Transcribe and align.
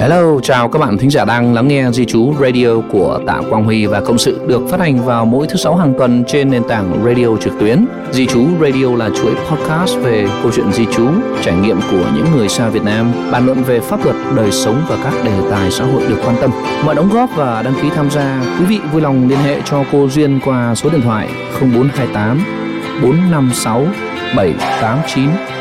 Hello, 0.00 0.40
chào 0.42 0.68
các 0.68 0.78
bạn 0.78 0.98
thính 0.98 1.10
giả 1.10 1.24
đang 1.24 1.54
lắng 1.54 1.68
nghe 1.68 1.90
Di 1.90 2.04
Chú 2.04 2.34
Radio 2.40 2.68
của 2.92 3.20
Tạ 3.26 3.40
Quang 3.50 3.64
Huy 3.64 3.86
và 3.86 4.00
Cộng 4.00 4.18
sự 4.18 4.40
được 4.46 4.68
phát 4.70 4.80
hành 4.80 5.04
vào 5.04 5.24
mỗi 5.24 5.46
thứ 5.46 5.56
sáu 5.56 5.76
hàng 5.76 5.94
tuần 5.98 6.24
trên 6.26 6.50
nền 6.50 6.62
tảng 6.68 7.04
radio 7.04 7.36
trực 7.40 7.52
tuyến. 7.60 7.86
Di 8.12 8.26
Chú 8.26 8.46
Radio 8.60 8.96
là 8.96 9.10
chuỗi 9.16 9.34
podcast 9.50 9.96
về 9.98 10.28
câu 10.42 10.52
chuyện 10.54 10.72
di 10.72 10.86
chú, 10.96 11.08
trải 11.42 11.54
nghiệm 11.54 11.80
của 11.90 12.10
những 12.14 12.26
người 12.36 12.48
xa 12.48 12.68
Việt 12.68 12.82
Nam, 12.84 13.12
bàn 13.32 13.46
luận 13.46 13.62
về 13.62 13.80
pháp 13.80 14.04
luật, 14.04 14.16
đời 14.36 14.52
sống 14.52 14.82
và 14.88 14.98
các 15.04 15.24
đề 15.24 15.40
tài 15.50 15.70
xã 15.70 15.84
hội 15.84 16.02
được 16.08 16.18
quan 16.24 16.36
tâm. 16.40 16.50
Mọi 16.84 16.94
đóng 16.94 17.10
góp 17.12 17.30
và 17.36 17.62
đăng 17.62 17.74
ký 17.82 17.90
tham 17.94 18.10
gia, 18.10 18.56
quý 18.58 18.64
vị 18.64 18.78
vui 18.92 19.02
lòng 19.02 19.28
liên 19.28 19.38
hệ 19.38 19.60
cho 19.64 19.84
cô 19.92 20.08
Duyên 20.08 20.40
qua 20.44 20.74
số 20.74 20.90
điện 20.90 21.00
thoại 21.02 21.28
0428 21.60 22.40
456 23.02 23.86
789 24.36 25.57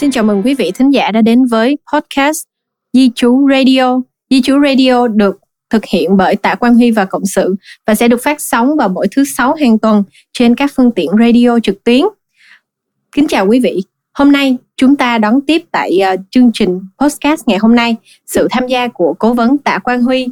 Xin 0.00 0.10
chào 0.10 0.24
mừng 0.24 0.42
quý 0.44 0.54
vị 0.54 0.72
thính 0.74 0.90
giả 0.90 1.10
đã 1.10 1.22
đến 1.22 1.44
với 1.44 1.78
podcast 1.92 2.44
Di 2.92 3.10
Chú 3.14 3.48
Radio. 3.50 4.00
Di 4.30 4.42
Chú 4.42 4.60
Radio 4.66 5.08
được 5.08 5.38
thực 5.70 5.84
hiện 5.84 6.16
bởi 6.16 6.36
Tạ 6.36 6.54
Quang 6.54 6.74
Huy 6.74 6.90
và 6.90 7.04
Cộng 7.04 7.26
sự 7.26 7.54
và 7.86 7.94
sẽ 7.94 8.08
được 8.08 8.22
phát 8.22 8.40
sóng 8.40 8.76
vào 8.76 8.88
mỗi 8.88 9.08
thứ 9.10 9.24
sáu 9.24 9.54
hàng 9.54 9.78
tuần 9.78 10.02
trên 10.32 10.54
các 10.54 10.70
phương 10.74 10.90
tiện 10.90 11.10
radio 11.18 11.58
trực 11.62 11.84
tuyến. 11.84 12.00
Kính 13.12 13.26
chào 13.28 13.46
quý 13.46 13.60
vị. 13.60 13.82
Hôm 14.12 14.32
nay 14.32 14.56
chúng 14.76 14.96
ta 14.96 15.18
đón 15.18 15.40
tiếp 15.46 15.62
tại 15.72 15.98
uh, 16.14 16.20
chương 16.30 16.50
trình 16.54 16.80
podcast 16.98 17.42
ngày 17.46 17.58
hôm 17.58 17.74
nay 17.74 17.96
sự 18.26 18.48
tham 18.50 18.66
gia 18.66 18.88
của 18.88 19.14
cố 19.18 19.34
vấn 19.34 19.58
Tạ 19.58 19.78
Quang 19.78 20.02
Huy, 20.02 20.26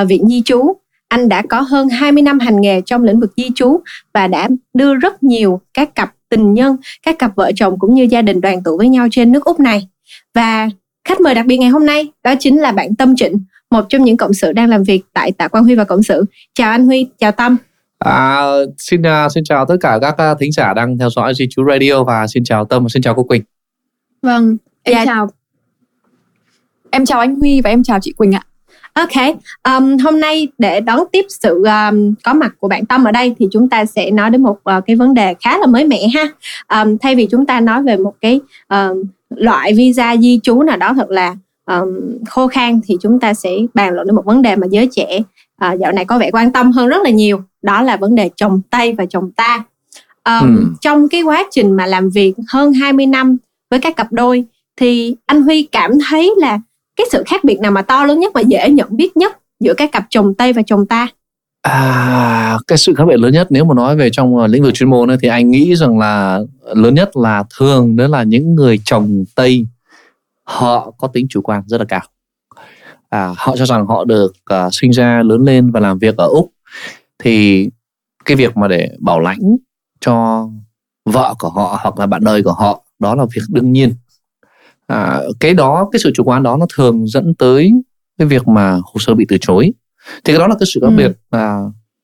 uh, 0.00 0.08
Viện 0.08 0.28
Di 0.28 0.42
Chú. 0.44 0.76
Anh 1.08 1.28
đã 1.28 1.42
có 1.48 1.60
hơn 1.60 1.88
20 1.88 2.22
năm 2.22 2.38
hành 2.38 2.60
nghề 2.60 2.80
trong 2.86 3.04
lĩnh 3.04 3.20
vực 3.20 3.32
di 3.36 3.50
chú 3.54 3.80
và 4.14 4.26
đã 4.26 4.48
đưa 4.74 4.94
rất 4.94 5.22
nhiều 5.22 5.60
các 5.74 5.94
cặp 5.94 6.14
tình 6.36 6.54
nhân, 6.54 6.76
các 7.02 7.18
cặp 7.18 7.36
vợ 7.36 7.52
chồng 7.56 7.78
cũng 7.78 7.94
như 7.94 8.02
gia 8.02 8.22
đình 8.22 8.40
đoàn 8.40 8.62
tụ 8.62 8.76
với 8.78 8.88
nhau 8.88 9.06
trên 9.10 9.32
nước 9.32 9.44
Úc 9.44 9.60
này. 9.60 9.88
Và 10.34 10.68
khách 11.04 11.20
mời 11.20 11.34
đặc 11.34 11.46
biệt 11.46 11.56
ngày 11.56 11.68
hôm 11.68 11.86
nay 11.86 12.08
đó 12.24 12.34
chính 12.40 12.60
là 12.60 12.72
bạn 12.72 12.94
Tâm 12.94 13.16
Trịnh, 13.16 13.44
một 13.70 13.84
trong 13.88 14.04
những 14.04 14.16
cộng 14.16 14.34
sự 14.34 14.52
đang 14.52 14.68
làm 14.68 14.82
việc 14.82 15.02
tại 15.12 15.32
Tạ 15.32 15.48
Quang 15.48 15.64
Huy 15.64 15.74
và 15.74 15.84
Cộng 15.84 16.02
sự. 16.02 16.24
Chào 16.54 16.70
anh 16.70 16.86
Huy, 16.86 17.08
chào 17.18 17.32
Tâm. 17.32 17.56
À, 17.98 18.42
xin 18.78 19.02
uh, 19.02 19.32
xin 19.34 19.44
chào 19.44 19.66
tất 19.66 19.76
cả 19.80 19.98
các 20.00 20.32
uh, 20.32 20.38
thính 20.40 20.52
giả 20.52 20.74
đang 20.74 20.98
theo 20.98 21.10
dõi 21.10 21.34
Di 21.34 21.46
Chú 21.50 21.64
Radio 21.70 22.04
và 22.04 22.26
xin 22.26 22.44
chào 22.44 22.64
Tâm 22.64 22.82
và 22.82 22.88
xin 22.88 23.02
chào 23.02 23.14
cô 23.14 23.22
Quỳnh. 23.22 23.42
Vâng, 24.22 24.56
em 24.82 24.94
dạ. 24.94 25.04
chào. 25.04 25.28
Em 26.90 27.06
chào 27.06 27.20
anh 27.20 27.34
Huy 27.34 27.60
và 27.60 27.70
em 27.70 27.82
chào 27.82 27.98
chị 28.02 28.12
Quỳnh 28.12 28.32
ạ. 28.32 28.42
Ok, 28.94 29.36
um, 29.64 29.96
hôm 30.04 30.20
nay 30.20 30.48
để 30.58 30.80
đón 30.80 31.00
tiếp 31.12 31.24
sự 31.28 31.64
um, 31.64 32.14
có 32.24 32.34
mặt 32.34 32.54
của 32.58 32.68
bạn 32.68 32.86
Tâm 32.86 33.04
ở 33.04 33.12
đây 33.12 33.34
thì 33.38 33.46
chúng 33.52 33.68
ta 33.68 33.84
sẽ 33.84 34.10
nói 34.10 34.30
đến 34.30 34.42
một 34.42 34.58
uh, 34.76 34.86
cái 34.86 34.96
vấn 34.96 35.14
đề 35.14 35.34
khá 35.40 35.58
là 35.58 35.66
mới 35.66 35.84
mẻ 35.84 36.08
ha. 36.14 36.28
Um, 36.82 36.96
thay 36.98 37.14
vì 37.14 37.26
chúng 37.30 37.46
ta 37.46 37.60
nói 37.60 37.82
về 37.82 37.96
một 37.96 38.14
cái 38.20 38.40
um, 38.68 39.02
loại 39.30 39.72
visa 39.74 40.16
di 40.16 40.40
trú 40.42 40.62
nào 40.62 40.76
đó 40.76 40.94
thật 40.96 41.10
là 41.10 41.36
um, 41.66 41.88
khô 42.28 42.46
khan 42.46 42.80
thì 42.86 42.96
chúng 43.00 43.20
ta 43.20 43.34
sẽ 43.34 43.50
bàn 43.74 43.94
luận 43.94 44.06
đến 44.06 44.16
một 44.16 44.24
vấn 44.24 44.42
đề 44.42 44.56
mà 44.56 44.66
giới 44.70 44.88
trẻ 44.92 45.18
uh, 45.66 45.80
dạo 45.80 45.92
này 45.92 46.04
có 46.04 46.18
vẻ 46.18 46.30
quan 46.30 46.52
tâm 46.52 46.72
hơn 46.72 46.88
rất 46.88 47.02
là 47.02 47.10
nhiều. 47.10 47.42
Đó 47.62 47.82
là 47.82 47.96
vấn 47.96 48.14
đề 48.14 48.30
chồng 48.36 48.60
Tây 48.70 48.92
và 48.92 49.06
chồng 49.06 49.30
ta. 49.32 49.64
Um, 50.24 50.56
ừ. 50.56 50.64
Trong 50.80 51.08
cái 51.08 51.22
quá 51.22 51.44
trình 51.50 51.72
mà 51.72 51.86
làm 51.86 52.10
việc 52.10 52.34
hơn 52.48 52.72
20 52.72 53.06
năm 53.06 53.36
với 53.70 53.80
các 53.80 53.96
cặp 53.96 54.12
đôi 54.12 54.44
thì 54.76 55.16
anh 55.26 55.42
Huy 55.42 55.68
cảm 55.72 55.90
thấy 56.08 56.34
là 56.36 56.60
cái 56.96 57.06
sự 57.12 57.22
khác 57.26 57.44
biệt 57.44 57.60
nào 57.60 57.70
mà 57.70 57.82
to 57.82 58.04
lớn 58.04 58.20
nhất 58.20 58.32
và 58.34 58.40
dễ 58.40 58.70
nhận 58.70 58.88
biết 58.96 59.16
nhất 59.16 59.38
giữa 59.60 59.74
các 59.74 59.92
cặp 59.92 60.06
chồng 60.10 60.34
tây 60.34 60.52
và 60.52 60.62
chồng 60.66 60.86
ta? 60.86 61.08
À, 61.62 62.58
cái 62.66 62.78
sự 62.78 62.94
khác 62.94 63.04
biệt 63.08 63.18
lớn 63.18 63.32
nhất 63.32 63.46
nếu 63.50 63.64
mà 63.64 63.74
nói 63.74 63.96
về 63.96 64.10
trong 64.10 64.36
ờ, 64.38 64.46
lĩnh 64.46 64.62
vực 64.62 64.74
chuyên 64.74 64.90
môn 64.90 65.10
ấy, 65.10 65.18
thì 65.22 65.28
anh 65.28 65.50
nghĩ 65.50 65.76
rằng 65.76 65.98
là 65.98 66.40
lớn 66.74 66.94
nhất 66.94 67.16
là 67.16 67.44
thường 67.58 67.96
đó 67.96 68.06
là 68.06 68.22
những 68.22 68.54
người 68.54 68.80
chồng 68.84 69.24
Tây 69.34 69.66
họ 70.44 70.90
có 70.98 71.08
tính 71.08 71.26
chủ 71.28 71.40
quan 71.42 71.62
rất 71.66 71.78
là 71.78 71.84
cao. 71.84 72.02
À, 73.08 73.34
họ 73.36 73.56
cho 73.56 73.66
rằng 73.66 73.86
họ 73.86 74.04
được 74.04 74.32
uh, 74.54 74.74
sinh 74.74 74.90
ra 74.90 75.22
lớn 75.22 75.42
lên 75.42 75.70
và 75.70 75.80
làm 75.80 75.98
việc 75.98 76.16
ở 76.16 76.26
Úc. 76.26 76.52
Thì 77.18 77.68
cái 78.24 78.36
việc 78.36 78.56
mà 78.56 78.68
để 78.68 78.90
bảo 79.00 79.20
lãnh 79.20 79.56
cho 80.00 80.46
vợ 81.04 81.34
của 81.38 81.48
họ 81.48 81.78
hoặc 81.82 81.98
là 81.98 82.06
bạn 82.06 82.24
đời 82.24 82.42
của 82.42 82.52
họ 82.52 82.84
đó 82.98 83.14
là 83.14 83.24
việc 83.34 83.42
đương 83.48 83.72
nhiên 83.72 83.94
à, 84.86 85.20
cái 85.40 85.54
đó 85.54 85.88
cái 85.92 86.00
sự 86.00 86.10
chủ 86.14 86.24
quan 86.24 86.42
đó 86.42 86.56
nó 86.56 86.66
thường 86.76 87.06
dẫn 87.06 87.34
tới 87.34 87.72
cái 88.18 88.28
việc 88.28 88.48
mà 88.48 88.72
hồ 88.72 88.94
sơ 88.98 89.14
bị 89.14 89.26
từ 89.28 89.38
chối 89.40 89.72
thì 90.24 90.32
cái 90.32 90.38
đó 90.38 90.46
là 90.46 90.54
cái 90.60 90.66
sự 90.74 90.80
khác 90.80 90.86
ừ. 90.86 90.96
biệt 90.96 91.12
à, 91.30 91.58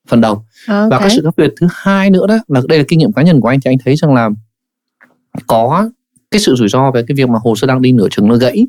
phần 0.09 0.21
đầu 0.21 0.45
okay. 0.67 0.89
và 0.89 0.99
cái 0.99 1.09
sự 1.09 1.21
khác 1.23 1.33
biệt 1.37 1.53
thứ 1.61 1.67
hai 1.71 2.09
nữa 2.09 2.27
đó 2.27 2.37
là 2.47 2.61
đây 2.69 2.79
là 2.79 2.85
kinh 2.87 2.99
nghiệm 2.99 3.13
cá 3.13 3.21
nhân 3.21 3.41
của 3.41 3.47
anh 3.47 3.59
thì 3.65 3.71
anh 3.71 3.77
thấy 3.85 3.95
rằng 3.95 4.13
là 4.13 4.29
có 5.47 5.89
cái 6.31 6.41
sự 6.41 6.55
rủi 6.55 6.67
ro 6.67 6.91
về 6.91 7.03
cái 7.07 7.15
việc 7.15 7.29
mà 7.29 7.39
hồ 7.43 7.55
sơ 7.55 7.67
đang 7.67 7.81
đi 7.81 7.91
nửa 7.91 8.07
chừng 8.11 8.27
nó 8.27 8.35
gãy 8.35 8.67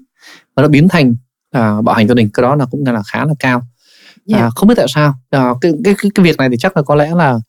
và 0.57 0.63
nó 0.63 0.69
biến 0.69 0.89
thành 0.89 1.15
à, 1.51 1.81
bạo 1.81 1.95
hành 1.95 2.09
gia 2.09 2.15
đình 2.15 2.29
cái 2.35 2.43
đó 2.43 2.57
là 2.57 2.67
cũng 2.71 2.85
là 2.87 3.03
khá 3.13 3.25
là 3.25 3.35
cao 3.39 3.63
yeah. 4.29 4.41
Dạ. 4.41 4.47
à, 4.47 4.51
không 4.57 4.69
biết 4.69 4.75
tại 4.77 4.87
sao 4.89 5.15
à, 5.31 5.55
cái, 5.61 5.73
cái 5.85 5.95
cái 6.03 6.11
cái 6.15 6.25
việc 6.25 6.37
này 6.37 6.49
thì 6.51 6.57
chắc 6.59 6.77
là 6.77 6.83
có 6.83 6.95
lẽ 6.95 7.15
là 7.15 7.41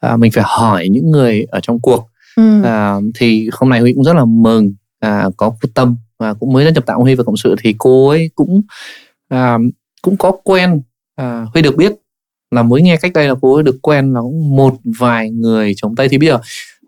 à, 0.00 0.16
mình 0.16 0.32
phải 0.32 0.44
hỏi 0.46 0.88
những 0.90 1.10
người 1.10 1.44
ở 1.50 1.60
trong 1.62 1.80
cuộc 1.80 2.08
ừ. 2.36 2.62
à, 2.62 2.96
thì 3.14 3.50
hôm 3.52 3.70
nay 3.70 3.80
huy 3.80 3.92
cũng 3.92 4.04
rất 4.04 4.16
là 4.16 4.24
mừng 4.24 4.74
à, 5.00 5.28
có 5.36 5.50
quyết 5.50 5.70
tâm 5.74 5.96
và 6.18 6.34
cũng 6.34 6.52
mới 6.52 6.64
gia 6.64 6.70
nhập 6.70 6.86
tạo 6.86 7.02
huy 7.02 7.14
và 7.14 7.24
cộng 7.24 7.36
sự 7.36 7.54
thì 7.62 7.74
cô 7.78 8.08
ấy 8.08 8.30
cũng 8.34 8.62
à, 9.28 9.58
cũng 10.02 10.16
có 10.16 10.32
quen 10.44 10.82
à, 11.16 11.46
huy 11.54 11.62
được 11.62 11.76
biết 11.76 11.92
là 12.50 12.62
mới 12.62 12.82
nghe 12.82 12.96
cách 12.96 13.12
đây 13.14 13.28
là 13.28 13.34
cô 13.42 13.54
ấy 13.54 13.62
được 13.62 13.76
quen 13.82 14.12
là 14.12 14.20
một 14.50 14.74
vài 14.98 15.30
người 15.30 15.74
chống 15.76 15.96
tây 15.96 16.08
thì 16.08 16.18
bây 16.18 16.28
giờ 16.28 16.38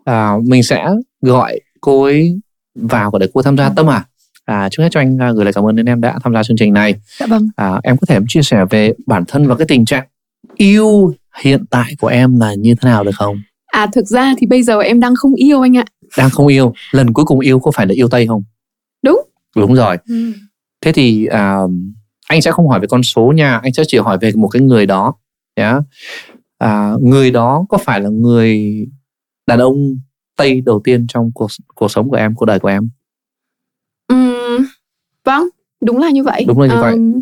à, 0.05 0.33
mình 0.43 0.63
sẽ 0.63 0.89
gọi 1.21 1.59
cô 1.81 2.03
ấy 2.03 2.39
vào 2.75 3.11
để 3.19 3.27
cô 3.33 3.41
tham 3.41 3.57
gia 3.57 3.69
tâm 3.69 3.89
à 3.89 4.05
À, 4.49 4.69
trước 4.71 4.83
hết 4.83 4.89
cho 4.91 4.99
anh 4.99 5.21
à, 5.21 5.31
gửi 5.31 5.45
lời 5.45 5.53
cảm 5.53 5.65
ơn 5.65 5.75
đến 5.75 5.85
em 5.85 6.01
đã 6.01 6.19
tham 6.23 6.33
gia 6.33 6.43
chương 6.43 6.57
trình 6.57 6.73
này. 6.73 6.95
Dạ 7.19 7.25
vâng. 7.25 7.47
À, 7.55 7.79
em 7.83 7.97
có 7.97 8.05
thể 8.07 8.19
chia 8.27 8.41
sẻ 8.41 8.65
về 8.69 8.93
bản 9.05 9.23
thân 9.27 9.47
và 9.47 9.55
cái 9.55 9.67
tình 9.67 9.85
trạng 9.85 10.05
yêu 10.55 11.13
hiện 11.43 11.65
tại 11.69 11.93
của 11.99 12.07
em 12.07 12.39
là 12.39 12.53
như 12.53 12.75
thế 12.81 12.89
nào 12.89 13.03
được 13.03 13.11
không? 13.15 13.41
À 13.67 13.87
thực 13.93 14.07
ra 14.07 14.33
thì 14.37 14.47
bây 14.47 14.63
giờ 14.63 14.79
em 14.79 14.99
đang 14.99 15.15
không 15.15 15.33
yêu 15.35 15.61
anh 15.61 15.77
ạ. 15.77 15.85
Đang 16.17 16.29
không 16.29 16.47
yêu. 16.47 16.73
Lần 16.91 17.13
cuối 17.13 17.25
cùng 17.25 17.39
yêu 17.39 17.59
có 17.59 17.71
phải 17.71 17.87
là 17.87 17.93
yêu 17.93 18.07
Tây 18.07 18.27
không? 18.27 18.43
Đúng. 19.55 19.75
Rồi. 19.75 19.97
Ừ. 20.07 20.33
Thế 20.81 20.91
thì 20.91 21.25
à, 21.25 21.57
anh 22.27 22.41
sẽ 22.41 22.51
không 22.51 22.67
hỏi 22.67 22.79
về 22.79 22.87
con 22.87 23.03
số 23.03 23.31
nha, 23.35 23.59
anh 23.63 23.73
sẽ 23.73 23.83
chỉ 23.87 23.97
hỏi 23.97 24.17
về 24.21 24.31
một 24.35 24.47
cái 24.47 24.61
người 24.61 24.85
đó. 24.85 25.13
Yeah. 25.55 25.83
À, 26.57 26.93
người 27.01 27.31
đó 27.31 27.65
có 27.69 27.77
phải 27.77 28.01
là 28.01 28.09
người 28.09 28.75
đàn 29.47 29.59
ông 29.59 29.97
Tây 30.35 30.61
đầu 30.61 30.81
tiên 30.83 31.05
trong 31.07 31.31
cuộc 31.31 31.47
cuộc 31.75 31.91
sống 31.91 32.09
của 32.09 32.15
em, 32.15 32.35
cuộc 32.35 32.45
đời 32.45 32.59
của 32.59 32.67
em? 32.67 32.89
Ừ, 34.07 34.57
vâng, 35.25 35.49
đúng 35.81 35.97
là 35.97 36.09
như 36.09 36.23
vậy. 36.23 36.45
Đúng 36.47 36.59
là 36.59 36.67
như 36.67 36.73
um, 36.73 36.81
vậy. 36.81 37.21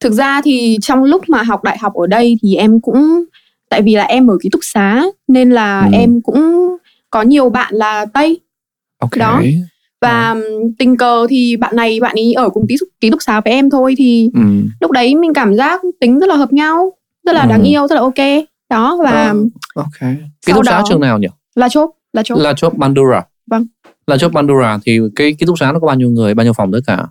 Thực 0.00 0.12
ra 0.12 0.40
thì 0.44 0.78
trong 0.82 1.04
lúc 1.04 1.28
mà 1.28 1.42
học 1.42 1.64
đại 1.64 1.78
học 1.78 1.94
ở 1.94 2.06
đây 2.06 2.38
thì 2.42 2.54
em 2.54 2.80
cũng 2.80 3.24
tại 3.68 3.82
vì 3.82 3.94
là 3.94 4.04
em 4.04 4.26
ở 4.30 4.38
ký 4.42 4.48
túc 4.52 4.60
xá 4.64 5.04
nên 5.28 5.50
là 5.50 5.80
ừ. 5.80 5.90
em 5.92 6.20
cũng 6.20 6.76
có 7.10 7.22
nhiều 7.22 7.50
bạn 7.50 7.74
là 7.74 8.06
tây 8.06 8.40
okay. 8.98 9.18
đó 9.18 9.42
và 10.04 10.30
ừ. 10.30 10.70
tình 10.78 10.96
cờ 10.96 11.26
thì 11.30 11.56
bạn 11.56 11.76
này 11.76 12.00
bạn 12.00 12.14
ấy 12.16 12.32
ở 12.32 12.48
cùng 12.48 12.66
ký 12.68 12.76
túc, 12.80 12.88
ký 13.00 13.10
túc 13.10 13.22
xá 13.22 13.40
với 13.40 13.52
em 13.52 13.70
thôi 13.70 13.94
thì 13.98 14.30
ừ. 14.34 14.40
lúc 14.80 14.90
đấy 14.90 15.14
mình 15.14 15.34
cảm 15.34 15.54
giác 15.54 15.80
tính 16.00 16.18
rất 16.18 16.28
là 16.28 16.34
hợp 16.34 16.52
nhau 16.52 16.92
rất 17.24 17.32
là 17.32 17.42
ừ. 17.42 17.48
đáng 17.48 17.62
yêu 17.62 17.88
rất 17.88 17.94
là 17.94 18.00
ok 18.00 18.44
đó 18.70 18.98
và 19.04 19.30
ừ. 19.30 19.48
ok 19.74 20.10
ký 20.46 20.52
túc 20.52 20.66
xá 20.66 20.82
trường 20.88 21.00
nào 21.00 21.18
nhỉ 21.18 21.28
là 21.54 21.68
chốt 21.68 21.90
là 22.12 22.22
chốt 22.22 22.36
là 22.36 22.52
chốt 22.56 22.72
Bandura 22.76 23.22
vâng 23.46 23.66
là 24.06 24.18
chốt 24.18 24.32
Bandura 24.32 24.78
thì 24.84 25.00
cái 25.16 25.34
ký 25.38 25.46
túc 25.46 25.58
xá 25.58 25.72
nó 25.72 25.78
có 25.80 25.86
bao 25.86 25.96
nhiêu 25.96 26.10
người 26.10 26.34
bao 26.34 26.44
nhiêu 26.44 26.52
phòng 26.52 26.72
tất 26.72 26.80
cả 26.86 27.06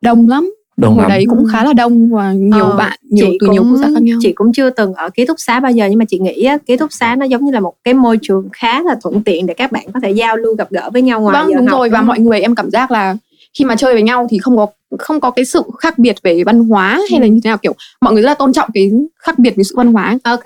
đông 0.00 0.28
lắm 0.28 0.54
đông 0.82 0.94
hồi 0.94 1.02
lắm. 1.02 1.08
đấy 1.08 1.24
cũng 1.28 1.44
khá 1.52 1.64
là 1.64 1.72
đông 1.72 2.10
và 2.10 2.32
nhiều 2.32 2.64
ờ, 2.64 2.76
bạn 2.76 2.98
nhiều 3.02 3.26
từ 3.40 3.46
cũng, 3.46 3.50
nhiều 3.50 3.62
quốc 3.62 3.76
gia 3.76 3.88
khác 3.94 4.02
nhau. 4.02 4.18
chị 4.22 4.32
cũng 4.32 4.52
chưa 4.52 4.70
từng 4.70 4.94
ở 4.94 5.10
ký 5.10 5.26
túc 5.26 5.40
xá 5.40 5.60
bao 5.60 5.72
giờ 5.72 5.86
nhưng 5.90 5.98
mà 5.98 6.04
chị 6.08 6.18
nghĩ 6.18 6.44
á, 6.44 6.58
ký 6.66 6.76
túc 6.76 6.92
xá 6.92 7.16
nó 7.16 7.24
giống 7.24 7.44
như 7.44 7.52
là 7.52 7.60
một 7.60 7.74
cái 7.84 7.94
môi 7.94 8.18
trường 8.22 8.48
khá 8.52 8.82
là 8.82 8.96
thuận 9.02 9.22
tiện 9.22 9.46
để 9.46 9.54
các 9.54 9.72
bạn 9.72 9.84
có 9.94 10.00
thể 10.02 10.10
giao 10.10 10.36
lưu 10.36 10.54
gặp 10.54 10.70
gỡ 10.70 10.90
với 10.92 11.02
nhau 11.02 11.20
ngoài 11.20 11.42
vâng, 11.42 11.52
giờ 11.52 11.56
đúng 11.56 11.66
học 11.66 11.78
rồi 11.78 11.88
và 11.88 12.02
mọi 12.02 12.18
người 12.18 12.40
em 12.40 12.54
cảm 12.54 12.70
giác 12.70 12.90
là 12.90 13.16
khi 13.58 13.64
mà 13.64 13.76
chơi 13.76 13.92
với 13.94 14.02
nhau 14.02 14.26
thì 14.30 14.38
không 14.38 14.56
có 14.56 14.66
không 14.98 15.20
có 15.20 15.30
cái 15.30 15.44
sự 15.44 15.62
khác 15.78 15.98
biệt 15.98 16.16
về 16.22 16.44
văn 16.44 16.60
hóa 16.60 17.00
hay 17.10 17.20
là 17.20 17.26
ừ. 17.26 17.30
như 17.30 17.40
thế 17.44 17.48
nào 17.48 17.58
kiểu 17.58 17.74
mọi 18.00 18.12
người 18.12 18.22
rất 18.22 18.28
là 18.28 18.34
tôn 18.34 18.52
trọng 18.52 18.68
cái 18.74 18.90
khác 19.18 19.38
biệt 19.38 19.56
về 19.56 19.64
sự 19.64 19.74
văn 19.76 19.92
hóa. 19.92 20.18
Ok. 20.24 20.44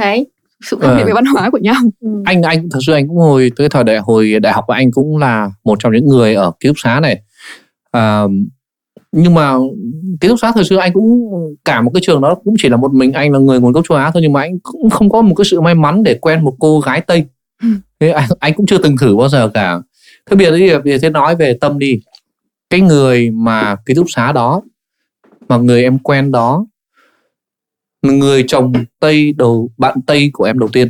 Sự 0.64 0.78
khác 0.80 0.94
biệt 0.96 1.04
về 1.06 1.12
văn 1.12 1.24
hóa 1.24 1.50
của 1.50 1.58
nhau. 1.58 1.74
Ừ. 2.00 2.08
anh 2.24 2.42
anh 2.42 2.68
thật 2.70 2.78
sự 2.86 2.92
anh 2.92 3.08
cũng 3.08 3.16
hồi 3.16 3.52
tới 3.56 3.68
thời 3.68 3.84
đại 3.84 3.98
hồi 3.98 4.34
đại 4.42 4.52
học 4.52 4.64
của 4.66 4.72
anh 4.72 4.90
cũng 4.92 5.16
là 5.18 5.50
một 5.64 5.78
trong 5.80 5.92
những 5.92 6.06
người 6.06 6.34
ở 6.34 6.52
ký 6.60 6.68
túc 6.68 6.76
xá 6.78 7.00
này. 7.00 7.20
À, 7.90 8.22
nhưng 9.18 9.34
mà 9.34 9.54
ký 10.20 10.28
túc 10.28 10.40
xá 10.40 10.52
thời 10.54 10.64
xưa 10.64 10.76
anh 10.76 10.92
cũng 10.92 11.30
cả 11.64 11.80
một 11.80 11.90
cái 11.94 12.00
trường 12.06 12.20
đó 12.20 12.34
cũng 12.44 12.54
chỉ 12.58 12.68
là 12.68 12.76
một 12.76 12.92
mình 12.94 13.12
anh 13.12 13.32
là 13.32 13.38
người 13.38 13.60
nguồn 13.60 13.72
gốc 13.72 13.84
châu 13.88 13.98
Á 13.98 14.10
thôi 14.14 14.22
nhưng 14.22 14.32
mà 14.32 14.40
anh 14.40 14.58
cũng 14.62 14.90
không 14.90 15.10
có 15.10 15.22
một 15.22 15.34
cái 15.34 15.44
sự 15.44 15.60
may 15.60 15.74
mắn 15.74 16.02
để 16.02 16.14
quen 16.14 16.44
một 16.44 16.56
cô 16.60 16.80
gái 16.80 17.00
Tây. 17.00 17.24
Ừ. 17.62 17.68
thế 18.00 18.10
anh, 18.10 18.28
anh 18.40 18.54
cũng 18.54 18.66
chưa 18.66 18.78
từng 18.78 18.96
thử 19.00 19.16
bao 19.16 19.28
giờ 19.28 19.48
cả. 19.54 19.80
Thế 20.26 20.36
bây 20.36 20.46
giờ 20.46 20.80
thì 20.84 20.98
thế 20.98 21.10
nói 21.10 21.36
về 21.36 21.58
tâm 21.60 21.78
đi. 21.78 22.00
Cái 22.70 22.80
người 22.80 23.30
mà 23.30 23.76
ký 23.86 23.94
túc 23.94 24.06
xá 24.08 24.32
đó 24.32 24.62
mà 25.48 25.56
người 25.56 25.82
em 25.82 25.98
quen 25.98 26.32
đó 26.32 26.66
người 28.02 28.44
chồng 28.48 28.72
Tây 29.00 29.32
đầu 29.36 29.70
bạn 29.76 29.98
Tây 30.06 30.30
của 30.32 30.44
em 30.44 30.58
đầu 30.58 30.68
tiên. 30.72 30.88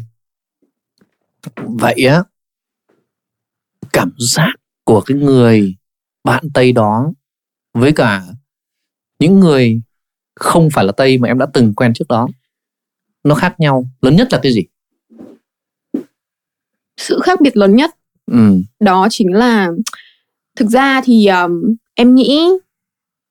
Vậy 1.57 2.07
á 2.09 2.23
cảm 3.93 4.13
giác 4.19 4.53
của 4.85 5.01
cái 5.01 5.17
người 5.17 5.75
bạn 6.25 6.45
tây 6.55 6.73
đó 6.73 7.13
với 7.77 7.93
cả 7.93 8.23
những 9.19 9.41
người 9.41 9.81
không 10.35 10.69
phải 10.73 10.85
là 10.85 10.93
tây 10.93 11.19
mà 11.19 11.29
em 11.29 11.39
đã 11.39 11.47
từng 11.53 11.75
quen 11.75 11.93
trước 11.95 12.09
đó 12.09 12.29
nó 13.25 13.35
khác 13.35 13.55
nhau 13.59 13.87
lớn 14.03 14.17
nhất 14.17 14.29
là 14.31 14.41
cái 14.43 14.53
gì 14.53 14.63
sự 16.97 17.21
khác 17.23 17.41
biệt 17.41 17.57
lớn 17.57 17.77
nhất 17.77 17.97
ừ. 18.33 18.61
đó 18.81 19.07
chính 19.11 19.33
là 19.33 19.69
thực 20.57 20.69
ra 20.69 21.01
thì 21.05 21.27
um, 21.27 21.75
em 21.95 22.15
nghĩ 22.15 22.49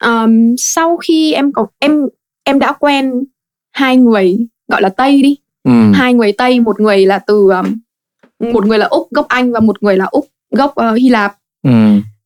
um, 0.04 0.56
sau 0.58 0.98
khi 0.98 1.34
em 1.34 1.54
có 1.54 1.68
em 1.80 2.02
em 2.44 2.60
đã 2.60 2.74
quen 2.74 3.24
hai 3.72 3.98
người 3.98 4.38
gọi 4.68 4.82
là 4.82 4.90
tây 4.90 5.22
đi 5.22 5.38
ừ. 5.64 5.92
hai 5.94 6.14
người 6.14 6.32
tây 6.32 6.60
một 6.60 6.80
người 6.80 7.06
là 7.06 7.20
từ 7.20 7.50
um, 7.50 7.80
một 8.54 8.66
người 8.66 8.78
là 8.78 8.86
úc 8.86 9.12
gốc 9.12 9.28
anh 9.28 9.52
và 9.52 9.60
một 9.60 9.84
người 9.84 9.98
là 9.98 10.06
úc 10.06 10.28
gốc 10.52 10.74
uh, 10.92 10.98
hy 10.98 11.10
lạp 11.10 11.38
ừ. 11.64 11.72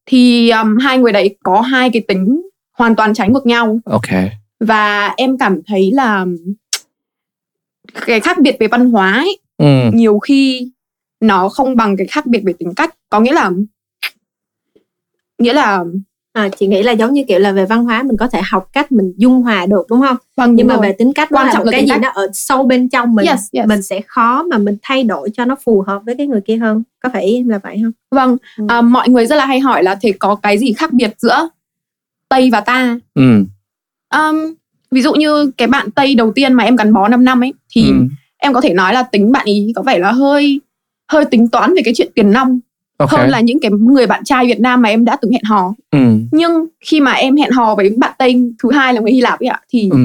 Thì 0.10 0.50
um, 0.50 0.78
hai 0.78 0.98
người 0.98 1.12
đấy 1.12 1.38
có 1.44 1.62
hai 1.62 1.90
cái 1.94 2.02
tính 2.08 2.42
hoàn 2.72 2.96
toàn 2.96 3.14
trái 3.14 3.30
ngược 3.30 3.46
nhau. 3.46 3.80
Ok. 3.86 4.10
Và 4.60 5.14
em 5.18 5.38
cảm 5.38 5.62
thấy 5.68 5.92
là 5.94 6.26
cái 8.06 8.20
khác 8.20 8.38
biệt 8.42 8.56
về 8.60 8.68
văn 8.68 8.92
hóa 8.92 9.14
ấy, 9.14 9.40
ừ. 9.58 9.90
nhiều 9.94 10.20
khi 10.20 10.72
nó 11.20 11.50
không 11.50 11.76
bằng 11.76 11.98
cái 11.98 12.08
khác 12.08 12.26
biệt 12.26 12.42
về 12.46 12.54
tính 12.60 12.74
cách. 12.76 12.96
Có 13.10 13.20
nghĩa 13.20 13.34
là 13.34 13.52
nghĩa 15.38 15.54
là 15.54 15.84
à, 16.40 16.50
chị 16.50 16.68
nghĩ 16.68 16.84
là 16.84 16.92
giống 16.92 17.14
như 17.14 17.24
kiểu 17.28 17.40
là 17.40 17.52
về 17.52 17.66
văn 17.66 17.84
hóa 17.84 18.04
mình 18.04 18.18
có 18.18 18.28
thể 18.28 18.42
học 18.52 18.70
cách 18.74 18.92
mình 18.92 19.14
dung 19.18 19.42
hòa 19.42 19.66
được 19.66 19.86
đúng 19.90 20.02
không 20.02 20.18
vâng 20.38 20.56
nhưng 20.56 20.68
mà 20.68 20.78
về 20.78 20.92
tính 20.92 21.14
cách 21.14 21.28
quan 21.32 21.48
trọng 21.54 21.54
là 21.54 21.60
một 21.60 21.66
là 21.66 21.72
cái 21.72 21.82
tính 21.82 21.88
gì 21.88 21.94
cách. 21.94 22.02
nó 22.02 22.10
ở 22.10 22.28
sâu 22.34 22.64
bên 22.64 22.90
trong 22.90 23.16
mình 23.16 23.28
yes, 23.28 23.40
yes. 23.54 23.68
mình 23.68 23.82
sẽ 23.82 24.02
khó 24.08 24.44
mà 24.44 24.58
mình 24.58 24.78
thay 24.82 25.04
đổi 25.04 25.30
cho 25.34 25.46
nó 25.46 25.56
phù 25.66 25.84
hợp 25.88 26.02
với 26.06 26.16
cái 26.18 26.28
người 26.28 26.42
kia 26.42 26.58
hơn 26.58 26.84
có 27.04 27.10
phải 27.14 27.24
ý 27.24 27.36
em 27.36 27.50
là 27.50 27.60
vậy 27.64 27.80
không 27.84 27.92
vâng 28.12 28.38
Ừ. 28.58 28.66
à, 28.70 28.82
mọi 28.82 29.10
người 29.10 29.26
rất 29.26 29.36
là 29.36 29.46
hay 29.46 29.60
hỏi 29.60 29.84
là 29.84 29.96
thế 30.02 30.12
có 30.20 30.36
cái 30.36 30.58
gì 30.58 30.74
khác 30.74 30.94
biệt 30.94 31.14
giữa 31.18 31.50
tây 32.30 32.50
và 32.52 32.62
ta 32.62 33.00
ừ. 33.16 33.44
um, 34.16 34.54
ví 34.92 35.02
dụ 35.02 35.14
như 35.14 35.52
cái 35.58 35.68
bạn 35.68 35.92
tây 35.92 36.16
đầu 36.16 36.32
tiên 36.36 36.54
mà 36.54 36.64
em 36.64 36.76
gắn 36.76 36.94
bó 36.94 37.08
5 37.08 37.24
năm 37.24 37.44
ấy 37.44 37.54
thì 37.70 37.88
ừ. 37.88 37.94
em 38.38 38.54
có 38.54 38.62
thể 38.62 38.74
nói 38.74 38.94
là 38.94 39.04
tính 39.04 39.32
bạn 39.32 39.46
ý 39.46 39.72
có 39.76 39.82
vẻ 39.82 40.00
là 40.00 40.12
hơi 40.12 40.62
hơi 41.12 41.26
tính 41.26 41.48
toán 41.48 41.74
về 41.76 41.82
cái 41.86 41.94
chuyện 41.98 42.12
tiền 42.16 42.32
nong 42.32 42.60
ok 43.00 43.10
hơn 43.12 43.30
là 43.30 43.40
những 43.40 43.60
cái 43.60 43.72
người 43.72 44.08
bạn 44.08 44.24
trai 44.24 44.46
Việt 44.46 44.60
Nam 44.60 44.82
mà 44.82 44.90
em 44.90 45.06
đã 45.06 45.18
từng 45.22 45.32
hẹn 45.32 45.44
hò 45.44 45.74
ừ. 45.92 46.00
nhưng 46.32 46.66
khi 46.86 47.02
mà 47.02 47.12
em 47.12 47.36
hẹn 47.36 47.52
hò 47.52 47.76
với 47.76 47.94
bạn 47.98 48.12
Tây 48.18 48.52
thứ 48.64 48.72
hai 48.72 48.94
là 48.94 49.02
người 49.02 49.12
Hy 49.12 49.22
Lạp 49.22 49.40
ấy 49.40 49.48
ạ 49.48 49.62
thì 49.70 49.90
ừ. 49.92 49.98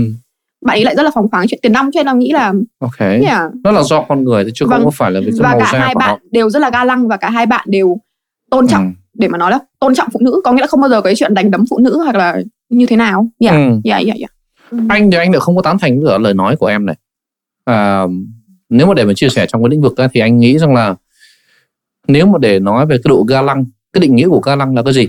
bạn 0.64 0.76
ấy 0.76 0.85
lại 0.85 0.94
rất 0.96 1.02
là 1.02 1.11
phóng 1.14 1.31
khoáng 1.31 1.46
chuyện 1.49 1.61
tiền 1.62 1.73
nong 1.73 1.91
cho 1.93 1.99
nên 1.99 2.06
là 2.06 2.12
nghĩ 2.12 2.32
là 2.32 2.52
ok 2.79 2.99
yeah. 2.99 3.50
nó 3.64 3.70
là 3.70 3.82
do 3.82 4.02
con 4.02 4.25
người 4.25 4.44
chứ 4.55 4.67
Vâng. 4.67 4.79
không 4.79 4.85
có 4.85 4.91
phải 4.91 5.11
là 5.11 5.20
vì 5.20 5.31
cái 5.31 5.41
và 5.41 5.50
màu 5.50 5.58
cả 5.58 5.70
da 5.73 5.79
hai 5.79 5.94
của 5.94 5.99
bạn 5.99 6.08
họ 6.08 6.19
đều 6.31 6.50
rất 6.50 6.58
là 6.58 6.70
ga 6.70 6.85
lăng 6.85 7.08
và 7.08 7.17
cả 7.17 7.31
hai 7.31 7.46
bạn 7.46 7.64
đều 7.69 7.99
tôn 8.50 8.69
trọng 8.69 8.85
ừ. 8.85 8.91
để 9.14 9.29
mà 9.29 9.38
nói 9.38 9.50
là 9.50 9.58
tôn 9.81 9.94
trọng 9.94 10.08
phụ 10.12 10.20
nữ 10.23 10.40
có 10.44 10.52
nghĩa 10.52 10.61
là 10.61 10.67
không 10.67 10.81
bao 10.81 10.90
giờ 10.90 10.97
có 10.97 11.05
cái 11.05 11.14
chuyện 11.17 11.35
đánh 11.35 11.50
đấm 11.50 11.64
phụ 11.70 11.79
nữ 11.79 12.00
hoặc 12.05 12.14
là 12.14 12.37
như 12.69 12.87
thế 12.87 12.97
nào 12.97 13.26
yeah. 13.40 13.55
Ừ. 13.55 13.81
Yeah, 13.85 14.06
yeah, 14.06 14.19
yeah. 14.19 14.31
anh 14.88 15.11
thì 15.11 15.17
anh 15.17 15.32
lại 15.32 15.40
không 15.40 15.56
có 15.56 15.62
tán 15.62 15.79
thành 15.79 16.02
với 16.02 16.19
lời 16.19 16.35
nói 16.35 16.56
của 16.56 16.67
em 16.67 16.87
này 16.87 16.97
à, 17.64 18.02
nếu 18.69 18.87
mà 18.87 18.94
để 18.94 19.05
mà 19.05 19.12
chia 19.17 19.29
sẻ 19.29 19.47
trong 19.47 19.62
cái 19.62 19.70
lĩnh 19.70 19.81
vực 19.81 19.94
đó, 19.97 20.06
thì 20.12 20.20
anh 20.20 20.38
nghĩ 20.38 20.58
rằng 20.58 20.75
là 20.75 20.94
nếu 22.09 22.27
mà 22.27 22.39
để 22.39 22.61
nói 22.61 22.87
về 22.87 22.97
cái 22.97 23.09
độ 23.09 23.25
ga 23.29 23.43
lăng 23.43 23.65
cái 23.93 24.01
định 24.01 24.15
nghĩa 24.15 24.29
của 24.29 24.41
ga 24.41 24.56
lăng 24.56 24.75
là 24.75 24.83
cái 24.83 24.93
gì? 24.93 25.09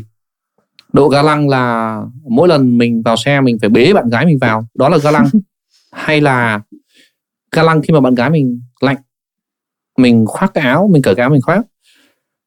Độ 0.93 1.09
ga 1.09 1.21
lăng 1.21 1.49
là 1.49 2.01
mỗi 2.29 2.47
lần 2.47 2.77
mình 2.77 3.01
vào 3.05 3.15
xe 3.17 3.41
mình 3.41 3.57
phải 3.61 3.69
bế 3.69 3.93
bạn 3.93 4.09
gái 4.09 4.25
mình 4.25 4.37
vào 4.41 4.65
đó 4.73 4.89
là 4.89 4.97
ga 4.97 5.11
lăng. 5.11 5.25
Hay 5.91 6.21
là 6.21 6.61
ga 7.51 7.63
lăng 7.63 7.81
khi 7.81 7.93
mà 7.93 7.99
bạn 7.99 8.15
gái 8.15 8.29
mình 8.29 8.61
lạnh 8.81 8.97
mình 9.97 10.25
khoác 10.25 10.51
cái 10.53 10.63
áo 10.63 10.89
mình 10.91 11.01
cởi 11.01 11.15
cái 11.15 11.23
áo 11.23 11.29
mình 11.29 11.41
khoác. 11.41 11.61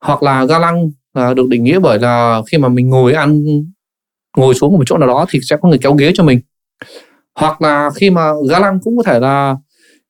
Hoặc 0.00 0.22
là 0.22 0.44
ga 0.44 0.58
lăng 0.58 0.90
là 1.14 1.34
được 1.34 1.48
định 1.48 1.64
nghĩa 1.64 1.78
bởi 1.78 1.98
là 1.98 2.42
khi 2.46 2.58
mà 2.58 2.68
mình 2.68 2.88
ngồi 2.88 3.12
ăn 3.12 3.42
ngồi 4.36 4.54
xuống 4.54 4.72
một 4.72 4.84
chỗ 4.86 4.98
nào 4.98 5.08
đó 5.08 5.26
thì 5.30 5.40
sẽ 5.42 5.56
có 5.56 5.68
người 5.68 5.78
kéo 5.78 5.94
ghế 5.94 6.12
cho 6.14 6.24
mình. 6.24 6.40
Hoặc 7.34 7.62
là 7.62 7.90
khi 7.94 8.10
mà 8.10 8.32
ga 8.50 8.58
lăng 8.58 8.80
cũng 8.80 8.96
có 8.96 9.02
thể 9.02 9.20
là 9.20 9.56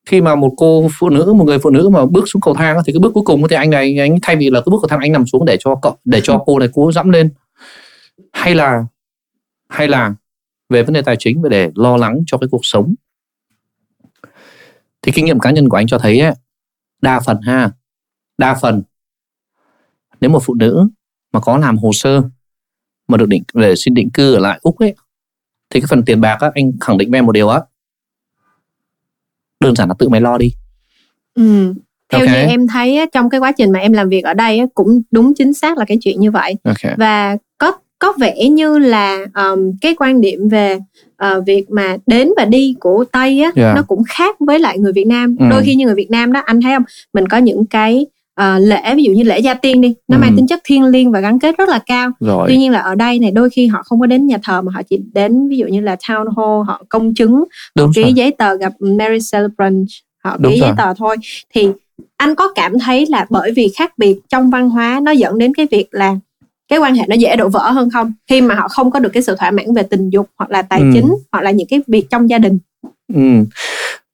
khi 0.09 0.21
mà 0.21 0.35
một 0.35 0.53
cô 0.57 0.87
phụ 0.99 1.09
nữ 1.09 1.33
một 1.37 1.43
người 1.45 1.59
phụ 1.59 1.69
nữ 1.69 1.89
mà 1.89 2.05
bước 2.05 2.23
xuống 2.27 2.41
cầu 2.41 2.53
thang 2.53 2.77
thì 2.85 2.93
cái 2.93 2.99
bước 2.99 3.13
cuối 3.13 3.23
cùng 3.25 3.47
thì 3.49 3.55
anh 3.55 3.69
này 3.69 3.97
anh 3.99 4.17
thay 4.21 4.35
vì 4.35 4.49
là 4.49 4.59
cái 4.59 4.71
bước 4.71 4.77
cầu 4.81 4.87
thang 4.87 4.99
anh 4.99 5.11
nằm 5.11 5.25
xuống 5.27 5.45
để 5.45 5.57
cho 5.59 5.75
cậu 5.81 5.97
để 6.05 6.21
cho 6.23 6.43
cô 6.45 6.59
này 6.59 6.69
cố 6.73 6.91
dẫm 6.91 7.09
lên. 7.09 7.29
Hay 8.31 8.55
là 8.55 8.85
hay 9.69 9.87
là 9.87 10.13
về 10.69 10.83
vấn 10.83 10.93
đề 10.93 11.01
tài 11.01 11.15
chính 11.19 11.41
và 11.41 11.49
để 11.49 11.71
lo 11.75 11.97
lắng 11.97 12.23
cho 12.27 12.37
cái 12.37 12.47
cuộc 12.51 12.61
sống. 12.63 12.95
Thì 15.01 15.11
kinh 15.11 15.25
nghiệm 15.25 15.39
cá 15.39 15.51
nhân 15.51 15.69
của 15.69 15.77
anh 15.77 15.87
cho 15.87 15.97
thấy 15.97 16.19
ấy, 16.19 16.33
đa 17.01 17.19
phần 17.19 17.41
ha 17.41 17.71
đa 18.37 18.55
phần 18.61 18.83
nếu 20.21 20.29
một 20.29 20.43
phụ 20.45 20.53
nữ 20.53 20.89
mà 21.33 21.39
có 21.39 21.57
làm 21.57 21.77
hồ 21.77 21.91
sơ 21.93 22.21
mà 23.07 23.17
được 23.17 23.27
định 23.27 23.43
để 23.53 23.75
xin 23.75 23.93
định 23.93 24.09
cư 24.09 24.33
ở 24.33 24.39
lại 24.39 24.59
úc 24.61 24.79
ấy 24.79 24.95
thì 25.69 25.79
cái 25.79 25.87
phần 25.89 26.05
tiền 26.05 26.21
bạc 26.21 26.37
á, 26.41 26.51
anh 26.55 26.71
khẳng 26.81 26.97
định 26.97 27.11
với 27.11 27.17
em 27.17 27.25
một 27.25 27.31
điều 27.31 27.49
á 27.49 27.61
đơn 29.59 29.75
giản 29.75 29.87
là 29.89 29.95
tự 29.99 30.09
mày 30.09 30.21
lo 30.21 30.37
đi 30.37 30.53
ừ. 31.35 31.73
theo 32.11 32.21
Ok. 32.21 32.29
như 32.29 32.33
em 32.35 32.67
thấy 32.67 32.99
trong 33.13 33.29
cái 33.29 33.39
quá 33.39 33.51
trình 33.51 33.71
mà 33.71 33.79
em 33.79 33.93
làm 33.93 34.09
việc 34.09 34.23
ở 34.23 34.33
đây 34.33 34.61
cũng 34.73 35.01
đúng 35.11 35.33
chính 35.33 35.53
xác 35.53 35.77
là 35.77 35.85
cái 35.85 35.97
chuyện 36.01 36.19
như 36.19 36.31
vậy 36.31 36.55
ok 36.63 36.97
và 36.97 37.37
có 37.57 37.71
có 37.99 38.13
vẻ 38.19 38.49
như 38.49 38.77
là 38.77 39.25
um, 39.35 39.71
cái 39.81 39.95
quan 39.99 40.21
điểm 40.21 40.49
về 40.49 40.77
uh, 41.37 41.45
việc 41.45 41.69
mà 41.69 41.97
đến 42.07 42.29
và 42.37 42.45
đi 42.45 42.75
của 42.79 43.05
tây 43.11 43.41
á 43.41 43.51
Yeah. 43.55 43.75
nó 43.75 43.81
cũng 43.87 44.03
khác 44.09 44.35
với 44.39 44.59
lại 44.59 44.79
người 44.79 44.93
Việt 44.93 45.07
Nam 45.07 45.35
Ừ. 45.39 45.45
đôi 45.49 45.61
khi 45.63 45.75
như 45.75 45.85
người 45.85 45.95
Việt 45.95 46.11
Nam 46.11 46.33
đó 46.33 46.41
anh 46.45 46.61
thấy 46.61 46.73
không 46.75 46.83
mình 47.13 47.27
có 47.27 47.37
những 47.37 47.65
cái 47.65 48.05
uh, 48.41 48.61
lễ 48.67 48.95
ví 48.95 49.03
dụ 49.03 49.11
như 49.11 49.23
lễ 49.23 49.39
gia 49.39 49.53
tiên 49.53 49.81
đi 49.81 49.93
nó 50.07 50.17
Ừ. 50.17 50.21
mang 50.21 50.35
tính 50.35 50.47
chất 50.47 50.59
thiêng 50.63 50.83
liêng 50.85 51.11
và 51.11 51.19
gắn 51.19 51.39
kết 51.39 51.57
rất 51.57 51.69
là 51.69 51.79
cao 51.85 52.11
rồi 52.19 52.45
tuy 52.47 52.57
nhiên 52.57 52.71
là 52.71 52.79
ở 52.79 52.95
đây 52.95 53.19
này 53.19 53.31
đôi 53.31 53.49
khi 53.49 53.67
họ 53.67 53.83
không 53.85 53.99
có 53.99 54.05
đến 54.05 54.27
nhà 54.27 54.37
thờ 54.43 54.61
mà 54.61 54.71
họ 54.75 54.81
chỉ 54.89 54.99
đến 55.13 55.49
ví 55.49 55.57
dụ 55.57 55.65
như 55.67 55.81
là 55.81 55.95
town 55.95 56.23
hall 56.37 56.67
họ 56.67 56.83
công 56.89 57.13
chứng 57.13 57.43
đúng 57.75 57.91
ký 57.95 58.01
rồi 58.03 58.13
giấy 58.13 58.31
tờ 58.31 58.55
gặp 58.55 58.73
marriage 58.79 59.25
celebrant 59.31 59.85
họ 60.23 60.37
Đúng 60.39 60.51
ký 60.53 60.59
giấy 60.59 60.69
rồi. 60.69 60.75
tờ 60.77 60.93
thôi 60.93 61.15
thì 61.55 61.67
anh 62.17 62.35
có 62.35 62.51
cảm 62.55 62.79
thấy 62.79 63.05
là 63.09 63.25
bởi 63.29 63.51
vì 63.51 63.67
khác 63.77 63.93
biệt 63.97 64.19
trong 64.29 64.49
văn 64.49 64.69
hóa 64.69 64.99
nó 65.03 65.11
dẫn 65.11 65.37
đến 65.37 65.53
cái 65.53 65.67
việc 65.71 65.87
là 65.91 66.15
cái 66.67 66.79
quan 66.79 66.95
hệ 66.95 67.05
nó 67.07 67.15
dễ 67.15 67.35
đổ 67.35 67.49
vỡ 67.49 67.71
hơn 67.71 67.89
không 67.89 68.13
khi 68.29 68.41
mà 68.41 68.55
họ 68.55 68.67
không 68.67 68.91
có 68.91 68.99
được 68.99 69.09
cái 69.13 69.23
sự 69.23 69.35
thỏa 69.39 69.51
mãn 69.51 69.73
về 69.73 69.83
tình 69.83 70.09
dục 70.09 70.27
hoặc 70.37 70.51
là 70.51 70.61
tài 70.61 70.79
Ừ. 70.79 70.85
chính 70.93 71.13
hoặc 71.31 71.41
là 71.41 71.51
những 71.51 71.67
cái 71.67 71.81
việc 71.87 72.09
trong 72.09 72.29
gia 72.29 72.37
đình 72.37 72.59
ừ. 73.13 73.21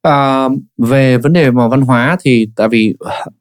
À, 0.06 0.50
về 0.78 1.18
vấn 1.18 1.34
đề 1.34 1.52
mà 1.52 1.68
văn 1.68 1.82
hóa 1.82 2.18
thì 2.22 2.48
tại 2.56 2.70
vì 2.70 2.96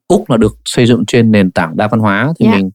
úc 0.07 0.29
là 0.29 0.37
được 0.37 0.57
xây 0.65 0.85
dựng 0.85 1.03
trên 1.07 1.31
nền 1.31 1.51
tảng 1.51 1.77
đa 1.77 1.87
văn 1.87 1.99
hóa 1.99 2.33
thì 2.39 2.45
Dạ. 2.45 2.51
mình 2.51 2.69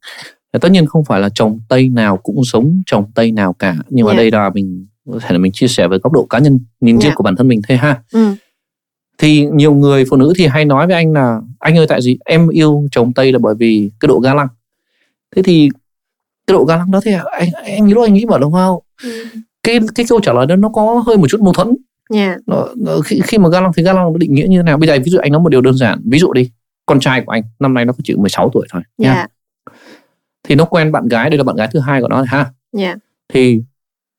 tất 0.61 0.69
nhiên 0.73 0.87
không 0.87 1.05
phải 1.05 1.21
là 1.21 1.29
chồng 1.35 1.61
tây 1.69 1.89
nào 1.89 2.17
cũng 2.17 2.45
giống 2.45 2.83
chồng 2.87 3.05
tây 3.15 3.33
nào 3.33 3.53
cả 3.53 3.77
nhưng 3.89 4.07
mà 4.07 4.13
Dạ. 4.13 4.17
đây 4.17 4.31
là 4.31 4.51
mình 4.51 4.87
có 5.13 5.19
thể 5.23 5.29
là 5.33 5.39
mình 5.39 5.53
chia 5.53 5.69
sẻ 5.69 5.89
với 5.89 5.99
góc 6.03 6.13
độ 6.13 6.27
cá 6.31 6.39
nhân 6.39 6.59
nhìn 6.81 6.99
riêng 6.99 7.11
Dạ. 7.11 7.15
của 7.15 7.23
bản 7.23 7.37
thân 7.37 7.49
mình 7.49 7.61
thôi 7.69 7.77
ha 7.79 8.03
ừ. 8.13 8.35
thì 9.19 9.47
nhiều 9.53 9.75
người 9.75 10.05
phụ 10.11 10.17
nữ 10.17 10.33
thì 10.37 10.47
hay 10.47 10.65
nói 10.65 10.87
với 10.87 10.97
anh 10.97 11.13
là 11.13 11.41
anh 11.59 11.79
ơi 11.79 11.87
tại 11.89 12.03
gì 12.03 12.19
em 12.25 12.49
yêu 12.49 12.89
chồng 12.93 13.13
tây 13.13 13.33
là 13.33 13.39
bởi 13.39 13.55
vì 13.55 13.91
cái 14.01 14.07
độ 14.09 14.19
ga 14.21 14.35
lăng 14.35 14.49
thế 15.37 15.43
thì 15.43 15.69
cái 16.47 16.53
độ 16.55 16.65
ga 16.65 16.77
lăng 16.77 16.91
đó 16.91 17.01
thì 17.05 17.13
anh 17.33 17.49
anh 17.65 17.87
nghĩ 17.87 17.95
lúc 17.95 18.05
anh 18.05 18.15
nghĩ 18.15 18.25
bảo 18.27 18.39
đúng 18.39 18.53
không 18.53 18.79
cái 19.63 19.79
cái 19.95 20.07
câu 20.09 20.21
trả 20.21 20.33
lời 20.33 20.47
đó 20.47 20.57
nó 20.57 20.69
có 20.69 21.03
hơi 21.07 21.17
một 21.17 21.27
chút 21.31 21.41
mâu 21.41 21.53
thuẫn 21.53 21.77
yeah. 22.15 22.39
nó, 22.47 22.69
nó, 22.77 23.01
khi, 23.05 23.21
khi 23.25 23.39
mà 23.39 23.49
ga 23.49 23.61
lăng 23.61 23.73
thì 23.77 23.83
ga 23.83 23.93
lăng 23.93 24.13
nó 24.13 24.19
định 24.19 24.35
nghĩa 24.35 24.47
như 24.49 24.57
thế 24.57 24.63
nào 24.63 24.79
bây 24.79 24.89
giờ 24.89 24.99
ví 25.05 25.11
dụ 25.11 25.19
anh 25.19 25.33
nói 25.33 25.41
một 25.41 25.49
điều 25.49 25.61
đơn 25.61 25.75
giản 25.75 26.01
ví 26.05 26.19
dụ 26.19 26.33
đi 26.33 26.51
con 26.87 27.01
trai 27.01 27.23
của 27.27 27.33
anh 27.33 27.43
năm 27.59 27.75
nay 27.75 27.85
nó 27.85 27.93
chỉ 28.05 28.15
16 28.17 28.51
tuổi 28.53 28.67
thôi 28.73 28.83
nha 28.99 29.15
Yeah. 29.15 29.31
thì 30.43 30.55
nó 30.55 30.65
quen 30.65 30.93
bạn 30.93 31.09
gái 31.09 31.31
đây 31.31 31.39
là 31.39 31.45
bạn 31.45 31.57
gái 31.57 31.69
thứ 31.73 31.81
hai 31.81 32.01
của 32.01 32.09
nó 32.09 32.25
ha 32.29 32.53
Yeah. 32.79 32.99
thì 33.29 33.63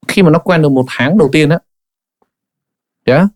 khi 0.08 0.24
mà 0.24 0.30
nó 0.30 0.40
quen 0.40 0.62
được 0.62 0.70
một 0.72 0.86
tháng 0.88 1.18
đầu 1.18 1.30
tiên 1.32 1.50
á 1.50 1.60
yeah, 3.06 3.28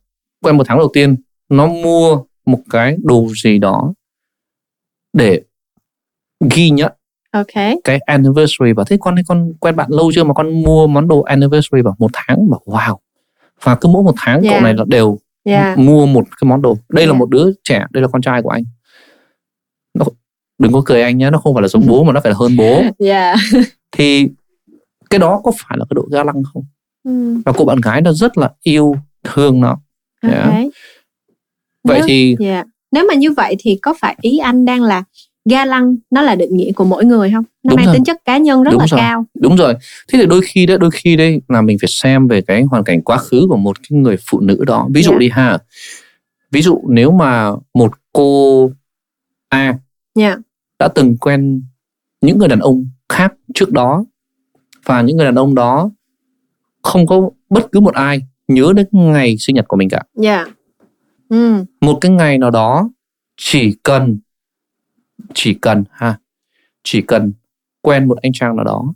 quen 0.42 0.58
một 0.58 0.64
tháng 0.68 0.78
đầu 0.78 0.90
tiên 0.94 1.16
nó 1.50 1.68
mua 1.68 2.24
một 2.46 2.60
cái 2.70 2.98
đồ 3.04 3.28
gì 3.44 3.58
đó 3.60 3.94
để 5.14 5.42
ghi 6.56 6.70
nhận 6.70 6.92
ok 7.32 7.54
cái 7.84 8.00
anniversary 8.06 8.74
và 8.74 8.84
thế 8.88 8.98
con 9.00 9.16
con 9.28 9.54
quen 9.60 9.76
bạn 9.76 9.88
lâu 9.92 10.12
chưa 10.16 10.24
mà 10.24 10.34
con 10.34 10.64
mua 10.64 10.88
món 10.88 11.08
đồ 11.08 11.22
anniversary 11.22 11.82
vào 11.82 11.96
một 12.00 12.12
tháng 12.14 12.50
mà 12.50 12.58
wow 12.66 12.98
và 13.66 13.76
cứ 13.76 13.90
mỗi 13.90 14.04
một 14.04 14.14
tháng 14.18 14.42
cậu 14.42 14.52
Yeah. 14.52 14.64
này 14.64 14.74
là 14.74 14.84
đều 14.88 15.18
yeah. 15.44 15.78
mua 15.78 16.06
một 16.06 16.24
cái 16.42 16.50
món 16.50 16.62
đồ 16.62 16.78
đây 16.90 17.06
là 17.06 17.12
Yeah. 17.12 17.20
một 17.20 17.30
đứa 17.30 17.52
trẻ 17.64 17.86
đây 17.92 18.02
là 18.02 18.08
con 18.08 18.22
trai 18.22 18.42
của 18.42 18.50
anh 18.50 18.64
nó 19.94 20.06
đừng 20.58 20.72
có 20.74 20.82
cười 20.86 21.02
anh 21.02 21.18
nhé 21.18 21.30
nó 21.30 21.38
không 21.38 21.54
phải 21.54 21.62
là 21.62 21.68
giống 21.68 21.86
bố 21.88 22.04
mà 22.04 22.14
nó 22.14 22.20
phải 22.24 22.32
là 22.32 22.38
hơn 22.40 22.58
bố 22.58 22.82
yeah. 23.06 23.38
thì 23.92 24.28
cái 25.10 25.20
đó 25.20 25.42
có 25.44 25.52
phải 25.52 25.78
là 25.78 25.86
cái 25.90 25.96
độ 25.96 26.06
ga 26.12 26.24
lăng 26.24 26.44
không 26.54 26.64
ừ. 27.04 27.42
và 27.46 27.52
cô 27.58 27.66
bạn 27.66 27.78
gái 27.82 28.02
nó 28.02 28.12
rất 28.14 28.38
là 28.38 28.52
yêu 28.64 28.96
thương 29.24 29.62
nó 29.62 29.70
ok 30.24 30.32
Yeah. 30.32 30.54
vậy 31.84 31.98
Nếu- 32.00 32.08
thì 32.08 32.36
Dạ. 32.40 32.64
Nếu 32.92 33.06
mà 33.10 33.14
như 33.14 33.32
vậy 33.32 33.56
thì 33.60 33.80
có 33.82 33.94
phải 34.02 34.16
ý 34.22 34.38
anh 34.38 34.66
đang 34.66 34.84
là 34.84 35.04
ga 35.50 35.66
lăng 35.66 35.96
nó 36.12 36.22
là 36.22 36.36
định 36.36 36.58
nghĩa 36.58 36.72
của 36.72 36.86
mỗi 36.86 37.06
người 37.06 37.32
không? 37.32 37.44
Nó 37.64 37.70
Đúng 37.70 37.76
mang 37.76 37.86
rồi. 37.86 37.96
tính 37.96 38.04
chất 38.04 38.18
cá 38.26 38.38
nhân 38.38 38.64
rất 38.64 38.72
Đúng 38.72 38.80
là 38.80 38.88
rồi. 38.88 39.00
cao. 39.00 39.26
đúng 39.42 39.56
rồi 39.56 39.74
thế 40.12 40.20
thì 40.20 40.26
đôi 40.26 40.42
khi 40.46 40.66
đấy 40.66 40.78
đôi 40.78 40.92
khi 40.92 41.16
đây 41.16 41.42
là 41.48 41.62
mình 41.62 41.78
phải 41.82 41.88
xem 41.92 42.28
về 42.28 42.42
cái 42.42 42.64
hoàn 42.64 42.84
cảnh 42.84 43.02
quá 43.02 43.18
khứ 43.18 43.46
của 43.50 43.58
một 43.58 43.78
cái 43.90 44.00
người 44.00 44.16
phụ 44.30 44.40
nữ 44.40 44.64
đó 44.68 44.88
ví 44.94 45.02
dụ 45.04 45.12
Yeah. 45.12 45.20
đi 45.20 45.30
ha 45.30 45.58
ví 46.52 46.62
dụ 46.62 46.82
nếu 46.90 47.12
mà 47.12 47.52
một 47.74 47.92
cô 48.14 48.72
A 49.50 49.78
Dạ. 50.16 50.38
đã 50.80 50.88
từng 50.96 51.18
quen 51.18 51.64
những 52.22 52.38
người 52.38 52.48
đàn 52.48 52.60
ông 52.60 52.88
khác 53.10 53.34
trước 53.54 53.72
đó 53.72 54.06
và 54.86 55.02
những 55.02 55.18
người 55.18 55.26
đàn 55.26 55.36
ông 55.36 55.56
đó 55.56 55.90
không 56.82 57.06
có 57.08 57.30
bất 57.50 57.72
cứ 57.72 57.80
một 57.80 57.94
ai 57.94 58.22
nhớ 58.48 58.74
đến 58.76 58.88
ngày 58.92 59.36
sinh 59.40 59.56
nhật 59.56 59.68
của 59.68 59.78
mình 59.78 59.90
cả. 59.90 60.02
Dạ. 60.16 60.36
Yeah. 60.36 60.48
Ừ. 61.30 61.64
Một 61.82 61.98
cái 62.02 62.12
ngày 62.12 62.38
nào 62.38 62.52
đó 62.52 62.90
chỉ 63.38 63.76
cần 63.84 64.20
chỉ 65.34 65.54
cần 65.54 65.84
ha 65.92 66.18
chỉ 66.84 67.02
cần 67.02 67.34
quen 67.82 68.08
một 68.08 68.18
anh 68.22 68.32
chàng 68.34 68.56
nào 68.56 68.66
đó 68.66 68.94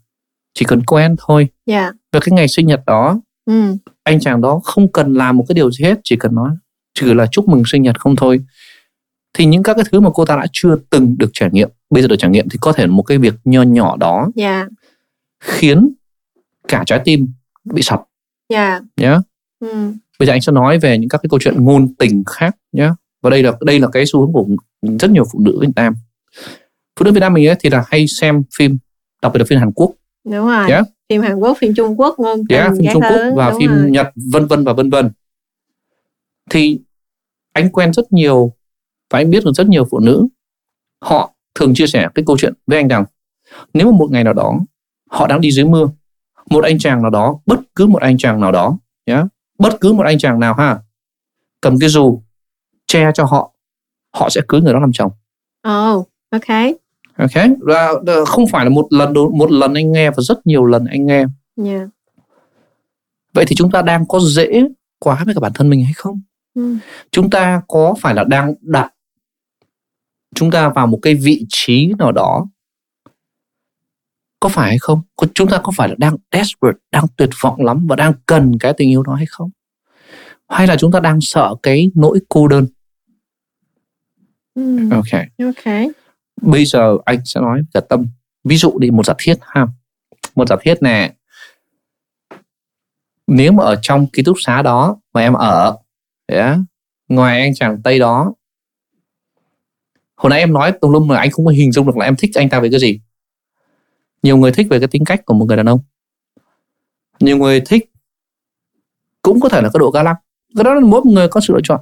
chỉ 0.53 0.65
cần 0.65 0.83
quen 0.83 1.15
thôi 1.19 1.47
yeah. 1.65 1.93
Dạ. 1.93 1.99
và 2.11 2.19
cái 2.19 2.31
ngày 2.31 2.47
sinh 2.47 2.67
nhật 2.67 2.81
đó 2.85 3.19
ừ. 3.45 3.75
anh 4.03 4.19
chàng 4.19 4.41
đó 4.41 4.59
không 4.63 4.91
cần 4.91 5.13
làm 5.13 5.37
một 5.37 5.45
cái 5.47 5.53
điều 5.53 5.71
gì 5.71 5.85
hết 5.85 5.99
chỉ 6.03 6.15
cần 6.15 6.35
nói 6.35 6.49
chỉ 6.93 7.13
là 7.13 7.25
chúc 7.31 7.49
mừng 7.49 7.63
sinh 7.65 7.81
nhật 7.81 7.99
không 7.99 8.15
thôi 8.15 8.39
thì 9.33 9.45
những 9.45 9.63
các 9.63 9.73
cái 9.73 9.85
thứ 9.91 9.99
mà 9.99 10.09
cô 10.13 10.25
ta 10.25 10.35
đã 10.35 10.45
chưa 10.51 10.75
từng 10.89 11.15
được 11.17 11.29
trải 11.33 11.49
nghiệm 11.53 11.69
bây 11.89 12.01
giờ 12.01 12.07
được 12.07 12.15
trải 12.19 12.31
nghiệm 12.31 12.49
thì 12.49 12.57
có 12.61 12.73
thể 12.73 12.87
một 12.87 13.03
cái 13.03 13.17
việc 13.17 13.33
nho 13.43 13.61
nhỏ 13.61 13.97
đó 13.97 14.27
yeah. 14.35 14.67
Dạ. 14.67 14.75
khiến 15.39 15.93
cả 16.67 16.83
trái 16.85 17.01
tim 17.05 17.27
bị 17.73 17.81
sập 17.81 18.01
yeah. 18.53 18.83
nhé 18.97 19.17
ừ. 19.59 19.91
bây 20.19 20.27
giờ 20.27 20.33
anh 20.33 20.41
sẽ 20.41 20.51
nói 20.51 20.79
về 20.79 20.97
những 20.97 21.09
các 21.09 21.17
cái 21.17 21.27
câu 21.29 21.39
chuyện 21.39 21.63
ngôn 21.63 21.95
tình 21.95 22.23
khác 22.27 22.55
nhé 22.71 22.89
và 23.21 23.29
đây 23.29 23.43
là 23.43 23.51
đây 23.61 23.79
là 23.79 23.87
cái 23.91 24.05
xu 24.05 24.19
hướng 24.19 24.33
của 24.33 24.47
rất 24.99 25.11
nhiều 25.11 25.23
phụ 25.33 25.39
nữ 25.39 25.57
Việt 25.61 25.71
Nam 25.75 25.93
phụ 26.99 27.03
nữ 27.03 27.11
Việt 27.11 27.19
Nam 27.19 27.33
mình 27.33 27.47
ấy 27.47 27.55
thì 27.59 27.69
là 27.69 27.83
hay 27.87 28.07
xem 28.07 28.43
phim 28.57 28.77
đặc 29.21 29.33
biệt 29.33 29.39
là 29.39 29.45
phim 29.49 29.59
Hàn 29.59 29.71
Quốc. 29.71 29.91
Đúng 30.23 30.47
rồi. 30.47 30.69
Yeah. 30.69 30.85
phim 31.09 31.21
Hàn 31.21 31.35
Quốc 31.35 31.57
phim 31.57 31.73
Trung 31.75 31.99
Quốc 31.99 32.19
ngôn 32.19 32.47
tình 32.49 32.57
yeah, 32.57 32.71
phim 32.77 32.91
Trung 32.93 33.01
Quốc 33.01 33.33
và 33.35 33.53
phim 33.59 33.71
rồi. 33.71 33.89
Nhật 33.91 34.07
vân 34.31 34.45
vân 34.45 34.63
và 34.63 34.73
vân 34.73 34.89
vân. 34.89 35.11
Thì 36.49 36.79
anh 37.53 37.69
quen 37.69 37.93
rất 37.93 38.13
nhiều 38.13 38.53
và 39.09 39.19
anh 39.19 39.29
biết 39.29 39.43
được 39.45 39.51
rất 39.55 39.67
nhiều 39.67 39.87
phụ 39.91 39.99
nữ. 39.99 40.27
Họ 41.01 41.33
thường 41.55 41.73
chia 41.73 41.87
sẻ 41.87 42.07
cái 42.15 42.23
câu 42.27 42.37
chuyện 42.37 42.53
với 42.67 42.77
anh 42.77 42.87
rằng 42.87 43.05
nếu 43.73 43.91
mà 43.91 43.97
một 43.97 44.07
ngày 44.11 44.23
nào 44.23 44.33
đó 44.33 44.59
họ 45.09 45.27
đang 45.27 45.41
đi 45.41 45.51
dưới 45.51 45.65
mưa 45.65 45.89
một 46.49 46.63
anh 46.63 46.79
chàng 46.79 47.01
nào 47.01 47.11
đó 47.11 47.39
bất 47.45 47.59
cứ 47.75 47.87
một 47.87 48.01
anh 48.01 48.17
chàng 48.17 48.41
nào 48.41 48.51
đó 48.51 48.77
nhé 49.05 49.13
yeah, 49.13 49.25
bất 49.59 49.77
cứ 49.81 49.93
một 49.93 50.03
anh 50.03 50.17
chàng 50.17 50.39
nào 50.39 50.53
ha 50.53 50.79
cầm 51.61 51.79
cái 51.79 51.89
dù 51.89 52.21
che 52.87 53.11
cho 53.13 53.25
họ 53.25 53.53
họ 54.15 54.29
sẽ 54.29 54.41
cưới 54.47 54.61
người 54.61 54.73
đó 54.73 54.79
làm 54.79 54.91
chồng. 54.91 55.11
Oh 55.67 56.09
ok. 56.29 56.47
Ok. 57.17 57.45
Và 57.61 57.93
không 58.27 58.47
phải 58.47 58.65
là 58.65 58.69
một 58.69 58.87
lần 58.89 59.13
một 59.13 59.51
lần 59.51 59.73
anh 59.73 59.91
nghe 59.91 60.09
và 60.09 60.17
rất 60.17 60.47
nhiều 60.47 60.65
lần 60.65 60.85
anh 60.85 61.05
nghe. 61.05 61.25
Yeah. 61.65 61.89
vậy 63.33 63.45
thì 63.47 63.55
chúng 63.55 63.71
ta 63.71 63.81
đang 63.81 64.07
có 64.07 64.19
dễ 64.19 64.63
quá 64.99 65.23
với 65.25 65.35
cả 65.35 65.39
bản 65.39 65.51
thân 65.55 65.69
mình 65.69 65.83
hay 65.83 65.93
không? 65.93 66.21
Ừ. 66.55 66.75
chúng 67.11 67.29
ta 67.29 67.61
có 67.67 67.95
phải 68.01 68.15
là 68.15 68.23
đang 68.23 68.53
đặt 68.61 68.93
chúng 70.35 70.51
ta 70.51 70.69
vào 70.69 70.87
một 70.87 70.99
cái 71.01 71.15
vị 71.15 71.45
trí 71.49 71.93
nào 71.99 72.11
đó 72.11 72.47
có 74.39 74.49
phải 74.49 74.69
hay 74.69 74.77
không? 74.79 75.01
Chúng 75.33 75.49
ta 75.49 75.59
có 75.63 75.71
phải 75.75 75.89
là 75.89 75.95
đang 75.97 76.15
desperate 76.31 76.77
đang 76.91 77.05
tuyệt 77.17 77.29
vọng 77.41 77.61
lắm 77.65 77.87
và 77.89 77.95
đang 77.95 78.13
cần 78.25 78.51
cái 78.59 78.73
tình 78.77 78.89
yêu 78.89 79.03
đó 79.03 79.13
hay 79.13 79.25
không? 79.29 79.49
Hay 80.49 80.67
là 80.67 80.77
chúng 80.77 80.91
ta 80.91 80.99
đang 80.99 81.17
sợ 81.21 81.55
cái 81.63 81.91
nỗi 81.95 82.19
cô 82.29 82.47
đơn? 82.47 82.67
Mm. 84.55 84.89
ok. 84.89 85.21
Ok 85.37 85.93
bây 86.41 86.65
giờ 86.65 86.97
anh 87.05 87.19
sẽ 87.25 87.41
nói 87.41 87.61
cả 87.73 87.79
tâm. 87.79 88.07
Ví 88.43 88.57
dụ 88.57 88.79
đi 88.79 88.91
một 88.91 89.05
giả 89.05 89.13
thiết 89.17 89.35
ha. 89.41 89.67
Một 90.35 90.47
giả 90.47 90.55
thiết 90.61 90.75
nè. 90.81 91.13
Nếu 93.27 93.51
mà 93.51 93.63
ở 93.63 93.79
trong 93.81 94.07
ký 94.07 94.23
túc 94.23 94.37
xá 94.39 94.61
đó 94.61 94.97
mà 95.13 95.21
em 95.21 95.33
ở 95.33 95.77
yeah, 96.27 96.57
ngoài 97.07 97.41
anh 97.41 97.51
chàng 97.55 97.81
tây 97.81 97.99
đó 97.99 98.33
hồi 100.19 100.29
nãy 100.29 100.39
em 100.39 100.53
nói 100.53 100.71
tùm 100.81 100.91
lum 100.91 101.07
mà 101.07 101.17
anh 101.17 101.31
không 101.31 101.45
có 101.45 101.51
hình 101.51 101.71
dung 101.71 101.87
được 101.87 101.97
là 101.97 102.05
em 102.05 102.15
thích 102.15 102.31
anh 102.35 102.49
ta 102.49 102.59
về 102.59 102.69
cái 102.71 102.79
gì. 102.79 102.99
Nhiều 104.23 104.37
người 104.37 104.51
thích 104.51 104.67
về 104.69 104.79
cái 104.79 104.87
tính 104.87 105.05
cách 105.05 105.25
của 105.25 105.33
một 105.33 105.45
người 105.45 105.57
đàn 105.57 105.65
ông. 105.65 105.79
Nhiều 107.19 107.37
người 107.37 107.61
thích 107.61 107.91
cũng 109.21 109.39
có 109.39 109.49
thể 109.49 109.61
là 109.61 109.69
cái 109.73 109.79
độ 109.79 109.91
ga 109.91 110.03
lăng. 110.03 110.15
Cái 110.55 110.63
đó 110.63 110.73
là 110.73 110.79
mỗi 110.79 111.01
người 111.05 111.27
có 111.27 111.41
sự 111.41 111.53
lựa 111.53 111.59
chọn 111.63 111.81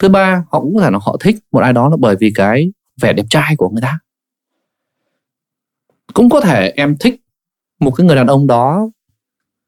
thứ 0.00 0.08
ba 0.08 0.44
họ 0.50 0.60
cũng 0.60 0.74
có 0.74 0.82
thể 0.82 0.90
là 0.90 0.98
họ 1.02 1.16
thích 1.20 1.36
một 1.52 1.60
ai 1.60 1.72
đó 1.72 1.88
là 1.88 1.96
bởi 2.00 2.16
vì 2.20 2.32
cái 2.34 2.72
vẻ 3.00 3.12
đẹp 3.12 3.26
trai 3.30 3.54
của 3.56 3.68
người 3.68 3.82
ta 3.82 3.98
cũng 6.12 6.30
có 6.30 6.40
thể 6.40 6.72
em 6.76 6.96
thích 7.00 7.20
một 7.80 7.90
cái 7.90 8.06
người 8.06 8.16
đàn 8.16 8.26
ông 8.26 8.46
đó 8.46 8.90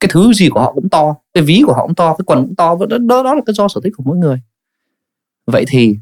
cái 0.01 0.09
thứ 0.13 0.33
gì 0.33 0.49
của 0.49 0.61
họ 0.61 0.73
cũng 0.73 0.89
to 0.89 1.15
cái 1.35 1.45
ví 1.45 1.63
của 1.67 1.73
họ 1.73 1.87
cũng 1.87 1.95
to 1.95 2.15
cái 2.19 2.25
quần 2.27 2.43
cũng 2.47 2.57
to 2.57 2.77
đó, 2.89 2.99
đó, 2.99 3.23
đó 3.23 3.35
là 3.35 3.41
cái 3.47 3.55
do 3.55 3.69
sở 3.69 3.81
thích 3.85 3.93
của 3.97 4.03
mỗi 4.07 4.17
người 4.17 4.41
vậy 5.47 5.65
thì 5.69 5.97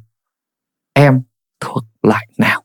em 0.93 1.23
thuộc 1.61 1.85
lại 2.03 2.27
nào 2.39 2.63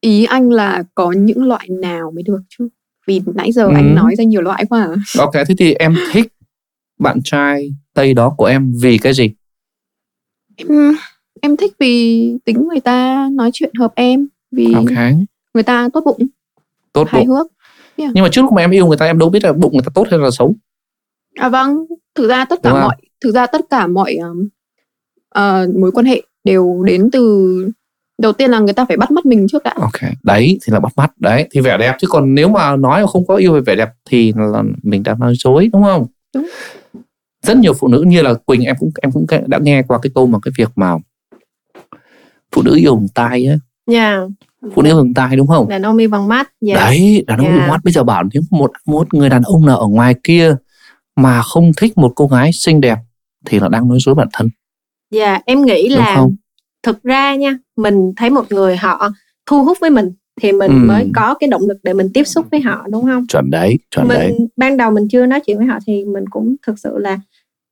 ý 0.00 0.24
anh 0.24 0.50
là 0.50 0.82
có 0.94 1.12
những 1.12 1.44
loại 1.44 1.68
nào 1.68 2.10
mới 2.10 2.22
được 2.22 2.40
chứ 2.48 2.68
vì 3.06 3.20
nãy 3.34 3.52
giờ 3.52 3.64
ừ. 3.64 3.72
anh 3.74 3.94
nói 3.94 4.14
ra 4.18 4.24
nhiều 4.24 4.40
loại 4.40 4.64
quá 4.70 4.80
à. 4.80 4.94
ok 5.18 5.32
thế 5.32 5.54
thì 5.58 5.74
em 5.74 5.94
thích 6.12 6.32
bạn 7.00 7.20
trai 7.24 7.74
tây 7.94 8.14
đó 8.14 8.34
của 8.36 8.44
em 8.44 8.72
vì 8.82 8.98
cái 8.98 9.12
gì? 9.12 9.30
Em 10.56 10.68
em 11.40 11.56
thích 11.56 11.72
vì 11.78 12.34
tính 12.44 12.68
người 12.68 12.80
ta 12.80 13.28
nói 13.32 13.50
chuyện 13.52 13.72
hợp 13.78 13.92
em 13.94 14.28
vì 14.50 14.74
okay. 14.74 15.16
người 15.54 15.62
ta 15.62 15.88
tốt 15.92 16.02
bụng 16.04 16.26
tốt 16.92 17.08
hài 17.08 17.24
hước. 17.24 17.46
Yeah. 17.96 18.12
nhưng 18.14 18.24
mà 18.24 18.28
trước 18.32 18.42
lúc 18.42 18.52
mà 18.52 18.62
em 18.62 18.70
yêu 18.70 18.86
người 18.86 18.96
ta 18.96 19.06
em 19.06 19.18
đâu 19.18 19.30
biết 19.30 19.44
là 19.44 19.52
bụng 19.52 19.72
người 19.72 19.82
ta 19.82 19.90
tốt 19.94 20.06
hay 20.10 20.18
là 20.18 20.30
xấu. 20.30 20.54
À 21.34 21.48
vâng. 21.48 21.86
Thực 22.14 22.28
ra 22.28 22.44
tất 22.44 22.60
cả 22.62 22.72
mọi 22.72 22.96
thực 23.20 23.34
ra 23.34 23.46
tất 23.46 23.60
cả 23.70 23.86
mọi 23.86 24.16
uh, 25.38 25.74
mối 25.76 25.92
quan 25.92 26.06
hệ 26.06 26.22
đều 26.44 26.82
đến 26.86 27.10
từ 27.12 27.54
đầu 28.18 28.32
tiên 28.32 28.50
là 28.50 28.58
người 28.58 28.72
ta 28.72 28.84
phải 28.84 28.96
bắt 28.96 29.10
mắt 29.10 29.26
mình 29.26 29.46
trước 29.48 29.62
đã. 29.62 29.74
Ok. 29.76 30.10
Đấy 30.22 30.58
thì 30.62 30.72
là 30.72 30.80
bắt 30.80 30.92
mắt. 30.96 31.12
Đấy 31.18 31.48
thì 31.50 31.60
vẻ 31.60 31.78
đẹp. 31.78 31.96
Chứ 31.98 32.06
còn 32.10 32.34
nếu 32.34 32.48
mà 32.48 32.76
nói 32.76 33.00
mà 33.00 33.06
không 33.06 33.26
có 33.26 33.36
yêu 33.36 33.52
về 33.52 33.60
vẻ 33.60 33.76
đẹp 33.76 33.88
thì 34.04 34.32
là 34.36 34.62
mình 34.82 35.02
đã 35.02 35.14
nói 35.18 35.34
dối 35.36 35.70
đúng 35.72 35.82
không 35.82 36.06
đúng. 36.34 36.50
Rất 37.46 37.56
nhiều 37.56 37.72
phụ 37.74 37.88
nữ 37.88 38.04
như 38.06 38.22
là 38.22 38.34
quỳnh 38.34 38.62
em 38.62 38.76
cũng 38.78 38.90
em 39.02 39.12
cũng 39.12 39.26
đã 39.46 39.58
nghe 39.58 39.82
qua 39.82 39.98
cái 40.02 40.10
câu 40.14 40.26
mà 40.26 40.38
cái 40.42 40.52
việc 40.58 40.68
mà 40.76 40.96
phụ 42.52 42.62
nữ 42.62 42.76
yêu 42.76 42.94
hồng 42.94 43.06
tai 43.14 43.46
á. 43.46 43.56
Yeah. 43.92 44.28
phụ 44.74 44.82
nữ 44.82 44.94
hồng 44.94 45.14
tai 45.14 45.36
đúng 45.36 45.46
không? 45.46 45.68
Đàn 45.68 45.82
ông 45.82 45.96
yêu 45.96 46.08
bằng 46.08 46.28
mắt 46.28 46.52
yeah. 46.66 46.80
đấy 46.80 47.24
đàn 47.26 47.38
ông 47.38 47.46
yeah. 47.46 47.60
yêu 47.60 47.68
mắt. 47.68 47.80
Bây 47.84 47.92
giờ 47.92 48.04
bảo 48.04 48.24
nếu 48.32 48.42
một 48.50 48.72
một 48.86 49.14
người 49.14 49.28
đàn 49.28 49.42
ông 49.42 49.66
nào 49.66 49.78
ở 49.78 49.86
ngoài 49.86 50.14
kia 50.24 50.56
mà 51.16 51.42
không 51.42 51.72
thích 51.76 51.98
một 51.98 52.12
cô 52.16 52.26
gái 52.26 52.50
xinh 52.52 52.80
đẹp 52.80 52.98
thì 53.46 53.60
là 53.60 53.68
đang 53.68 53.88
nói 53.88 53.98
dối 54.00 54.14
bản 54.14 54.28
thân. 54.32 54.50
Dạ 55.10 55.30
yeah, 55.30 55.42
em 55.46 55.64
nghĩ 55.64 55.88
là 55.88 56.26
thực 56.82 57.02
ra 57.02 57.34
nha 57.34 57.58
mình 57.76 58.12
thấy 58.16 58.30
một 58.30 58.52
người 58.52 58.76
họ 58.76 59.08
thu 59.46 59.64
hút 59.64 59.78
với 59.80 59.90
mình 59.90 60.12
thì 60.40 60.52
mình 60.52 60.70
ừ. 60.70 60.86
mới 60.86 61.10
có 61.14 61.34
cái 61.34 61.48
động 61.48 61.62
lực 61.68 61.76
để 61.82 61.92
mình 61.92 62.10
tiếp 62.14 62.24
xúc 62.24 62.46
với 62.50 62.60
họ 62.60 62.86
đúng 62.90 63.04
không 63.04 63.26
chuẩn 63.26 63.50
đấy 63.50 63.78
chuẩn 63.90 64.08
mình 64.08 64.18
đấy 64.18 64.38
ban 64.56 64.76
đầu 64.76 64.90
mình 64.90 65.08
chưa 65.08 65.26
nói 65.26 65.40
chuyện 65.40 65.58
với 65.58 65.66
họ 65.66 65.78
thì 65.86 66.04
mình 66.04 66.24
cũng 66.30 66.56
thực 66.66 66.78
sự 66.78 66.98
là 66.98 67.18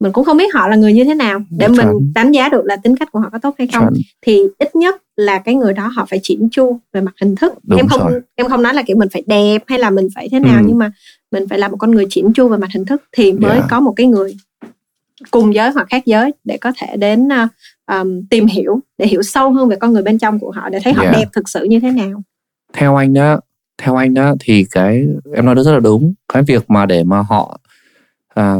mình 0.00 0.12
cũng 0.12 0.24
không 0.24 0.36
biết 0.36 0.54
họ 0.54 0.68
là 0.68 0.76
người 0.76 0.92
như 0.92 1.04
thế 1.04 1.14
nào 1.14 1.40
để 1.50 1.66
chuẩn. 1.66 1.76
mình 1.76 2.12
đánh 2.14 2.32
giá 2.32 2.48
được 2.48 2.64
là 2.64 2.76
tính 2.76 2.96
cách 2.96 3.12
của 3.12 3.20
họ 3.20 3.28
có 3.32 3.38
tốt 3.38 3.54
hay 3.58 3.66
không 3.66 3.84
chuẩn. 3.84 3.94
thì 4.22 4.42
ít 4.58 4.76
nhất 4.76 5.02
là 5.16 5.38
cái 5.38 5.54
người 5.54 5.72
đó 5.72 5.86
họ 5.86 6.06
phải 6.10 6.20
chỉnh 6.22 6.48
chu 6.50 6.78
về 6.92 7.00
mặt 7.00 7.14
hình 7.20 7.36
thức 7.36 7.54
Đúng 7.62 7.78
em 7.78 7.88
không 7.88 8.10
rồi. 8.10 8.20
em 8.34 8.48
không 8.48 8.62
nói 8.62 8.74
là 8.74 8.82
kiểu 8.82 8.96
mình 8.96 9.08
phải 9.08 9.22
đẹp 9.26 9.62
hay 9.66 9.78
là 9.78 9.90
mình 9.90 10.08
phải 10.14 10.28
thế 10.32 10.40
nào 10.40 10.58
ừ. 10.58 10.64
nhưng 10.68 10.78
mà 10.78 10.92
mình 11.32 11.48
phải 11.48 11.58
là 11.58 11.68
một 11.68 11.76
con 11.76 11.90
người 11.90 12.06
chỉnh 12.10 12.32
chu 12.32 12.48
về 12.48 12.56
mặt 12.56 12.68
hình 12.74 12.84
thức 12.84 13.02
thì 13.12 13.32
mới 13.32 13.56
yeah. 13.56 13.66
có 13.70 13.80
một 13.80 13.92
cái 13.96 14.06
người 14.06 14.36
cùng 15.30 15.54
giới 15.54 15.70
hoặc 15.70 15.86
khác 15.90 16.06
giới 16.06 16.32
để 16.44 16.58
có 16.60 16.72
thể 16.76 16.96
đến 16.96 17.28
uh, 17.44 17.50
um, 17.92 18.26
tìm 18.30 18.46
hiểu 18.46 18.80
để 18.98 19.06
hiểu 19.06 19.22
sâu 19.22 19.52
hơn 19.52 19.68
về 19.68 19.76
con 19.76 19.92
người 19.92 20.02
bên 20.02 20.18
trong 20.18 20.38
của 20.38 20.50
họ 20.50 20.68
để 20.68 20.78
thấy 20.84 20.92
họ 20.92 21.02
yeah. 21.02 21.16
đẹp 21.16 21.28
thực 21.32 21.48
sự 21.48 21.64
như 21.64 21.80
thế 21.80 21.90
nào 21.90 22.22
theo 22.72 22.96
anh 22.96 23.14
đó 23.14 23.40
theo 23.82 23.96
anh 23.96 24.14
đó 24.14 24.34
thì 24.40 24.66
cái 24.70 25.06
em 25.34 25.46
nói 25.46 25.54
rất 25.54 25.72
là 25.72 25.80
đúng. 25.80 26.14
Cái 26.32 26.42
việc 26.42 26.70
mà 26.70 26.86
để 26.86 27.04
mà 27.04 27.20
họ 27.20 27.60
à, 28.34 28.56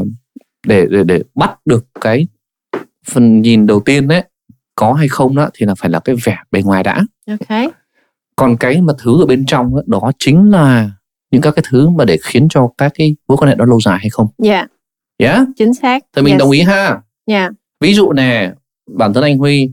để 0.67 0.85
để 0.89 1.03
để 1.03 1.21
bắt 1.35 1.59
được 1.65 1.85
cái 2.01 2.27
phần 3.07 3.41
nhìn 3.41 3.67
đầu 3.67 3.79
tiên 3.79 4.07
đấy 4.07 4.23
có 4.75 4.93
hay 4.93 5.07
không 5.07 5.35
đó 5.35 5.49
thì 5.53 5.65
là 5.65 5.75
phải 5.75 5.89
là 5.89 5.99
cái 5.99 6.15
vẻ 6.25 6.37
bề 6.51 6.61
ngoài 6.61 6.83
đã. 6.83 7.05
Ok. 7.27 7.73
Còn 8.35 8.57
cái 8.57 8.81
mà 8.81 8.93
thứ 8.99 9.23
ở 9.23 9.25
bên 9.25 9.45
trong 9.45 9.75
đó, 9.75 9.81
đó 9.87 10.11
chính 10.19 10.51
là 10.51 10.91
những 11.31 11.41
các 11.41 11.51
cái 11.55 11.63
thứ 11.69 11.89
mà 11.89 12.05
để 12.05 12.17
khiến 12.23 12.47
cho 12.49 12.69
các 12.77 12.91
cái 12.95 13.15
mối 13.27 13.37
quan 13.37 13.49
hệ 13.49 13.55
đó 13.55 13.65
lâu 13.65 13.81
dài 13.81 13.97
hay 13.99 14.09
không. 14.09 14.27
Dạ. 14.37 14.53
Yeah. 14.53 14.69
yeah 15.17 15.47
chính 15.57 15.73
xác. 15.73 16.03
Thì 16.15 16.21
mình 16.21 16.33
yes. 16.33 16.39
đồng 16.39 16.51
ý 16.51 16.61
ha. 16.61 17.01
Dạ. 17.27 17.39
Yeah. 17.39 17.51
ví 17.79 17.93
dụ 17.93 18.11
nè 18.11 18.53
bản 18.87 19.13
thân 19.13 19.23
anh 19.23 19.37
huy 19.37 19.71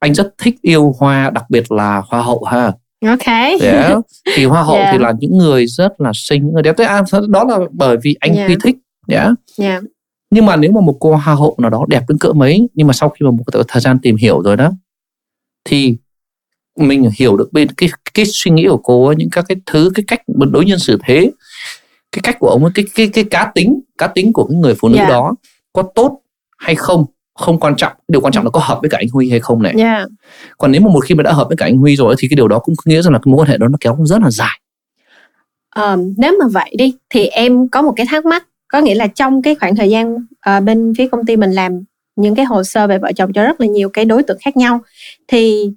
anh 0.00 0.14
rất 0.14 0.34
thích 0.38 0.54
yêu 0.62 0.94
hoa 0.98 1.30
đặc 1.30 1.44
biệt 1.48 1.72
là 1.72 2.02
hoa 2.06 2.22
hậu 2.22 2.44
ha 2.44 2.72
ok 3.06 3.26
yeah. 3.60 3.98
thì 4.36 4.44
hoa 4.44 4.62
hậu 4.62 4.76
yeah. 4.76 4.92
thì 4.92 4.98
là 4.98 5.12
những 5.20 5.38
người 5.38 5.66
rất 5.66 6.00
là 6.00 6.12
xinh 6.14 6.44
những 6.44 6.54
người 6.54 6.62
đẹp 6.62 6.74
thế 6.78 6.84
à, 6.84 7.02
đó 7.28 7.44
là 7.44 7.58
bởi 7.72 7.96
vì 8.02 8.16
anh 8.20 8.34
yeah. 8.34 8.46
huy 8.46 8.56
thích 8.64 8.76
yeah. 9.08 9.28
Yeah. 9.58 9.82
nhưng 10.30 10.46
mà 10.46 10.56
nếu 10.56 10.72
mà 10.72 10.80
một 10.80 10.96
cô 11.00 11.14
hoa 11.14 11.34
hậu 11.34 11.56
nào 11.58 11.70
đó 11.70 11.84
đẹp 11.88 12.02
đến 12.08 12.18
cỡ 12.18 12.32
mấy 12.32 12.68
nhưng 12.74 12.86
mà 12.86 12.92
sau 12.92 13.08
khi 13.08 13.24
mà 13.24 13.30
một 13.30 13.44
thời 13.68 13.80
gian 13.80 13.98
tìm 13.98 14.16
hiểu 14.16 14.42
rồi 14.42 14.56
đó 14.56 14.70
thì 15.64 15.94
mình 16.76 17.10
hiểu 17.18 17.36
được 17.36 17.52
bên 17.52 17.68
cái 17.76 17.88
cái 18.14 18.24
suy 18.28 18.50
nghĩ 18.50 18.66
của 18.68 18.76
cô 18.76 19.06
ấy, 19.06 19.16
những 19.16 19.30
các 19.32 19.44
cái 19.48 19.56
thứ 19.66 19.90
cái 19.94 20.04
cách 20.06 20.20
đối 20.26 20.64
nhân 20.64 20.78
xử 20.78 20.98
thế 21.04 21.30
cái 22.12 22.20
cách 22.22 22.36
của 22.38 22.48
ông 22.48 22.64
ấy 22.64 22.72
cái 22.74 22.84
cái 22.94 23.08
cái 23.08 23.24
cá 23.24 23.52
tính 23.54 23.80
cá 23.98 24.06
tính 24.06 24.32
của 24.32 24.46
cái 24.46 24.56
người 24.56 24.74
phụ 24.74 24.88
nữ 24.88 24.96
yeah. 24.96 25.08
đó 25.08 25.34
có 25.72 25.82
tốt 25.94 26.20
hay 26.58 26.74
không 26.74 27.04
không 27.34 27.60
quan 27.60 27.76
trọng 27.76 27.92
điều 28.08 28.20
quan 28.20 28.32
trọng 28.32 28.44
là 28.44 28.50
có 28.50 28.60
hợp 28.60 28.78
với 28.80 28.90
cả 28.90 28.98
anh 28.98 29.08
Huy 29.12 29.30
hay 29.30 29.40
không 29.40 29.62
này 29.62 29.74
yeah. 29.78 30.08
còn 30.58 30.72
nếu 30.72 30.80
mà 30.80 30.90
một 30.90 31.04
khi 31.04 31.14
mà 31.14 31.22
đã 31.22 31.32
hợp 31.32 31.48
với 31.48 31.56
cả 31.56 31.66
anh 31.66 31.76
Huy 31.76 31.96
rồi 31.96 32.14
thì 32.18 32.28
cái 32.28 32.36
điều 32.36 32.48
đó 32.48 32.58
cũng 32.58 32.74
nghĩa 32.84 33.02
rằng 33.02 33.12
là 33.12 33.18
cái 33.18 33.30
mối 33.30 33.40
quan 33.40 33.48
hệ 33.48 33.56
đó 33.58 33.68
nó 33.68 33.78
kéo 33.80 33.98
rất 34.04 34.22
là 34.22 34.30
dài 34.30 34.60
um, 35.76 36.14
nếu 36.16 36.36
mà 36.40 36.46
vậy 36.48 36.74
đi 36.78 36.94
thì 37.10 37.26
em 37.26 37.68
có 37.68 37.82
một 37.82 37.92
cái 37.96 38.06
thắc 38.06 38.24
mắc 38.24 38.46
có 38.68 38.78
nghĩa 38.78 38.94
là 38.94 39.06
trong 39.06 39.42
cái 39.42 39.54
khoảng 39.54 39.76
thời 39.76 39.90
gian 39.90 40.14
uh, 40.14 40.64
bên 40.64 40.92
phía 40.98 41.08
công 41.08 41.26
ty 41.26 41.36
mình 41.36 41.50
làm 41.50 41.84
những 42.16 42.34
cái 42.34 42.44
hồ 42.44 42.62
sơ 42.62 42.86
về 42.86 42.98
vợ 42.98 43.12
chồng 43.16 43.32
cho 43.32 43.42
rất 43.42 43.60
là 43.60 43.66
nhiều 43.66 43.88
cái 43.88 44.04
đối 44.04 44.22
tượng 44.22 44.38
khác 44.44 44.56
nhau 44.56 44.80
thì 45.28 45.70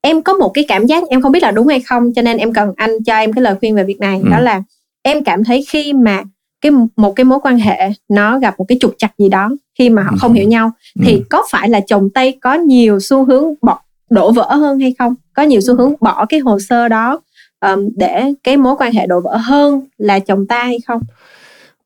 em 0.00 0.22
có 0.22 0.34
một 0.34 0.48
cái 0.48 0.64
cảm 0.68 0.86
giác 0.86 1.02
em 1.08 1.22
không 1.22 1.32
biết 1.32 1.42
là 1.42 1.50
đúng 1.50 1.66
hay 1.66 1.80
không 1.80 2.12
cho 2.14 2.22
nên 2.22 2.36
em 2.36 2.52
cần 2.52 2.72
anh 2.76 2.90
cho 3.06 3.16
em 3.16 3.32
cái 3.32 3.42
lời 3.42 3.54
khuyên 3.60 3.74
về 3.74 3.84
việc 3.84 4.00
này 4.00 4.20
ừ. 4.22 4.28
đó 4.30 4.40
là 4.40 4.62
em 5.02 5.24
cảm 5.24 5.44
thấy 5.44 5.64
khi 5.68 5.92
mà 5.92 6.22
cái 6.70 6.86
một 6.96 7.12
cái 7.16 7.24
mối 7.24 7.38
quan 7.42 7.58
hệ 7.58 7.90
nó 8.08 8.38
gặp 8.38 8.54
một 8.58 8.64
cái 8.68 8.78
trục 8.80 8.94
chặt 8.98 9.10
gì 9.18 9.28
đó 9.28 9.50
khi 9.78 9.90
mà 9.90 10.02
họ 10.02 10.12
không 10.18 10.32
hiểu 10.32 10.48
nhau 10.48 10.70
thì 11.02 11.12
ừ. 11.12 11.22
có 11.30 11.42
phải 11.50 11.68
là 11.68 11.80
chồng 11.80 12.10
tây 12.14 12.38
có 12.40 12.54
nhiều 12.54 13.00
xu 13.00 13.24
hướng 13.24 13.44
bỏ 13.62 13.80
đổ 14.10 14.32
vỡ 14.32 14.54
hơn 14.54 14.80
hay 14.80 14.94
không 14.98 15.14
có 15.34 15.42
nhiều 15.42 15.60
xu 15.60 15.76
hướng 15.76 15.94
bỏ 16.00 16.26
cái 16.28 16.40
hồ 16.40 16.58
sơ 16.58 16.88
đó 16.88 17.20
um, 17.60 17.88
để 17.96 18.32
cái 18.42 18.56
mối 18.56 18.74
quan 18.78 18.92
hệ 18.92 19.06
đổ 19.06 19.20
vỡ 19.20 19.36
hơn 19.36 19.82
là 19.98 20.18
chồng 20.18 20.46
ta 20.46 20.64
hay 20.64 20.78
không 20.86 21.02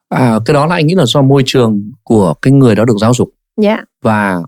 à, 0.09 0.39
cái 0.45 0.55
đó 0.55 0.67
là 0.67 0.75
anh 0.75 0.87
nghĩ 0.87 0.95
là 0.95 1.07
do 1.07 1.23
môi 1.23 1.43
trường 1.47 1.93
của 2.03 2.35
cái 2.43 2.53
người 2.53 2.75
đó 2.75 2.85
được 2.85 2.97
giáo 3.01 3.15
dục 3.15 3.31
yeah. 3.63 3.79
Dạ. 3.79 3.85
và 4.03 4.41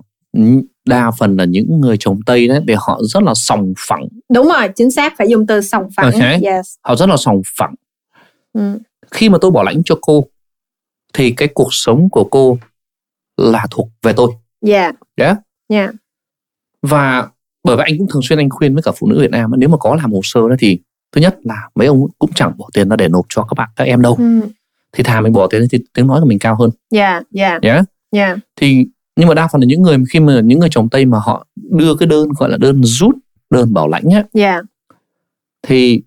đa 0.87 1.11
phần 1.19 1.37
là 1.37 1.45
những 1.45 1.81
người 1.81 1.97
chồng 2.01 2.21
tây 2.27 2.49
đấy 2.49 2.61
để 2.65 2.75
họ 2.79 3.01
rất 3.03 3.23
là 3.23 3.33
sòng 3.35 3.73
phẳng 3.79 4.09
đúng 4.35 4.49
rồi 4.49 4.69
chính 4.77 4.91
xác 4.91 5.15
phải 5.19 5.29
dùng 5.29 5.47
từ 5.47 5.61
sòng 5.61 5.89
phẳng 5.97 6.12
okay. 6.12 6.41
yes. 6.43 6.75
họ 6.83 6.97
rất 6.97 7.09
là 7.09 7.17
sòng 7.17 7.43
phẳng 7.59 7.75
ừ. 8.53 8.79
khi 9.11 9.29
mà 9.29 9.39
tôi 9.41 9.51
bỏ 9.51 9.63
lãnh 9.63 9.83
cho 9.85 9.99
cô 10.01 10.25
thì 11.15 11.31
cái 11.31 11.49
cuộc 11.55 11.69
sống 11.71 12.09
của 12.11 12.25
cô 12.25 12.59
là 13.37 13.67
thuộc 13.71 13.89
về 14.03 14.13
tôi. 14.13 14.33
Yeah 14.67 14.95
yeah 15.17 15.37
yeah 15.69 15.91
và 16.83 17.29
bởi 17.65 17.77
vậy 17.77 17.87
anh 17.89 17.99
cũng 17.99 18.09
thường 18.09 18.23
xuyên 18.23 18.39
anh 18.39 18.51
khuyên 18.51 18.75
với 18.75 18.83
cả 18.83 18.93
phụ 18.97 19.07
nữ 19.07 19.21
Việt 19.21 19.31
Nam 19.31 19.51
nếu 19.57 19.69
mà 19.69 19.77
có 19.77 19.95
làm 19.95 20.13
hồ 20.13 20.21
sơ 20.23 20.49
đó 20.49 20.55
thì 20.59 20.81
thứ 21.13 21.21
nhất 21.21 21.39
là 21.43 21.69
mấy 21.75 21.87
ông 21.87 22.07
cũng 22.19 22.31
chẳng 22.35 22.53
bỏ 22.59 22.69
tiền 22.73 22.89
ra 22.89 22.97
để 22.97 23.09
nộp 23.09 23.27
cho 23.29 23.43
các 23.43 23.55
bạn 23.57 23.69
các 23.77 23.85
em 23.85 24.03
đâu. 24.03 24.17
Ừ. 24.19 24.41
thì 24.93 25.05
thà 25.05 25.21
mình 25.21 25.33
bỏ 25.33 25.47
tiền 25.51 25.67
thì 25.73 25.79
tiếng 25.95 26.07
nói 26.07 26.21
của 26.21 26.27
mình 26.27 26.39
cao 26.39 26.57
hơn. 26.57 26.71
Yeah 26.95 27.23
yeah 27.35 27.63
yeah 27.63 27.85
yeah 28.13 28.39
thì 28.57 28.87
nhưng 29.17 29.29
mà 29.29 29.35
đa 29.35 29.49
phần 29.53 29.61
là 29.61 29.67
những 29.67 29.83
người 29.83 29.99
khi 30.11 30.21
mà 30.21 30.41
những 30.41 30.59
người 30.59 30.69
chồng 30.73 30.89
tây 30.89 31.05
mà 31.05 31.19
họ 31.19 31.47
đưa 31.55 31.95
cái 31.95 32.07
đơn 32.07 32.29
gọi 32.39 32.51
là 32.51 32.57
đơn 32.57 32.85
rút 32.85 33.15
đơn 33.51 33.75
bảo 33.75 33.89
lãnh 33.89 34.05
á 34.11 34.25
yeah. 34.33 34.65
thì 35.63 36.03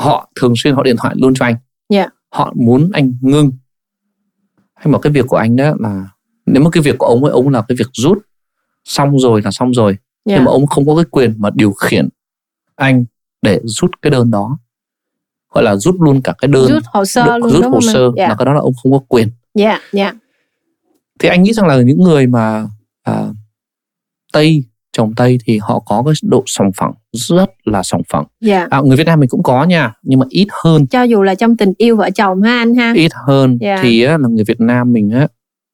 họ 0.00 0.30
thường 0.40 0.52
xuyên 0.56 0.74
họ 0.74 0.82
điện 0.82 0.96
thoại 0.98 1.14
luôn 1.18 1.34
cho 1.34 1.44
anh. 1.44 1.56
Yeah. 1.88 2.12
họ 2.30 2.52
muốn 2.56 2.90
anh 2.92 3.14
ngưng. 3.20 3.50
Hay 4.74 4.86
mà 4.86 4.98
cái 4.98 5.12
việc 5.12 5.26
của 5.28 5.36
anh 5.36 5.56
đó 5.56 5.74
là 5.78 6.08
nếu 6.46 6.62
mà 6.62 6.70
cái 6.70 6.82
việc 6.82 6.98
của 6.98 7.06
ông 7.06 7.24
ấy 7.24 7.32
ông 7.32 7.48
là 7.48 7.62
cái 7.68 7.76
việc 7.78 7.88
rút 7.92 8.18
xong 8.84 9.18
rồi 9.18 9.42
là 9.42 9.50
xong 9.50 9.74
rồi. 9.74 9.90
Yeah. 9.92 10.38
nhưng 10.38 10.44
mà 10.44 10.50
ông 10.50 10.66
không 10.66 10.86
có 10.86 10.96
cái 10.96 11.04
quyền 11.10 11.34
mà 11.38 11.50
điều 11.54 11.72
khiển 11.72 12.08
anh 12.76 13.04
để 13.42 13.60
rút 13.64 13.90
cái 14.02 14.10
đơn 14.10 14.30
đó. 14.30 14.58
Gọi 15.54 15.64
là 15.64 15.76
rút 15.76 16.00
luôn 16.00 16.22
cả 16.22 16.34
cái 16.38 16.48
đơn 16.48 16.70
rút 16.70 16.82
hồ 16.86 17.04
sơ 17.04 17.38
luôn 17.38 17.50
rút 17.50 17.64
hồ 17.72 17.80
sơ 17.92 18.10
yeah. 18.16 18.28
là 18.28 18.36
cái 18.38 18.46
đó 18.46 18.52
là 18.52 18.60
ông 18.60 18.72
không 18.82 18.92
có 18.92 18.98
quyền. 18.98 19.28
Yeah, 19.54 19.80
yeah 19.92 20.16
thì 21.20 21.28
anh 21.28 21.42
nghĩ 21.42 21.52
rằng 21.52 21.66
là 21.66 21.82
những 21.82 22.02
người 22.02 22.26
mà 22.26 22.68
à, 23.02 23.26
tây 24.32 24.64
chồng 24.92 25.14
tây 25.14 25.38
thì 25.44 25.58
họ 25.62 25.78
có 25.78 26.02
cái 26.06 26.14
độ 26.22 26.42
sòng 26.46 26.70
phẳng 26.76 26.92
rất 27.12 27.50
là 27.64 27.82
sòng 27.82 28.02
phẳng 28.08 28.24
yeah. 28.46 28.70
à, 28.70 28.80
người 28.80 28.96
việt 28.96 29.06
nam 29.06 29.20
mình 29.20 29.28
cũng 29.28 29.42
có 29.42 29.64
nha 29.64 29.92
nhưng 30.02 30.18
mà 30.18 30.26
ít 30.30 30.46
hơn 30.64 30.86
cho 30.86 31.02
dù 31.02 31.22
là 31.22 31.34
trong 31.34 31.56
tình 31.56 31.72
yêu 31.78 31.96
vợ 31.96 32.10
chồng 32.10 32.42
ha 32.42 32.58
anh 32.58 32.74
ha 32.74 32.92
ít 32.96 33.12
hơn 33.26 33.58
yeah. 33.60 33.80
thì 33.82 34.02
á, 34.02 34.18
là 34.18 34.28
người 34.28 34.44
việt 34.44 34.60
nam 34.60 34.92
mình 34.92 35.10
á 35.10 35.28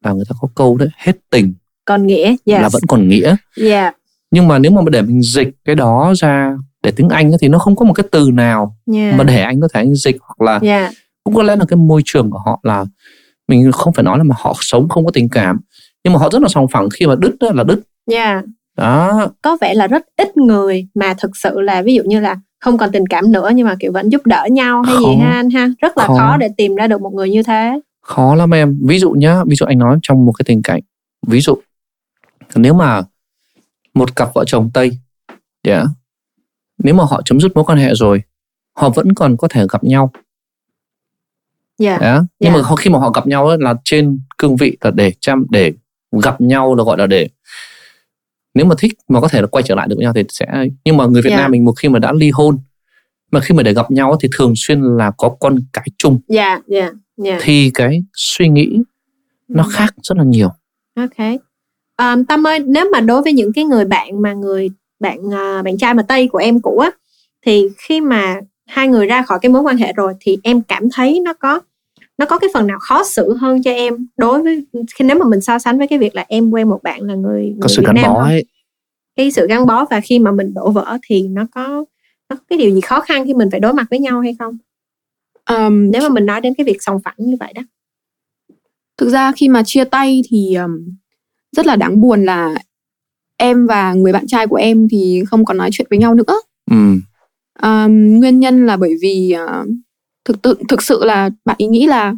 là 0.05 0.13
người 0.13 0.25
ta 0.29 0.35
có 0.41 0.49
câu 0.55 0.77
đấy 0.77 0.89
hết 0.97 1.17
tình 1.31 1.55
còn 1.85 2.07
nghĩa 2.07 2.29
yes. 2.29 2.63
là 2.63 2.69
vẫn 2.69 2.83
còn 2.89 3.09
nghĩa 3.09 3.37
yeah. 3.61 3.97
nhưng 4.31 4.49
mà 4.49 4.59
nếu 4.59 4.73
mà 4.73 4.83
để 4.91 5.03
mình 5.03 5.23
dịch 5.23 5.49
cái 5.65 5.75
đó 5.75 6.13
ra 6.17 6.57
để 6.83 6.91
tiếng 6.91 7.09
anh 7.09 7.33
thì 7.41 7.49
nó 7.49 7.59
không 7.59 7.77
có 7.77 7.85
một 7.85 7.93
cái 7.93 8.07
từ 8.11 8.31
nào 8.33 8.77
yeah. 8.95 9.15
mà 9.15 9.25
để 9.25 9.43
anh 9.43 9.61
có 9.61 9.69
thể 9.75 9.81
anh 9.81 9.95
dịch 9.95 10.17
hoặc 10.21 10.41
là 10.41 10.59
yeah. 10.63 10.93
cũng 11.25 11.35
có 11.35 11.43
lẽ 11.43 11.57
là 11.57 11.65
cái 11.69 11.77
môi 11.77 12.03
trường 12.05 12.31
của 12.31 12.39
họ 12.47 12.61
là 12.63 12.85
mình 13.49 13.73
không 13.73 13.93
phải 13.93 14.03
nói 14.03 14.19
là 14.19 14.25
mà 14.25 14.35
họ 14.39 14.55
sống 14.61 14.89
không 14.89 15.05
có 15.05 15.11
tình 15.11 15.29
cảm 15.29 15.61
nhưng 16.05 16.13
mà 16.13 16.19
họ 16.19 16.29
rất 16.33 16.43
là 16.43 16.49
sòng 16.49 16.69
phẳng 16.69 16.89
khi 16.91 17.07
mà 17.07 17.15
đứt 17.19 17.37
đó 17.41 17.51
là 17.55 17.65
đứt 17.65 17.81
yeah. 18.11 18.45
Đó 18.77 19.29
có 19.43 19.57
vẻ 19.61 19.75
là 19.75 19.87
rất 19.87 20.03
ít 20.17 20.37
người 20.37 20.89
mà 20.95 21.15
thực 21.19 21.37
sự 21.37 21.61
là 21.61 21.83
ví 21.83 21.95
dụ 21.95 22.03
như 22.03 22.21
là 22.21 22.41
không 22.61 22.79
còn 22.79 22.93
tình 22.93 23.07
cảm 23.07 23.33
nữa 23.33 23.51
nhưng 23.55 23.67
mà 23.67 23.77
kiểu 23.81 23.93
vẫn 23.93 24.09
giúp 24.09 24.27
đỡ 24.27 24.47
nhau 24.51 24.83
hay 24.83 24.95
khó. 24.95 25.01
gì 25.01 25.17
ha 25.17 25.31
anh 25.31 25.51
ha 25.51 25.69
rất 25.79 25.99
là 25.99 26.07
khó. 26.07 26.17
khó 26.17 26.37
để 26.37 26.49
tìm 26.57 26.75
ra 26.75 26.87
được 26.87 27.01
một 27.01 27.13
người 27.15 27.31
như 27.31 27.43
thế 27.43 27.81
khó 28.03 28.35
lắm 28.35 28.55
em 28.55 28.79
ví 28.87 28.99
dụ 28.99 29.11
nhá 29.11 29.45
ví 29.47 29.57
dụ 29.57 29.67
anh 29.67 29.79
nói 29.79 29.99
trong 30.03 30.27
một 30.27 30.33
cái 30.33 30.45
tình 30.49 30.63
cảnh 30.63 30.81
ví 31.27 31.41
dụ 31.41 31.55
nếu 32.55 32.75
mà 32.75 33.03
một 33.95 34.17
cặp 34.17 34.29
vợ 34.35 34.45
chồng 34.47 34.71
tây 34.75 34.99
yeah, 35.63 35.87
nếu 36.79 36.95
mà 36.95 37.05
họ 37.05 37.23
chấm 37.25 37.41
dứt 37.41 37.53
mối 37.55 37.65
quan 37.65 37.79
hệ 37.79 37.95
rồi 37.95 38.23
họ 38.77 38.91
vẫn 38.91 39.15
còn 39.15 39.37
có 39.37 39.49
thể 39.49 39.67
gặp 39.73 39.85
nhau 39.85 40.11
yeah. 41.79 42.01
Yeah. 42.01 42.23
nhưng 42.41 42.53
yeah. 42.53 42.65
mà 42.71 42.77
khi 42.77 42.91
mà 42.91 42.99
họ 42.99 43.11
gặp 43.11 43.27
nhau 43.27 43.47
ấy, 43.47 43.59
là 43.61 43.75
trên 43.85 44.21
cương 44.39 44.57
vị 44.57 44.77
là 44.81 44.91
để 44.91 45.13
chăm 45.21 45.47
để 45.51 45.73
gặp 46.23 46.41
nhau 46.41 46.75
là 46.75 46.85
gọi 46.85 46.99
là 46.99 47.07
để 47.07 47.29
nếu 48.57 48.67
mà 48.67 48.75
thích 48.79 48.93
mà 49.09 49.21
có 49.21 49.29
thể 49.29 49.41
là 49.41 49.47
quay 49.47 49.65
trở 49.67 49.75
lại 49.75 49.87
được 49.89 49.97
với 49.97 50.03
nhau 50.03 50.13
thì 50.13 50.23
sẽ 50.29 50.47
nhưng 50.85 50.97
mà 50.97 51.07
người 51.07 51.23
Việt 51.23 51.31
yeah. 51.31 51.41
Nam 51.43 51.51
mình 51.51 51.65
một 51.65 51.73
khi 51.73 51.89
mà 51.89 51.99
đã 51.99 52.13
ly 52.13 52.31
hôn 52.31 52.59
mà 53.31 53.41
khi 53.41 53.55
mà 53.55 53.63
để 53.63 53.73
gặp 53.73 53.91
nhau 53.91 54.17
thì 54.21 54.29
thường 54.37 54.53
xuyên 54.57 54.83
là 54.83 55.13
có 55.19 55.37
con 55.41 55.59
cái 55.73 55.87
chung 55.99 56.19
yeah, 56.29 56.63
yeah, 56.69 56.93
yeah. 57.25 57.43
thì 57.43 57.71
cái 57.75 58.03
suy 58.15 58.49
nghĩ 58.49 58.83
nó 59.49 59.63
ừ. 59.63 59.69
khác 59.73 59.95
rất 60.03 60.19
là 60.19 60.25
nhiều 60.25 60.49
ok 60.95 61.19
um, 61.99 62.25
tâm 62.25 62.47
ơi 62.47 62.59
nếu 62.59 62.89
mà 62.93 63.01
đối 63.01 63.23
với 63.23 63.33
những 63.33 63.53
cái 63.53 63.65
người 63.65 63.85
bạn 63.85 64.23
mà 64.23 64.33
người 64.33 64.71
bạn 65.01 65.19
uh, 65.19 65.65
bạn 65.65 65.79
trai 65.79 65.95
mà 65.95 66.03
tây 66.03 66.29
của 66.29 66.39
em 66.39 66.61
cũ 66.61 66.79
á 66.79 66.91
thì 67.47 67.69
khi 67.79 68.01
mà 68.01 68.41
hai 68.67 68.89
người 68.89 69.07
ra 69.07 69.23
khỏi 69.23 69.39
cái 69.43 69.51
mối 69.53 69.63
quan 69.63 69.77
hệ 69.77 69.93
rồi 69.93 70.15
thì 70.21 70.39
em 70.43 70.63
cảm 70.63 70.89
thấy 70.93 71.21
nó 71.25 71.33
có 71.33 71.61
nó 72.19 72.27
có 72.27 72.39
cái 72.39 72.51
phần 72.55 72.67
nào 72.67 72.79
khó 72.81 73.05
xử 73.05 73.37
hơn 73.37 73.63
cho 73.63 73.71
em 73.71 74.07
đối 74.17 74.43
với 74.43 74.65
khi 74.95 75.05
nếu 75.05 75.19
mà 75.19 75.27
mình 75.29 75.41
so 75.41 75.59
sánh 75.59 75.79
với 75.79 75.87
cái 75.87 75.99
việc 75.99 76.15
là 76.15 76.25
em 76.29 76.51
quen 76.51 76.69
một 76.69 76.83
bạn 76.83 77.03
là 77.03 77.15
người, 77.15 77.43
người 77.43 77.57
có 77.61 77.69
sự 77.69 77.83
Việt 77.83 77.87
gắn 77.87 77.95
Nam 77.95 78.15
bó 78.15 78.23
ấy. 78.23 78.45
cái 79.17 79.31
sự 79.31 79.47
gắn 79.49 79.67
bó 79.67 79.85
và 79.91 80.01
khi 80.01 80.19
mà 80.19 80.33
mình 80.33 80.55
đổ 80.55 80.71
vỡ 80.71 80.99
thì 81.03 81.29
nó 81.29 81.47
có 81.55 81.85
nó 82.29 82.37
có 82.37 82.43
cái 82.49 82.59
điều 82.59 82.71
gì 82.71 82.81
khó 82.81 83.01
khăn 83.01 83.25
khi 83.27 83.35
mình 83.35 83.49
phải 83.51 83.61
đối 83.61 83.73
mặt 83.73 83.87
với 83.91 83.99
nhau 83.99 84.21
hay 84.21 84.37
không? 84.39 84.59
Um, 85.51 85.91
nếu 85.91 86.03
mà 86.03 86.09
mình 86.09 86.27
nói 86.27 86.41
đến 86.41 86.55
cái 86.55 86.65
việc 86.65 86.83
sòng 86.83 87.01
phẳng 87.05 87.15
như 87.19 87.37
vậy 87.41 87.53
đó. 87.53 87.63
Thực 88.97 89.09
ra 89.09 89.33
khi 89.33 89.49
mà 89.49 89.63
chia 89.67 89.85
tay 89.85 90.23
thì 90.29 90.55
um, 90.55 90.97
rất 91.57 91.67
là 91.67 91.77
đáng 91.77 92.01
buồn 92.01 92.25
là 92.25 92.55
em 93.37 93.67
và 93.67 93.93
người 93.93 94.13
bạn 94.13 94.27
trai 94.27 94.47
của 94.47 94.57
em 94.57 94.89
thì 94.91 95.23
không 95.27 95.45
còn 95.45 95.57
nói 95.57 95.69
chuyện 95.73 95.87
với 95.91 95.99
nhau 95.99 96.15
nữa. 96.15 96.41
Ừ. 96.71 96.77
Um, 97.63 98.19
nguyên 98.21 98.41
nhân 98.41 98.67
là 98.67 98.77
bởi 98.77 98.95
vì 99.03 99.35
uh, 99.45 99.69
thực 100.27 100.43
tự 100.43 100.55
thực 100.69 100.83
sự 100.83 101.05
là 101.05 101.31
bạn 101.45 101.57
ý 101.59 101.67
nghĩ 101.67 101.87
là 101.87 102.15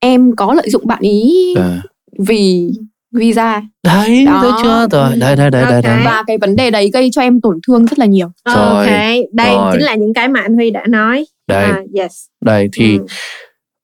em 0.00 0.36
có 0.36 0.54
lợi 0.54 0.70
dụng 0.70 0.86
bạn 0.86 1.02
ý 1.02 1.54
à. 1.56 1.82
vì 2.18 2.70
visa 3.12 3.62
đấy 3.82 4.24
đó. 4.26 4.38
thấy 4.42 4.50
chưa 4.62 4.86
rồi 4.90 5.16
đây 5.16 5.36
đây 5.36 5.50
đây 5.50 5.62
okay. 5.62 5.82
đây 5.82 5.82
đây 5.82 6.02
và 6.04 6.24
cái 6.26 6.38
vấn 6.38 6.56
đề 6.56 6.70
đấy 6.70 6.90
gây 6.92 7.08
cho 7.12 7.22
em 7.22 7.40
tổn 7.40 7.58
thương 7.66 7.86
rất 7.86 7.98
là 7.98 8.06
nhiều 8.06 8.28
rồi, 8.44 8.56
ok 8.56 8.86
đây 9.32 9.54
rồi. 9.54 9.72
chính 9.72 9.82
là 9.82 9.94
những 9.94 10.14
cái 10.14 10.28
mà 10.28 10.40
anh 10.40 10.54
huy 10.54 10.70
đã 10.70 10.86
nói 10.88 11.24
đây 11.48 11.64
à, 11.64 11.82
yes 11.98 12.12
đây 12.40 12.68
thì 12.72 12.98
ừ. 12.98 13.04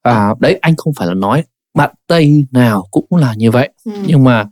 à 0.01 0.35
đấy 0.39 0.59
anh 0.61 0.75
không 0.75 0.93
phải 0.93 1.07
là 1.07 1.13
nói 1.13 1.43
bạn 1.73 1.91
tây 2.07 2.45
nào 2.51 2.87
cũng 2.91 3.05
là 3.09 3.33
như 3.37 3.51
vậy 3.51 3.69
ừ. 3.85 3.91
nhưng 4.05 4.23
mà 4.23 4.45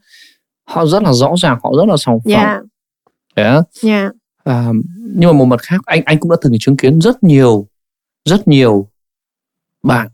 họ 0.68 0.86
rất 0.86 1.04
là 1.04 1.14
rõ 1.14 1.34
ràng 1.38 1.60
họ 1.64 1.72
rất 1.78 1.86
là 1.88 1.98
sòng 1.98 2.20
phẳng 2.26 2.34
yeah. 2.34 2.64
yeah. 3.36 3.64
yeah 3.84 4.12
à, 4.44 4.68
nhưng 5.16 5.30
mà 5.30 5.34
một 5.34 5.46
mặt 5.46 5.62
khác 5.62 5.82
anh 5.86 6.02
anh 6.06 6.20
cũng 6.20 6.32
đã 6.32 6.38
từng 6.42 6.54
chứng 6.60 6.78
kiến 6.78 7.02
rất 7.02 7.24
nhiều 7.24 7.68
rất 8.30 8.48
nhiều 8.48 8.91
bạn 9.84 10.08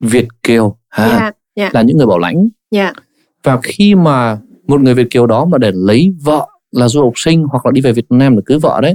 Việt 0.00 0.26
kiều 0.42 0.78
ha, 0.88 1.18
yeah, 1.18 1.36
yeah. 1.54 1.74
là 1.74 1.82
những 1.82 1.96
người 1.96 2.06
bảo 2.06 2.18
lãnh 2.18 2.48
yeah. 2.70 2.94
và 3.42 3.60
khi 3.62 3.94
mà 3.94 4.38
một 4.66 4.80
người 4.80 4.94
Việt 4.94 5.10
kiều 5.10 5.26
đó 5.26 5.44
mà 5.44 5.58
để 5.58 5.70
lấy 5.74 6.14
vợ 6.22 6.46
là 6.72 6.88
du 6.88 7.02
học 7.02 7.12
sinh 7.16 7.44
hoặc 7.50 7.66
là 7.66 7.72
đi 7.72 7.80
về 7.80 7.92
Việt 7.92 8.06
Nam 8.10 8.36
để 8.36 8.42
cưới 8.46 8.58
vợ 8.58 8.80
đấy 8.82 8.94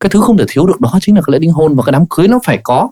cái 0.00 0.10
thứ 0.10 0.20
không 0.20 0.36
thể 0.36 0.44
thiếu 0.48 0.66
được 0.66 0.80
đó 0.80 0.98
chính 1.00 1.14
là 1.14 1.20
cái 1.26 1.32
lễ 1.32 1.38
đính 1.38 1.52
hôn 1.52 1.74
và 1.74 1.82
cái 1.86 1.92
đám 1.92 2.04
cưới 2.10 2.28
nó 2.28 2.40
phải 2.44 2.60
có 2.62 2.90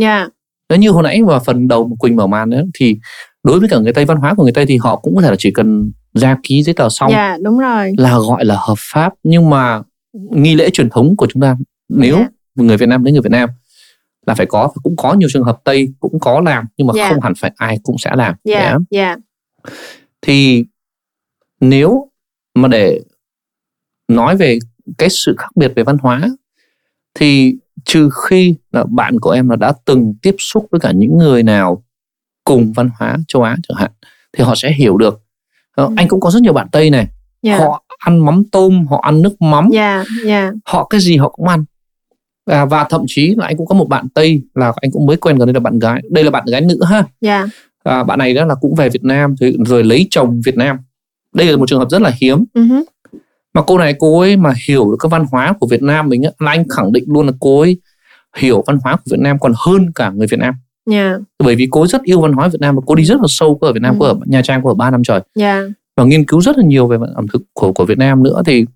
yeah. 0.00 0.28
Nếu 0.68 0.78
như 0.78 0.90
hồi 0.90 1.02
nãy 1.02 1.22
vào 1.22 1.40
phần 1.40 1.68
đầu 1.68 1.96
Quỳnh 1.98 2.16
mở 2.16 2.26
màn 2.26 2.50
đấy 2.50 2.64
thì 2.74 2.98
đối 3.42 3.60
với 3.60 3.68
cả 3.68 3.78
người 3.78 3.92
Tây 3.92 4.04
văn 4.04 4.16
hóa 4.16 4.34
của 4.34 4.42
người 4.42 4.52
Tây 4.52 4.66
thì 4.66 4.76
họ 4.76 4.96
cũng 4.96 5.16
có 5.16 5.22
thể 5.22 5.30
là 5.30 5.36
chỉ 5.38 5.50
cần 5.50 5.92
ra 6.14 6.36
ký 6.42 6.62
giấy 6.62 6.74
tờ 6.74 6.88
xong 6.88 7.12
yeah, 7.12 7.40
đúng 7.40 7.58
rồi. 7.58 7.92
là 7.98 8.18
gọi 8.18 8.44
là 8.44 8.56
hợp 8.58 8.74
pháp 8.78 9.12
nhưng 9.22 9.50
mà 9.50 9.82
nghi 10.12 10.54
lễ 10.54 10.70
truyền 10.70 10.90
thống 10.90 11.16
của 11.16 11.26
chúng 11.30 11.42
ta 11.42 11.56
nếu 11.88 12.16
yeah. 12.16 12.30
Dạ. 12.56 12.64
người 12.64 12.76
Việt 12.76 12.88
Nam 12.88 13.04
đến 13.04 13.14
người 13.14 13.22
Việt 13.22 13.32
Nam 13.32 13.48
là 14.30 14.34
phải 14.34 14.46
có 14.46 14.72
cũng 14.82 14.96
có 14.96 15.14
nhiều 15.14 15.28
trường 15.32 15.42
hợp 15.42 15.60
Tây 15.64 15.88
cũng 16.00 16.20
có 16.20 16.40
làm 16.40 16.64
nhưng 16.76 16.86
mà 16.86 16.92
yeah. 16.96 17.08
Dạ. 17.08 17.14
không 17.14 17.22
hẳn 17.22 17.32
phải 17.38 17.52
ai 17.56 17.78
cũng 17.82 17.98
sẽ 17.98 18.10
làm 18.16 18.34
yeah. 18.44 18.62
Yeah. 18.62 18.80
Yeah. 18.90 19.18
thì 20.22 20.64
nếu 21.60 22.10
mà 22.54 22.68
để 22.68 23.00
nói 24.08 24.36
về 24.36 24.58
cái 24.98 25.08
sự 25.10 25.34
khác 25.38 25.48
biệt 25.56 25.72
về 25.76 25.82
văn 25.82 25.96
hóa 26.02 26.22
thì 27.14 27.54
trừ 27.84 28.10
khi 28.28 28.54
là 28.72 28.84
bạn 28.88 29.20
của 29.20 29.30
em 29.30 29.48
là 29.48 29.56
đã 29.56 29.72
từng 29.84 30.14
tiếp 30.22 30.34
xúc 30.38 30.66
với 30.70 30.80
cả 30.80 30.92
những 30.92 31.18
người 31.18 31.42
nào 31.42 31.84
cùng 32.44 32.72
văn 32.72 32.90
hóa 32.98 33.16
châu 33.28 33.42
Á 33.42 33.56
chẳng 33.68 33.78
hạn 33.78 33.90
thì 34.32 34.44
họ 34.44 34.54
sẽ 34.54 34.72
hiểu 34.72 34.96
được 34.96 35.20
uh, 35.82 35.92
anh 35.96 36.08
cũng 36.08 36.20
có 36.20 36.30
rất 36.30 36.42
nhiều 36.42 36.52
bạn 36.52 36.68
tây 36.72 36.90
này 36.90 37.08
yeah. 37.42 37.60
họ 37.60 37.84
ăn 37.98 38.24
mắm 38.24 38.42
tôm 38.52 38.86
họ 38.86 39.00
ăn 39.02 39.22
nước 39.22 39.42
mắm 39.42 39.68
yeah, 39.72 40.06
yeah. 40.26 40.54
họ 40.64 40.86
cái 40.86 41.00
gì 41.00 41.16
họ 41.16 41.28
cũng 41.28 41.48
ăn 41.48 41.64
à, 42.50 42.64
và 42.64 42.86
thậm 42.90 43.04
chí 43.06 43.34
là 43.34 43.46
anh 43.46 43.56
cũng 43.56 43.66
có 43.66 43.74
một 43.74 43.88
bạn 43.88 44.08
tây 44.14 44.42
là 44.54 44.72
anh 44.76 44.90
cũng 44.90 45.06
mới 45.06 45.16
quen 45.16 45.38
gần 45.38 45.46
đây 45.46 45.54
là 45.54 45.60
bạn 45.60 45.78
gái 45.78 46.02
đây 46.10 46.24
là 46.24 46.30
bạn 46.30 46.44
gái 46.46 46.60
nữ 46.60 46.80
ha 46.84 47.04
yeah. 47.20 47.48
à, 47.84 48.04
bạn 48.04 48.18
này 48.18 48.34
đó 48.34 48.44
là 48.44 48.54
cũng 48.54 48.74
về 48.74 48.88
Việt 48.88 49.04
Nam 49.04 49.34
rồi, 49.40 49.56
rồi 49.66 49.84
lấy 49.84 50.06
chồng 50.10 50.40
Việt 50.44 50.56
Nam 50.56 50.78
đây 51.34 51.46
là 51.46 51.56
một 51.56 51.68
trường 51.68 51.78
hợp 51.78 51.90
rất 51.90 52.02
là 52.02 52.12
hiếm 52.20 52.44
uh-huh. 52.54 52.82
mà 53.54 53.62
cô 53.66 53.78
này 53.78 53.94
cô 53.98 54.20
ấy 54.20 54.36
mà 54.36 54.52
hiểu 54.68 54.90
được 54.90 54.96
cái 55.00 55.08
văn 55.10 55.24
hóa 55.30 55.52
của 55.60 55.66
Việt 55.66 55.82
Nam 55.82 56.08
mình 56.08 56.22
là 56.38 56.50
anh 56.50 56.68
khẳng 56.68 56.92
định 56.92 57.04
luôn 57.06 57.26
là 57.26 57.32
cô 57.40 57.60
ấy 57.60 57.76
hiểu 58.36 58.64
văn 58.66 58.78
hóa 58.84 58.96
của 58.96 59.10
Việt 59.10 59.20
Nam 59.20 59.38
còn 59.38 59.52
hơn 59.56 59.92
cả 59.94 60.10
người 60.10 60.26
Việt 60.30 60.38
Nam 60.40 60.54
yeah. 60.90 61.20
bởi 61.38 61.56
vì 61.56 61.68
cô 61.70 61.80
ấy 61.80 61.88
rất 61.88 62.02
yêu 62.02 62.20
văn 62.20 62.32
hóa 62.32 62.48
Việt 62.48 62.60
Nam 62.60 62.76
và 62.76 62.82
cô 62.86 62.94
đi 62.94 63.04
rất 63.04 63.20
là 63.20 63.26
sâu 63.28 63.58
cô 63.60 63.66
ở 63.66 63.72
Việt 63.72 63.82
Nam 63.82 63.94
uh-huh. 63.94 63.98
cô 63.98 64.06
ở 64.06 64.14
Nha 64.26 64.42
Trang 64.42 64.60
cô 64.64 64.70
ở 64.70 64.74
3 64.74 64.90
năm 64.90 65.02
trời 65.02 65.20
yeah. 65.38 65.64
và 65.96 66.04
nghiên 66.04 66.24
cứu 66.24 66.40
rất 66.40 66.58
là 66.58 66.64
nhiều 66.64 66.86
về 66.86 66.98
ẩm 67.14 67.26
thực 67.32 67.42
của 67.52 67.72
của 67.72 67.84
Việt 67.84 67.98
Nam 67.98 68.22
nữa 68.22 68.42
thì 68.46 68.66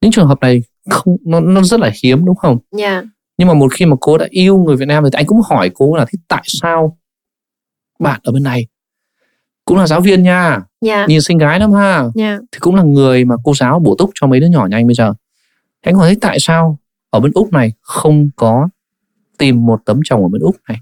những 0.00 0.12
trường 0.12 0.26
hợp 0.26 0.40
này 0.40 0.62
không 0.90 1.16
nó 1.24 1.40
nó 1.40 1.62
rất 1.62 1.80
là 1.80 1.90
hiếm 2.02 2.24
đúng 2.24 2.36
không? 2.36 2.58
Yeah. 2.78 3.04
Nhưng 3.38 3.48
mà 3.48 3.54
một 3.54 3.72
khi 3.74 3.86
mà 3.86 3.96
cô 4.00 4.18
đã 4.18 4.26
yêu 4.30 4.58
người 4.58 4.76
Việt 4.76 4.88
Nam 4.88 5.04
thì 5.04 5.10
anh 5.12 5.26
cũng 5.26 5.40
hỏi 5.40 5.70
cô 5.74 5.96
là 5.96 6.04
thế 6.04 6.18
tại 6.28 6.42
sao 6.46 6.98
bạn 7.98 8.20
ở 8.24 8.32
bên 8.32 8.42
này 8.42 8.66
cũng 9.64 9.78
là 9.78 9.86
giáo 9.86 10.00
viên 10.00 10.22
nha, 10.22 10.60
yeah. 10.86 11.08
nhìn 11.08 11.20
xinh 11.20 11.38
gái 11.38 11.60
lắm 11.60 11.72
ha, 11.72 12.04
yeah. 12.14 12.40
thì 12.52 12.58
cũng 12.60 12.74
là 12.74 12.82
người 12.82 13.24
mà 13.24 13.34
cô 13.44 13.54
giáo 13.54 13.78
bổ 13.78 13.94
túc 13.98 14.10
cho 14.14 14.26
mấy 14.26 14.40
đứa 14.40 14.46
nhỏ 14.46 14.66
nhà 14.66 14.76
anh 14.76 14.86
bây 14.86 14.94
giờ. 14.94 15.14
Anh 15.80 15.94
hỏi 15.94 16.08
thế 16.08 16.18
tại 16.20 16.40
sao 16.40 16.78
ở 17.10 17.20
bên 17.20 17.32
úc 17.34 17.52
này 17.52 17.72
không 17.80 18.30
có 18.36 18.68
tìm 19.38 19.66
một 19.66 19.80
tấm 19.84 20.00
chồng 20.04 20.22
ở 20.22 20.28
bên 20.28 20.42
úc 20.42 20.56
này 20.68 20.78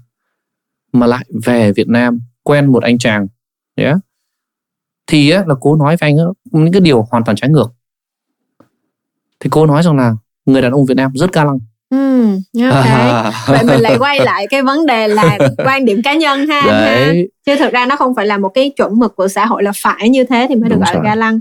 mà 0.91 1.07
lại 1.07 1.25
về 1.43 1.71
Việt 1.71 1.87
Nam 1.87 2.21
quen 2.43 2.65
một 2.65 2.83
anh 2.83 2.97
chàng, 2.97 3.27
yeah. 3.75 3.97
thì 5.07 5.29
á, 5.29 5.43
là 5.47 5.55
cô 5.61 5.75
nói 5.75 5.97
với 5.99 6.09
anh 6.09 6.17
á, 6.17 6.23
những 6.51 6.71
cái 6.71 6.81
điều 6.81 7.01
hoàn 7.11 7.23
toàn 7.23 7.35
trái 7.35 7.49
ngược 7.49 7.73
thì 9.39 9.49
cô 9.51 9.65
nói 9.65 9.83
rằng 9.83 9.97
là 9.97 10.13
người 10.45 10.61
đàn 10.61 10.71
ông 10.71 10.85
Việt 10.85 10.97
Nam 10.97 11.11
rất 11.15 11.33
ga 11.33 11.43
lăng 11.43 11.59
Ừ, 11.89 12.37
okay. 12.69 13.31
vậy 13.47 13.63
mình 13.63 13.81
lại 13.81 13.97
quay 13.99 14.19
lại 14.19 14.47
cái 14.49 14.61
vấn 14.61 14.85
đề 14.85 15.07
là 15.07 15.37
quan 15.65 15.85
điểm 15.85 16.01
cá 16.03 16.13
nhân 16.13 16.47
ha, 16.47 16.61
ha 16.61 17.13
chứ 17.45 17.55
thực 17.59 17.73
ra 17.73 17.85
nó 17.85 17.95
không 17.95 18.15
phải 18.15 18.25
là 18.25 18.37
một 18.37 18.49
cái 18.49 18.69
chuẩn 18.69 18.99
mực 18.99 19.15
của 19.15 19.27
xã 19.27 19.45
hội 19.45 19.63
là 19.63 19.71
phải 19.75 20.09
như 20.09 20.23
thế 20.23 20.45
thì 20.49 20.55
mới 20.55 20.69
được 20.69 20.75
Đúng 20.75 20.83
gọi 20.83 20.93
rồi. 20.93 21.03
là 21.03 21.09
ga 21.09 21.15
lăng 21.15 21.39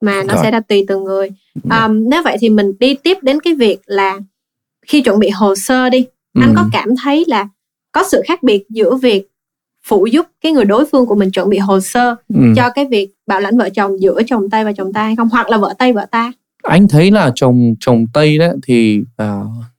mà 0.00 0.14
Đúng 0.18 0.26
nó 0.26 0.34
rồi. 0.34 0.42
sẽ 0.42 0.50
là 0.50 0.60
tùy 0.60 0.84
từng 0.88 1.04
người 1.04 1.28
um, 1.70 2.08
nếu 2.08 2.22
vậy 2.22 2.36
thì 2.40 2.48
mình 2.48 2.72
đi 2.78 2.94
tiếp 2.94 3.18
đến 3.22 3.40
cái 3.40 3.54
việc 3.54 3.80
là 3.86 4.18
khi 4.86 5.00
chuẩn 5.00 5.18
bị 5.18 5.30
hồ 5.30 5.54
sơ 5.54 5.90
đi 5.90 6.06
ừ. 6.34 6.40
anh 6.42 6.54
có 6.56 6.64
cảm 6.72 6.88
thấy 7.02 7.24
là 7.28 7.48
có 7.92 8.04
sự 8.10 8.22
khác 8.26 8.42
biệt 8.42 8.64
giữa 8.68 8.96
việc 8.96 9.26
phụ 9.86 10.06
giúp 10.06 10.26
cái 10.40 10.52
người 10.52 10.64
đối 10.64 10.86
phương 10.86 11.06
của 11.06 11.14
mình 11.14 11.30
chuẩn 11.30 11.48
bị 11.48 11.58
hồ 11.58 11.80
sơ 11.80 12.16
ừ. 12.34 12.40
cho 12.56 12.70
cái 12.74 12.84
việc 12.84 13.10
bảo 13.26 13.40
lãnh 13.40 13.58
vợ 13.58 13.68
chồng 13.70 14.00
giữa 14.00 14.22
chồng 14.26 14.50
tây 14.50 14.64
và 14.64 14.72
chồng 14.72 14.92
ta 14.92 15.02
hay 15.02 15.16
không 15.16 15.28
hoặc 15.28 15.50
là 15.50 15.56
vợ 15.56 15.74
tây 15.78 15.92
vợ 15.92 16.06
ta 16.10 16.32
anh 16.62 16.88
thấy 16.88 17.10
là 17.10 17.32
chồng 17.34 17.74
chồng 17.80 18.06
tây 18.12 18.38
đấy 18.38 18.50
thì 18.66 19.00
uh, 19.22 19.26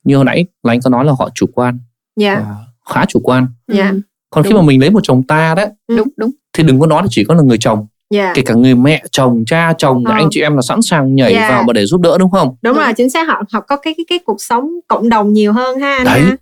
như 0.03 0.15
hồi 0.15 0.25
nãy 0.25 0.45
là 0.63 0.73
anh 0.73 0.79
có 0.83 0.89
nói 0.89 1.05
là 1.05 1.13
họ 1.19 1.29
chủ 1.35 1.45
quan 1.53 1.79
yeah. 2.21 2.39
uh, 2.39 2.45
khá 2.93 3.05
chủ 3.05 3.19
quan 3.23 3.47
yeah. 3.73 3.95
còn 4.29 4.43
đúng. 4.43 4.51
khi 4.51 4.57
mà 4.57 4.61
mình 4.61 4.81
lấy 4.81 4.89
một 4.89 4.99
chồng 5.03 5.23
ta 5.23 5.55
đấy 5.55 5.67
đúng 5.87 6.07
đúng 6.17 6.31
thì 6.53 6.63
đừng 6.63 6.79
có 6.79 6.87
nói 6.87 7.01
là 7.01 7.07
chỉ 7.11 7.23
có 7.23 7.33
là 7.33 7.41
người 7.41 7.57
chồng 7.57 7.87
yeah. 8.13 8.35
kể 8.35 8.41
cả 8.45 8.53
người 8.53 8.75
mẹ 8.75 9.03
chồng 9.11 9.43
cha 9.47 9.73
chồng 9.77 10.05
ờ. 10.05 10.13
anh 10.13 10.27
chị 10.31 10.41
em 10.41 10.55
là 10.55 10.61
sẵn 10.61 10.81
sàng 10.81 11.15
nhảy 11.15 11.33
yeah. 11.33 11.51
vào 11.51 11.63
mà 11.63 11.73
để 11.73 11.85
giúp 11.85 12.01
đỡ 12.01 12.17
đúng 12.17 12.31
không 12.31 12.47
đúng, 12.47 12.73
đúng. 12.73 12.83
rồi 12.83 12.93
chính 12.93 13.09
xác 13.09 13.27
họ 13.27 13.43
họ 13.51 13.59
có 13.59 13.77
cái 13.77 13.93
cái 13.97 14.05
cái 14.09 14.19
cuộc 14.25 14.41
sống 14.41 14.69
cộng 14.87 15.09
đồng 15.09 15.33
nhiều 15.33 15.53
hơn 15.53 15.79
ha 15.79 16.01
đấy 16.05 16.21
ha? 16.21 16.35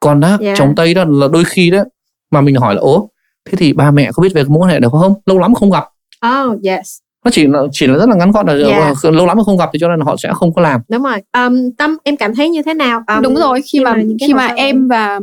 còn 0.00 0.20
đó 0.20 0.38
yeah. 0.40 0.58
chồng 0.58 0.74
tây 0.76 0.94
đó 0.94 1.04
là 1.04 1.28
đôi 1.28 1.44
khi 1.44 1.70
đó 1.70 1.84
mà 2.30 2.40
mình 2.40 2.54
hỏi 2.54 2.74
là 2.74 2.80
ố 2.80 3.10
thế 3.50 3.56
thì 3.58 3.72
ba 3.72 3.90
mẹ 3.90 4.10
có 4.12 4.22
biết 4.22 4.32
về 4.34 4.42
cái 4.42 4.50
mối 4.50 4.62
quan 4.62 4.70
hệ 4.70 4.80
được 4.80 4.92
không 4.92 5.14
lâu 5.26 5.38
lắm 5.38 5.54
không 5.54 5.70
gặp 5.70 5.84
oh 6.26 6.62
yes 6.64 6.98
nó 7.28 7.32
chỉ 7.32 7.46
là 7.46 7.62
chỉ 7.72 7.86
là 7.86 7.98
rất 7.98 8.08
là 8.08 8.16
ngắn 8.16 8.30
gọn 8.30 8.46
là 8.46 8.68
yeah. 8.68 8.96
Dạ. 9.02 9.10
lâu 9.10 9.26
lắm 9.26 9.36
mà 9.36 9.44
không 9.44 9.56
gặp 9.56 9.70
thì 9.72 9.78
cho 9.78 9.88
nên 9.88 10.00
họ 10.00 10.16
sẽ 10.16 10.30
không 10.32 10.54
có 10.54 10.62
làm 10.62 10.80
đúng 10.88 11.02
rồi 11.02 11.22
um, 11.32 11.70
tâm 11.78 11.96
em 12.04 12.16
cảm 12.16 12.34
thấy 12.34 12.48
như 12.48 12.62
thế 12.62 12.74
nào 12.74 13.02
um, 13.06 13.22
đúng 13.22 13.36
rồi 13.36 13.62
khi, 13.62 13.78
khi 13.78 13.80
mà, 13.84 13.96
khi 14.26 14.34
mà 14.34 14.46
em 14.46 14.88
và 14.88 15.20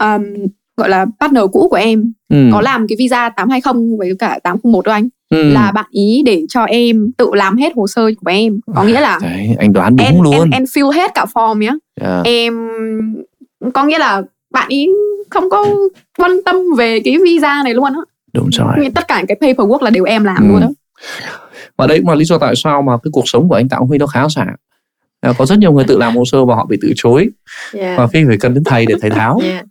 um, 0.00 0.22
gọi 0.76 0.88
là 0.88 1.06
partner 1.20 1.44
cũ 1.52 1.68
của 1.70 1.76
em 1.76 2.12
ừ. 2.28 2.36
có 2.52 2.60
làm 2.60 2.88
cái 2.88 2.96
visa 2.98 3.28
820 3.28 3.96
với 3.98 4.16
cả 4.18 4.38
801 4.42 4.84
đâu 4.84 4.94
anh 4.94 5.08
ừ. 5.30 5.52
là 5.52 5.72
bạn 5.72 5.84
ý 5.90 6.22
để 6.26 6.42
cho 6.48 6.64
em 6.64 7.12
tự 7.18 7.30
làm 7.32 7.56
hết 7.56 7.72
hồ 7.76 7.86
sơ 7.86 8.02
của 8.24 8.30
em 8.30 8.60
có 8.74 8.84
nghĩa 8.84 9.00
là 9.00 9.18
Đấy, 9.22 9.56
anh 9.58 9.72
đoán 9.72 9.96
đúng 9.96 10.06
em, 10.06 10.22
luôn 10.22 10.32
em, 10.32 10.50
em 10.50 10.64
fill 10.64 10.90
hết 10.90 11.10
cả 11.14 11.24
form 11.34 11.58
nhá 11.58 11.72
yeah. 12.00 12.24
em 12.24 12.68
có 13.74 13.84
nghĩa 13.84 13.98
là 13.98 14.22
bạn 14.52 14.68
ý 14.68 14.88
không 15.30 15.50
có 15.50 15.66
quan 16.18 16.30
tâm 16.44 16.56
về 16.78 17.00
cái 17.00 17.16
visa 17.24 17.62
này 17.64 17.74
luôn 17.74 17.84
á 17.84 18.00
đúng 18.34 18.48
rồi 18.52 18.90
tất 18.94 19.08
cả 19.08 19.24
cái 19.28 19.36
paperwork 19.40 19.82
là 19.82 19.90
đều 19.90 20.04
em 20.04 20.24
làm 20.24 20.36
ừ. 20.36 20.48
luôn 20.48 20.60
đó 20.60 20.68
và 21.76 21.86
đấy 21.86 22.00
mà 22.00 22.14
lý 22.14 22.24
do 22.24 22.38
tại 22.38 22.54
sao 22.56 22.82
mà 22.82 22.92
cái 23.02 23.10
cuộc 23.12 23.24
sống 23.26 23.48
của 23.48 23.54
anh 23.54 23.68
Tạ 23.68 23.76
Huy 23.76 23.98
nó 23.98 24.06
khá 24.06 24.28
giả 24.28 24.46
à, 25.20 25.32
có 25.38 25.46
rất 25.46 25.58
nhiều 25.58 25.72
người 25.72 25.84
tự 25.84 25.98
làm 25.98 26.16
hồ 26.16 26.24
sơ 26.24 26.44
và 26.44 26.54
họ 26.54 26.66
bị 26.66 26.78
từ 26.82 26.92
chối 26.96 27.28
yeah. 27.74 27.98
và 27.98 28.06
phi 28.06 28.24
phải 28.26 28.36
cần 28.40 28.54
đến 28.54 28.64
thầy 28.64 28.86
để 28.86 28.94
thầy 29.00 29.10
tháo 29.10 29.40
yeah. 29.42 29.66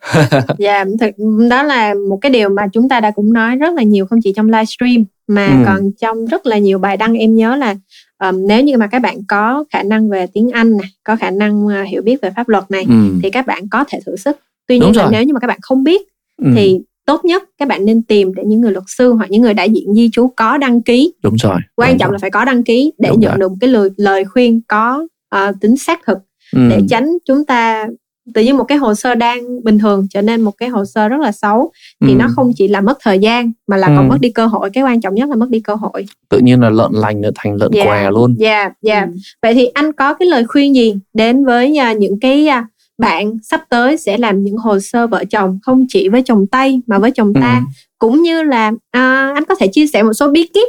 yeah, 0.57 0.87
thực 0.99 1.09
đó 1.49 1.63
là 1.63 1.93
một 2.09 2.17
cái 2.21 2.29
điều 2.29 2.49
mà 2.49 2.67
chúng 2.73 2.89
ta 2.89 2.99
đã 2.99 3.11
cũng 3.11 3.33
nói 3.33 3.55
rất 3.55 3.73
là 3.73 3.83
nhiều 3.83 4.05
không 4.05 4.19
chỉ 4.23 4.33
trong 4.35 4.49
livestream 4.49 5.05
mà 5.27 5.47
ừ. 5.47 5.63
còn 5.65 5.91
trong 6.01 6.25
rất 6.25 6.45
là 6.45 6.57
nhiều 6.57 6.79
bài 6.79 6.97
đăng 6.97 7.13
em 7.13 7.35
nhớ 7.35 7.55
là 7.55 7.75
um, 8.23 8.47
nếu 8.47 8.63
như 8.63 8.77
mà 8.77 8.87
các 8.87 8.99
bạn 8.99 9.17
có 9.27 9.63
khả 9.73 9.83
năng 9.83 10.09
về 10.09 10.27
tiếng 10.33 10.49
Anh 10.49 10.77
này 10.77 10.89
có 11.03 11.15
khả 11.15 11.29
năng 11.29 11.65
uh, 11.65 11.71
hiểu 11.87 12.01
biết 12.01 12.21
về 12.21 12.29
pháp 12.35 12.49
luật 12.49 12.71
này 12.71 12.85
ừ. 12.89 13.19
thì 13.23 13.29
các 13.29 13.47
bạn 13.47 13.69
có 13.69 13.85
thể 13.87 13.99
thử 14.05 14.15
sức 14.15 14.37
tuy 14.67 14.79
nhiên 14.79 14.97
là 14.97 15.09
nếu 15.11 15.23
như 15.23 15.33
mà 15.33 15.39
các 15.39 15.47
bạn 15.47 15.59
không 15.61 15.83
biết 15.83 16.01
ừ. 16.37 16.51
thì 16.55 16.79
tốt 17.09 17.25
nhất 17.25 17.43
các 17.57 17.67
bạn 17.67 17.85
nên 17.85 18.01
tìm 18.01 18.33
để 18.35 18.43
những 18.45 18.61
người 18.61 18.71
luật 18.71 18.83
sư 18.87 19.13
hoặc 19.13 19.31
những 19.31 19.41
người 19.41 19.53
đại 19.53 19.69
diện 19.69 19.93
di 19.93 20.09
trú 20.09 20.31
có 20.35 20.57
đăng 20.57 20.81
ký 20.81 21.13
đúng 21.23 21.35
rồi 21.35 21.59
quan 21.75 21.91
đúng 21.91 21.97
trọng 21.99 22.09
rồi. 22.09 22.13
là 22.13 22.17
phải 22.21 22.29
có 22.29 22.45
đăng 22.45 22.63
ký 22.63 22.91
để 22.97 23.09
đúng 23.09 23.19
nhận 23.19 23.31
rồi. 23.31 23.39
được 23.39 23.51
cái 23.61 23.69
lời 23.69 23.89
lời 23.97 24.25
khuyên 24.25 24.61
có 24.67 25.07
uh, 25.35 25.55
tính 25.61 25.77
xác 25.77 25.99
thực 26.07 26.17
ừ. 26.55 26.61
để 26.69 26.81
tránh 26.89 27.09
chúng 27.25 27.45
ta 27.45 27.87
tự 28.33 28.41
nhiên 28.41 28.57
một 28.57 28.63
cái 28.63 28.77
hồ 28.77 28.95
sơ 28.95 29.15
đang 29.15 29.63
bình 29.63 29.79
thường 29.79 30.07
trở 30.09 30.21
nên 30.21 30.41
một 30.41 30.51
cái 30.57 30.69
hồ 30.69 30.85
sơ 30.85 31.07
rất 31.07 31.19
là 31.19 31.31
xấu 31.31 31.71
thì 32.01 32.11
ừ. 32.11 32.15
nó 32.15 32.27
không 32.35 32.51
chỉ 32.55 32.67
là 32.67 32.81
mất 32.81 32.97
thời 33.01 33.19
gian 33.19 33.51
mà 33.67 33.77
là 33.77 33.87
ừ. 33.87 33.93
còn 33.97 34.07
mất 34.07 34.17
đi 34.19 34.29
cơ 34.29 34.45
hội 34.45 34.69
cái 34.69 34.83
quan 34.83 35.01
trọng 35.01 35.15
nhất 35.15 35.29
là 35.29 35.35
mất 35.35 35.49
đi 35.49 35.59
cơ 35.59 35.75
hội 35.75 36.05
tự 36.29 36.39
nhiên 36.39 36.61
là 36.61 36.69
lợn 36.69 36.91
lành 36.93 37.21
nữa 37.21 37.31
thành 37.35 37.55
lợn 37.55 37.71
yeah. 37.71 37.87
què 37.87 38.11
luôn 38.11 38.35
dạ 38.39 38.49
yeah, 38.49 38.73
dạ 38.81 38.93
yeah. 38.93 39.07
ừ. 39.07 39.13
vậy 39.41 39.53
thì 39.53 39.65
anh 39.65 39.93
có 39.93 40.13
cái 40.13 40.27
lời 40.27 40.45
khuyên 40.45 40.75
gì 40.75 40.95
đến 41.13 41.45
với 41.45 41.77
uh, 41.91 41.97
những 41.97 42.19
cái 42.19 42.47
uh, 42.59 42.65
bạn 42.99 43.37
sắp 43.43 43.63
tới 43.69 43.97
sẽ 43.97 44.17
làm 44.17 44.43
những 44.43 44.57
hồ 44.57 44.79
sơ 44.79 45.07
vợ 45.07 45.23
chồng 45.29 45.59
không 45.61 45.85
chỉ 45.89 46.09
với 46.09 46.21
chồng 46.21 46.47
tây 46.47 46.81
mà 46.87 46.99
với 46.99 47.11
chồng 47.11 47.33
ta 47.33 47.61
ừ. 47.65 47.71
cũng 47.99 48.21
như 48.21 48.43
là 48.43 48.71
à, 48.91 49.31
anh 49.33 49.45
có 49.45 49.55
thể 49.55 49.67
chia 49.67 49.87
sẻ 49.87 50.03
một 50.03 50.13
số 50.13 50.29
bí 50.29 50.47
kíp 50.53 50.67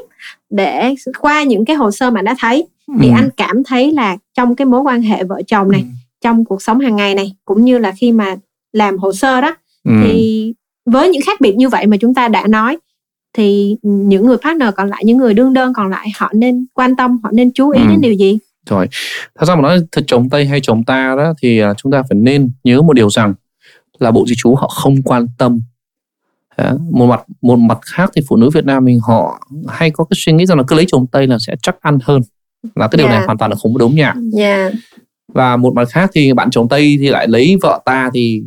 để 0.51 0.95
qua 1.21 1.43
những 1.43 1.65
cái 1.65 1.77
hồ 1.77 1.91
sơ 1.91 2.11
mà 2.11 2.23
đã 2.23 2.35
thấy 2.39 2.67
ừ. 2.87 2.95
thì 3.01 3.09
anh 3.15 3.29
cảm 3.37 3.65
thấy 3.65 3.93
là 3.93 4.17
trong 4.35 4.57
cái 4.57 4.67
mối 4.67 4.81
quan 4.81 5.03
hệ 5.03 5.25
vợ 5.25 5.43
chồng 5.47 5.71
này 5.71 5.81
ừ. 5.81 5.87
trong 6.21 6.45
cuộc 6.45 6.63
sống 6.63 6.81
hàng 6.81 6.97
ngày 6.97 7.15
này 7.15 7.33
cũng 7.45 7.65
như 7.65 7.79
là 7.79 7.93
khi 7.93 8.13
mà 8.13 8.37
làm 8.73 8.99
hồ 8.99 9.13
sơ 9.13 9.41
đó 9.41 9.57
ừ. 9.85 9.93
thì 10.05 10.55
với 10.87 11.09
những 11.09 11.23
khác 11.27 11.41
biệt 11.41 11.55
như 11.57 11.69
vậy 11.69 11.87
mà 11.87 11.97
chúng 12.01 12.15
ta 12.15 12.29
đã 12.29 12.47
nói 12.47 12.79
thì 13.37 13.77
những 13.83 14.27
người 14.27 14.37
partner 14.37 14.69
còn 14.77 14.89
lại 14.89 15.03
những 15.05 15.19
người 15.19 15.35
đương 15.35 15.53
đơn 15.53 15.73
còn 15.77 15.91
lại 15.91 16.09
họ 16.17 16.31
nên 16.33 16.67
quan 16.75 16.97
tâm 16.97 17.19
họ 17.23 17.31
nên 17.33 17.53
chú 17.53 17.71
ý 17.71 17.81
ừ. 17.83 17.87
đến 17.89 18.01
điều 18.01 18.15
gì 18.15 18.39
rồi 18.69 18.89
thật 19.39 19.47
ra 19.47 19.55
mà 19.55 19.63
nói 19.63 19.81
thật 19.93 20.05
chồng 20.07 20.31
tây 20.31 20.47
hay 20.47 20.61
chồng 20.61 20.85
ta 20.85 21.15
đó 21.17 21.33
thì 21.43 21.65
uh, 21.65 21.77
chúng 21.77 21.93
ta 21.93 22.03
phải 22.03 22.19
nên 22.19 22.51
nhớ 22.65 22.83
một 22.83 22.93
điều 22.93 23.11
rằng 23.11 23.35
là 23.99 24.11
bộ 24.11 24.27
di 24.27 24.35
trú 24.39 24.55
họ 24.55 24.69
không 24.69 25.03
quan 25.03 25.27
tâm 25.39 25.61
Đó. 26.57 26.73
một 26.91 27.07
mặt 27.07 27.23
một 27.43 27.57
mặt 27.57 27.79
khác 27.83 28.11
thì 28.15 28.23
phụ 28.29 28.37
nữ 28.37 28.51
Việt 28.51 28.65
Nam 28.65 28.85
mình 28.85 29.01
họ 29.03 29.49
hay 29.69 29.91
có 29.91 30.05
cái 30.05 30.17
suy 30.17 30.33
nghĩ 30.33 30.47
rằng 30.47 30.59
là 30.59 30.65
cứ 30.67 30.77
lấy 30.77 30.85
chồng 30.89 31.07
tây 31.07 31.27
là 31.27 31.39
sẽ 31.41 31.57
chắc 31.63 31.81
ăn 31.81 31.99
hơn 32.03 32.23
là 32.75 32.89
cái 32.89 32.97
điều 32.97 33.07
yeah. 33.07 33.15
này 33.15 33.21
dạ. 33.21 33.27
hoàn 33.27 33.39
toàn 33.39 33.51
là 33.51 33.57
không 33.63 33.79
đúng 33.79 33.95
nha 33.95 34.15
yeah. 34.39 34.73
và 35.35 35.57
một 35.57 35.75
mặt 35.75 35.89
khác 35.89 36.11
thì 36.15 36.33
bạn 36.33 36.51
chồng 36.51 36.69
tây 36.69 36.97
thì 37.01 37.09
lại 37.09 37.29
lấy 37.29 37.57
vợ 37.63 37.81
ta 37.85 38.11
thì 38.15 38.43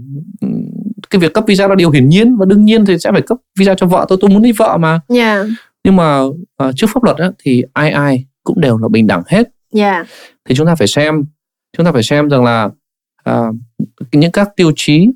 cái 1.10 1.20
việc 1.20 1.34
cấp 1.34 1.44
visa 1.48 1.68
là 1.68 1.76
điều 1.76 1.90
hiển 1.90 2.10
nhiên 2.10 2.36
và 2.36 2.46
đương 2.46 2.66
nhiên 2.66 2.86
thì 2.86 2.98
sẽ 3.00 3.12
phải 3.12 3.22
cấp 3.22 3.38
visa 3.60 3.76
cho 3.76 3.88
vợ 3.88 4.06
tôi 4.10 4.18
tôi 4.22 4.30
muốn 4.30 4.42
đi 4.42 4.52
vợ 4.52 4.78
mà 4.78 5.00
yeah. 5.16 5.46
nhưng 5.84 5.96
mà 5.96 6.22
uh, 6.22 6.76
trước 6.76 6.88
pháp 6.94 7.04
luật 7.04 7.18
á, 7.18 7.32
thì 7.44 7.64
ai 7.74 7.92
ai 7.92 8.26
cũng 8.44 8.62
đều 8.62 8.78
là 8.78 8.88
bình 8.88 9.08
đẳng 9.08 9.24
hết 9.28 9.53
yeah. 9.76 10.08
thì 10.46 10.56
chúng 10.56 10.68
ta 10.68 10.76
phải 10.76 10.88
xem 10.88 11.24
chúng 11.78 11.86
ta 11.86 11.92
phải 11.92 12.04
xem 12.04 12.30
rằng 12.30 12.44
là 12.44 12.70
uh, 13.30 13.56
những 14.12 14.32
các 14.32 14.50
tiêu 14.56 14.72
chí 14.76 15.08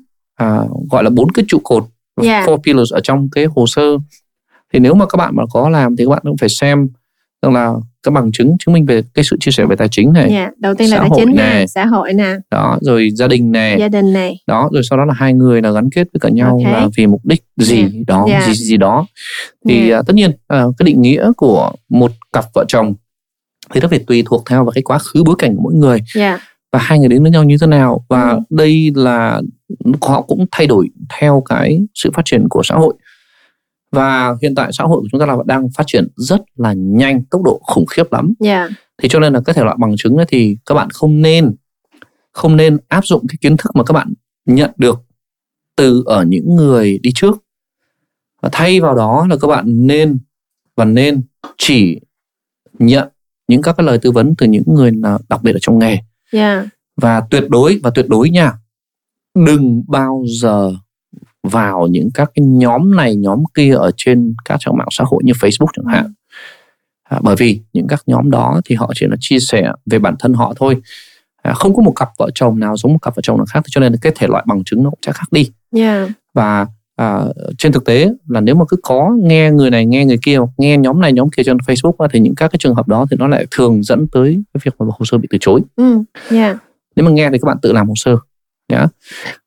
uh, 0.42 0.90
gọi 0.90 1.04
là 1.04 1.10
bốn 1.10 1.32
cái 1.32 1.44
trụ 1.48 1.58
cột 1.64 1.84
yeah. 2.22 2.48
four 2.48 2.56
pillars 2.56 2.92
ở 2.92 3.00
trong 3.02 3.28
cái 3.32 3.44
hồ 3.56 3.66
sơ 3.66 3.82
thì 4.72 4.78
nếu 4.78 4.94
mà 4.94 5.06
các 5.06 5.16
bạn 5.16 5.36
mà 5.36 5.42
có 5.50 5.68
làm 5.68 5.96
thì 5.96 6.04
các 6.04 6.10
bạn 6.10 6.20
cũng 6.22 6.36
phải 6.36 6.48
xem 6.48 6.88
rằng 7.42 7.54
là 7.54 7.72
các 8.02 8.10
bằng 8.10 8.32
chứng 8.32 8.56
chứng 8.58 8.72
minh 8.72 8.86
về 8.86 9.02
cái 9.14 9.24
sự 9.24 9.36
chia 9.40 9.50
sẻ 9.50 9.64
về 9.66 9.76
tài 9.76 9.88
chính 9.88 10.12
này 10.12 10.30
yeah. 10.30 10.58
đầu 10.58 10.74
tiên 10.74 10.90
là 10.90 10.98
tài 10.98 11.08
chính 11.16 11.34
này 11.36 11.68
xã 11.68 11.86
hội 11.86 12.12
nè 12.12 12.34
đó 12.50 12.78
rồi 12.82 13.10
gia 13.14 13.28
đình 13.28 13.52
này 13.52 13.76
gia 13.80 13.88
đình 13.88 14.12
này 14.12 14.36
đó 14.46 14.68
rồi 14.72 14.82
sau 14.90 14.98
đó 14.98 15.04
là 15.04 15.14
hai 15.14 15.32
người 15.32 15.62
là 15.62 15.70
gắn 15.70 15.90
kết 15.90 16.08
với 16.12 16.20
cả 16.20 16.28
nhau 16.28 16.58
okay. 16.64 16.72
là 16.72 16.88
vì 16.96 17.06
mục 17.06 17.20
đích 17.24 17.44
gì 17.56 17.78
yeah. 17.78 17.92
đó 18.06 18.26
yeah. 18.28 18.46
gì 18.46 18.52
gì 18.52 18.76
đó 18.76 19.06
thì 19.68 19.88
yeah. 19.88 20.00
uh, 20.00 20.06
tất 20.06 20.14
nhiên 20.14 20.30
uh, 20.30 20.74
cái 20.78 20.84
định 20.84 21.02
nghĩa 21.02 21.32
của 21.36 21.72
một 21.88 22.12
cặp 22.32 22.44
vợ 22.54 22.64
chồng 22.68 22.94
thì 23.74 23.80
nó 23.80 23.88
phải 23.88 23.98
tùy 23.98 24.22
thuộc 24.26 24.42
theo 24.46 24.64
vào 24.64 24.72
cái 24.72 24.82
quá 24.82 24.98
khứ 24.98 25.24
bối 25.24 25.36
cảnh 25.38 25.56
của 25.56 25.62
mỗi 25.62 25.74
người 25.74 25.98
yeah. 26.16 26.40
và 26.72 26.78
hai 26.78 26.98
người 26.98 27.08
đến 27.08 27.22
với 27.22 27.30
nhau 27.30 27.44
như 27.44 27.56
thế 27.60 27.66
nào 27.66 28.04
và 28.08 28.30
ừ. 28.30 28.40
đây 28.50 28.90
là 28.94 29.42
họ 30.02 30.22
cũng 30.22 30.46
thay 30.50 30.66
đổi 30.66 30.88
theo 31.18 31.42
cái 31.48 31.80
sự 31.94 32.10
phát 32.14 32.22
triển 32.24 32.46
của 32.50 32.62
xã 32.62 32.74
hội 32.74 32.94
và 33.92 34.36
hiện 34.42 34.54
tại 34.54 34.70
xã 34.72 34.84
hội 34.84 35.00
của 35.00 35.08
chúng 35.12 35.20
ta 35.20 35.26
là 35.26 35.36
đang 35.46 35.68
phát 35.76 35.84
triển 35.86 36.08
rất 36.16 36.40
là 36.56 36.72
nhanh 36.76 37.24
tốc 37.24 37.42
độ 37.44 37.60
khủng 37.62 37.86
khiếp 37.86 38.12
lắm 38.12 38.32
yeah. 38.44 38.70
thì 39.02 39.08
cho 39.08 39.20
nên 39.20 39.32
là 39.32 39.40
cái 39.44 39.54
thể 39.54 39.64
loại 39.64 39.76
bằng 39.80 39.94
chứng 39.96 40.16
ấy 40.16 40.26
thì 40.28 40.56
các 40.66 40.74
bạn 40.74 40.90
không 40.90 41.22
nên 41.22 41.54
không 42.32 42.56
nên 42.56 42.78
áp 42.88 43.06
dụng 43.06 43.26
cái 43.28 43.36
kiến 43.40 43.56
thức 43.56 43.70
mà 43.74 43.84
các 43.84 43.92
bạn 43.92 44.14
nhận 44.46 44.70
được 44.76 45.00
từ 45.76 46.02
ở 46.06 46.24
những 46.24 46.54
người 46.54 46.98
đi 47.02 47.10
trước 47.14 47.44
và 48.42 48.48
thay 48.52 48.80
vào 48.80 48.94
đó 48.94 49.26
là 49.30 49.36
các 49.40 49.48
bạn 49.48 49.86
nên 49.86 50.18
và 50.76 50.84
nên 50.84 51.22
chỉ 51.58 52.00
nhận 52.78 53.08
những 53.48 53.62
các 53.62 53.76
cái 53.76 53.86
lời 53.86 53.98
tư 53.98 54.10
vấn 54.10 54.34
từ 54.38 54.46
những 54.46 54.62
người 54.66 54.90
nào 54.90 55.18
đặc 55.28 55.42
biệt 55.42 55.52
ở 55.52 55.58
trong 55.60 55.78
nghề 55.78 55.98
yeah. 56.32 56.66
và 56.96 57.22
tuyệt 57.30 57.44
đối 57.48 57.80
và 57.82 57.90
tuyệt 57.90 58.08
đối 58.08 58.30
nha 58.30 58.52
đừng 59.46 59.82
bao 59.88 60.24
giờ 60.40 60.72
vào 61.42 61.86
những 61.86 62.08
các 62.14 62.30
cái 62.34 62.44
nhóm 62.46 62.96
này 62.96 63.16
nhóm 63.16 63.42
kia 63.54 63.74
ở 63.74 63.90
trên 63.96 64.34
các 64.44 64.56
trang 64.60 64.76
mạng 64.76 64.88
xã 64.90 65.04
hội 65.06 65.22
như 65.24 65.32
Facebook 65.32 65.66
chẳng 65.76 65.94
hạn 65.94 66.12
à, 67.02 67.20
bởi 67.22 67.36
vì 67.36 67.60
những 67.72 67.86
các 67.86 68.02
nhóm 68.06 68.30
đó 68.30 68.60
thì 68.64 68.74
họ 68.74 68.92
chỉ 68.94 69.06
là 69.06 69.16
chia 69.20 69.38
sẻ 69.38 69.72
về 69.86 69.98
bản 69.98 70.14
thân 70.18 70.32
họ 70.32 70.54
thôi 70.56 70.76
à, 71.42 71.52
không 71.54 71.74
có 71.74 71.82
một 71.82 71.92
cặp 71.96 72.08
vợ 72.18 72.30
chồng 72.34 72.58
nào 72.58 72.76
giống 72.76 72.92
một 72.92 72.98
cặp 73.02 73.16
vợ 73.16 73.22
chồng 73.22 73.36
nào 73.36 73.46
khác 73.50 73.64
cho 73.70 73.80
nên 73.80 73.96
cái 74.02 74.12
thể 74.16 74.26
loại 74.26 74.44
bằng 74.46 74.64
chứng 74.64 74.82
nó 74.82 74.90
cũng 74.90 74.98
sẽ 75.06 75.12
khác 75.12 75.26
đi 75.30 75.50
yeah. 75.76 76.08
và 76.34 76.66
à, 76.98 77.24
trên 77.58 77.72
thực 77.72 77.84
tế 77.84 78.10
là 78.28 78.40
nếu 78.40 78.54
mà 78.54 78.64
cứ 78.68 78.76
có 78.82 79.16
nghe 79.22 79.50
người 79.50 79.70
này 79.70 79.86
nghe 79.86 80.04
người 80.04 80.18
kia 80.22 80.38
nghe 80.56 80.76
nhóm 80.76 81.00
này 81.00 81.12
nhóm 81.12 81.30
kia 81.30 81.42
trên 81.42 81.56
Facebook 81.56 82.08
thì 82.12 82.20
những 82.20 82.34
các 82.34 82.48
cái 82.48 82.58
trường 82.58 82.74
hợp 82.74 82.88
đó 82.88 83.06
thì 83.10 83.16
nó 83.20 83.28
lại 83.28 83.46
thường 83.50 83.82
dẫn 83.82 84.06
tới 84.12 84.42
cái 84.54 84.60
việc 84.64 84.74
mà 84.78 84.86
hồ 84.88 85.04
sơ 85.04 85.18
bị 85.18 85.28
từ 85.30 85.38
chối. 85.40 85.60
Ừ, 85.76 85.98
yeah. 86.30 86.56
Nếu 86.96 87.04
mà 87.04 87.10
nghe 87.10 87.30
thì 87.30 87.38
các 87.38 87.46
bạn 87.46 87.56
tự 87.62 87.72
làm 87.72 87.88
hồ 87.88 87.94
sơ 87.96 88.16
nhá. 88.68 88.86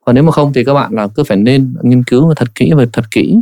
Còn 0.05 0.15
nếu 0.15 0.23
mà 0.23 0.31
không 0.31 0.53
thì 0.53 0.63
các 0.63 0.73
bạn 0.73 0.93
là 0.93 1.07
cứ 1.07 1.23
phải 1.23 1.37
nên 1.37 1.73
nghiên 1.81 2.03
cứu 2.03 2.33
thật 2.35 2.55
kỹ 2.55 2.71
và 2.75 2.85
thật 2.93 3.05
kỹ. 3.11 3.37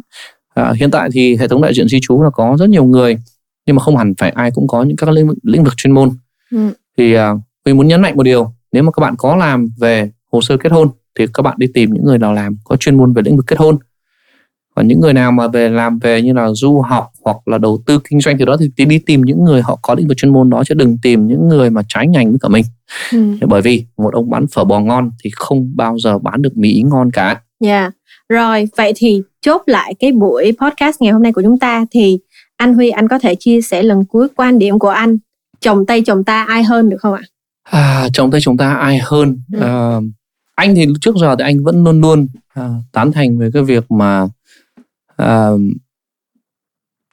À, 0.54 0.74
hiện 0.76 0.92
tại 0.92 1.10
thì 1.14 1.36
hệ 1.36 1.48
thống 1.48 1.62
đại 1.62 1.74
diện 1.74 1.88
di 1.88 2.00
trú 2.02 2.22
là 2.22 2.30
có 2.30 2.56
rất 2.60 2.70
nhiều 2.70 2.84
người 2.84 3.18
nhưng 3.66 3.76
mà 3.76 3.82
không 3.82 3.98
hẳn 3.98 4.14
phải 4.18 4.30
ai 4.30 4.52
cũng 4.52 4.68
có 4.68 4.84
những 4.84 4.98
các 4.98 5.10
lĩnh, 5.10 5.28
lĩnh 5.44 5.64
vực 5.64 5.74
chuyên 5.78 5.94
môn. 5.94 6.10
Ừ. 6.52 6.70
Thì 6.98 7.14
à, 7.14 7.34
mình 7.66 7.78
muốn 7.78 7.88
nhấn 7.88 8.02
mạnh 8.02 8.18
một 8.18 8.24
điều, 8.24 8.54
nếu 8.72 8.84
mà 8.84 8.92
các 8.92 9.02
bạn 9.02 9.16
có 9.18 9.36
làm 9.36 9.68
về 9.80 10.12
hồ 10.32 10.42
sơ 10.42 10.58
kết 10.58 10.72
hôn 10.72 10.90
thì 11.20 11.26
các 11.34 11.44
bạn 11.44 11.56
đi 11.58 11.68
tìm 11.74 11.94
những 11.94 12.06
người 12.06 12.18
nào 12.18 12.34
làm 12.34 12.58
có 12.64 12.76
chuyên 12.76 12.98
môn 12.98 13.14
về 13.14 13.22
lĩnh 13.22 13.36
vực 13.36 13.48
kết 13.48 13.60
hôn 13.60 13.78
còn 14.80 14.88
những 14.88 15.00
người 15.00 15.14
nào 15.14 15.32
mà 15.32 15.48
về 15.48 15.70
làm 15.70 16.00
về 16.00 16.22
như 16.22 16.34
là 16.34 16.50
du 16.54 16.82
học 16.82 17.12
hoặc 17.24 17.48
là 17.48 17.58
đầu 17.58 17.84
tư 17.86 18.00
kinh 18.10 18.22
doanh 18.22 18.38
thì 18.38 18.46
đó 18.46 18.58
thì 18.78 18.86
đi 18.86 19.00
tìm 19.00 19.22
những 19.22 19.44
người 19.44 19.62
họ 19.62 19.80
có 19.82 19.96
lĩnh 19.96 20.08
vực 20.08 20.18
chuyên 20.18 20.34
môn 20.34 20.50
đó 20.50 20.64
chứ 20.66 20.74
đừng 20.74 20.98
tìm 21.02 21.28
những 21.28 21.48
người 21.48 21.70
mà 21.70 21.82
trái 21.88 22.08
ngành 22.08 22.30
với 22.30 22.40
cả 22.42 22.50
mình 22.50 22.66
ừ. 23.12 23.48
bởi 23.48 23.62
vì 23.62 23.86
một 23.98 24.14
ông 24.14 24.30
bán 24.30 24.48
phở 24.48 24.64
bò 24.64 24.80
ngon 24.80 25.12
thì 25.24 25.30
không 25.36 25.72
bao 25.76 25.98
giờ 26.00 26.20
bán 26.20 26.42
được 26.42 26.58
mì 26.58 26.70
ý 26.70 26.82
ngon 26.82 27.12
cả 27.12 27.42
dạ 27.60 27.80
yeah. 27.80 27.94
rồi 28.30 28.68
vậy 28.78 28.94
thì 28.96 29.22
chốt 29.42 29.62
lại 29.66 29.96
cái 30.00 30.12
buổi 30.12 30.52
podcast 30.62 31.02
ngày 31.02 31.14
hôm 31.14 31.24
nay 31.24 31.34
của 31.34 31.42
chúng 31.42 31.60
ta 31.60 31.86
thì 31.92 32.20
anh 32.58 32.74
Huy 32.74 32.90
anh 32.90 33.08
có 33.08 33.20
thể 33.20 33.36
chia 33.36 33.62
sẻ 33.62 33.84
lần 33.84 34.06
cuối 34.06 34.28
quan 34.36 34.60
điểm 34.60 34.80
của 34.80 34.90
anh 34.90 35.18
chồng 35.60 35.86
tây 35.86 36.04
chồng 36.06 36.24
ta 36.24 36.44
ai 36.44 36.64
hơn 36.64 36.90
được 36.90 36.98
không 37.00 37.14
ạ 37.14 37.22
à, 37.64 38.08
chồng 38.14 38.32
tây 38.32 38.42
chồng 38.44 38.58
ta 38.58 38.74
ai 38.74 39.00
hơn 39.04 39.38
ừ. 39.54 39.60
à, 39.62 40.00
anh 40.56 40.76
thì 40.76 40.86
trước 41.02 41.16
giờ 41.22 41.36
thì 41.40 41.44
anh 41.44 41.64
vẫn 41.64 41.84
luôn 41.84 42.02
luôn 42.02 42.28
à, 42.54 42.70
tán 42.92 43.12
thành 43.12 43.38
về 43.38 43.50
cái 43.54 43.64
việc 43.64 43.92
mà 43.92 44.28
à, 45.20 45.50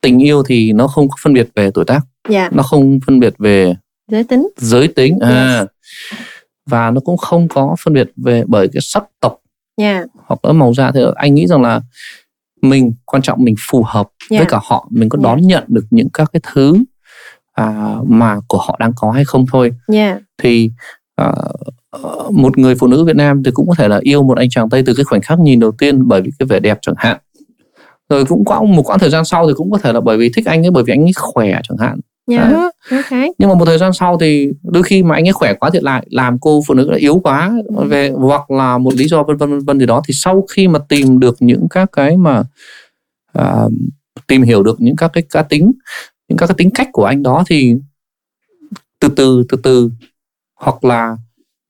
tình 0.03 0.23
yêu 0.23 0.43
thì 0.43 0.73
nó 0.73 0.87
không 0.87 1.09
có 1.09 1.17
phân 1.23 1.33
biệt 1.33 1.49
về 1.55 1.71
tuổi 1.75 1.85
tác 1.85 2.01
yeah. 2.29 2.53
Dạ. 2.53 2.57
nó 2.57 2.63
không 2.63 2.99
phân 3.07 3.21
biệt 3.21 3.35
về 3.39 3.75
giới 4.11 4.25
tính 4.25 4.49
giới 4.57 4.89
tính 4.89 5.19
à 5.19 5.59
yes. 5.59 5.69
và 6.67 6.91
nó 6.91 7.01
cũng 7.01 7.17
không 7.17 7.49
có 7.49 7.77
phân 7.85 7.95
biệt 7.95 8.11
về 8.17 8.45
bởi 8.47 8.69
cái 8.73 8.81
sắc 8.81 9.05
tộc 9.21 9.41
yeah. 9.77 10.05
Dạ. 10.05 10.23
hoặc 10.27 10.45
là 10.45 10.53
màu 10.53 10.75
da 10.75 10.93
thì 10.93 11.01
anh 11.15 11.35
nghĩ 11.35 11.47
rằng 11.47 11.63
là 11.63 11.81
mình 12.63 12.93
quan 13.05 13.23
trọng 13.23 13.45
mình 13.45 13.55
phù 13.71 13.83
hợp 13.83 14.09
yeah. 14.31 14.31
với 14.31 14.39
dạ. 14.39 14.47
cả 14.49 14.61
họ 14.63 14.89
mình 14.91 15.09
có 15.09 15.19
đón 15.23 15.39
yeah. 15.39 15.49
nhận 15.49 15.65
được 15.69 15.85
những 15.91 16.09
các 16.13 16.31
cái 16.33 16.41
thứ 16.53 16.77
à, 17.53 17.95
mà 18.07 18.37
của 18.49 18.59
họ 18.59 18.77
đang 18.81 18.93
có 18.97 19.11
hay 19.11 19.25
không 19.25 19.47
thôi 19.53 19.73
yeah. 19.93 20.19
thì 20.39 20.71
à, 21.17 21.33
một 22.31 22.59
người 22.59 22.75
phụ 22.75 22.87
nữ 22.87 23.05
Việt 23.05 23.17
Nam 23.17 23.43
thì 23.43 23.51
cũng 23.51 23.69
có 23.69 23.75
thể 23.79 23.89
là 23.89 23.99
yêu 24.03 24.23
một 24.23 24.39
anh 24.39 24.49
chàng 24.51 24.69
Tây 24.69 24.83
từ 24.87 24.95
cái 24.95 25.05
khoảnh 25.05 25.21
khắc 25.21 25.39
nhìn 25.39 25.61
đầu 25.61 25.73
tiên 25.73 26.09
bởi 26.09 26.23
vì 26.23 26.31
cái 26.39 26.47
vẻ 26.47 26.61
đẹp 26.61 26.79
chẳng 26.83 26.95
hạn 26.99 27.19
rồi 28.09 28.25
cũng 28.25 28.45
có 28.45 28.63
một 28.63 28.83
quãng 28.83 28.99
thời 28.99 29.11
gian 29.11 29.25
sau 29.25 29.47
thì 29.47 29.53
cũng 29.57 29.71
có 29.71 29.79
thể 29.79 29.93
là 29.93 30.01
bởi 30.01 30.17
vì 30.17 30.31
thích 30.37 30.47
anh 30.47 30.67
ấy 30.67 30.71
bởi 30.71 30.85
vì 30.87 30.93
anh 30.93 31.03
ấy 31.03 31.13
khỏe 31.17 31.61
chẳng 31.69 31.79
hạn 31.79 32.01
yeah, 32.31 32.51
dạ, 32.53 32.97
okay. 32.97 33.29
nhưng 33.39 33.49
mà 33.49 33.55
một 33.55 33.65
thời 33.65 33.79
gian 33.79 33.93
sau 33.93 34.19
thì 34.19 34.49
đôi 34.63 34.83
khi 34.83 35.03
mà 35.03 35.15
anh 35.15 35.29
ấy 35.29 35.33
khỏe 35.33 35.55
quá 35.55 35.71
thì 35.73 35.79
lại 35.83 36.07
làm 36.11 36.39
cô 36.39 36.63
phụ 36.67 36.75
nữ 36.75 36.91
yếu 36.97 37.21
quá 37.25 37.53
ừ. 37.77 37.85
về 37.85 38.11
hoặc 38.11 38.51
là 38.51 38.79
một 38.79 38.95
lý 38.95 39.09
do 39.09 39.23
vân 39.23 39.37
vân 39.37 39.51
vân 39.51 39.61
vân 39.61 39.81
gì 39.81 39.87
đó 39.87 40.03
thì 40.09 40.15
sau 40.15 40.47
khi 40.51 40.69
mà 40.69 40.79
tìm 40.89 41.21
được 41.21 41.37
những 41.41 41.67
các 41.71 41.89
cái 41.93 42.17
mà 42.17 42.43
uh, 43.39 43.73
tìm 44.27 44.43
hiểu 44.43 44.63
được 44.63 44.81
những 44.81 44.97
các 44.97 45.11
cái 45.13 45.25
cá 45.31 45.43
tính 45.43 45.73
những 46.29 46.39
các 46.39 46.47
cái 46.47 46.55
tính 46.59 46.71
cách 46.75 46.89
của 46.93 47.05
anh 47.05 47.23
đó 47.23 47.45
thì 47.49 47.75
từ 49.01 49.09
từ 49.17 49.45
từ 49.49 49.59
từ 49.63 49.91
hoặc 50.61 50.85
là 50.85 51.17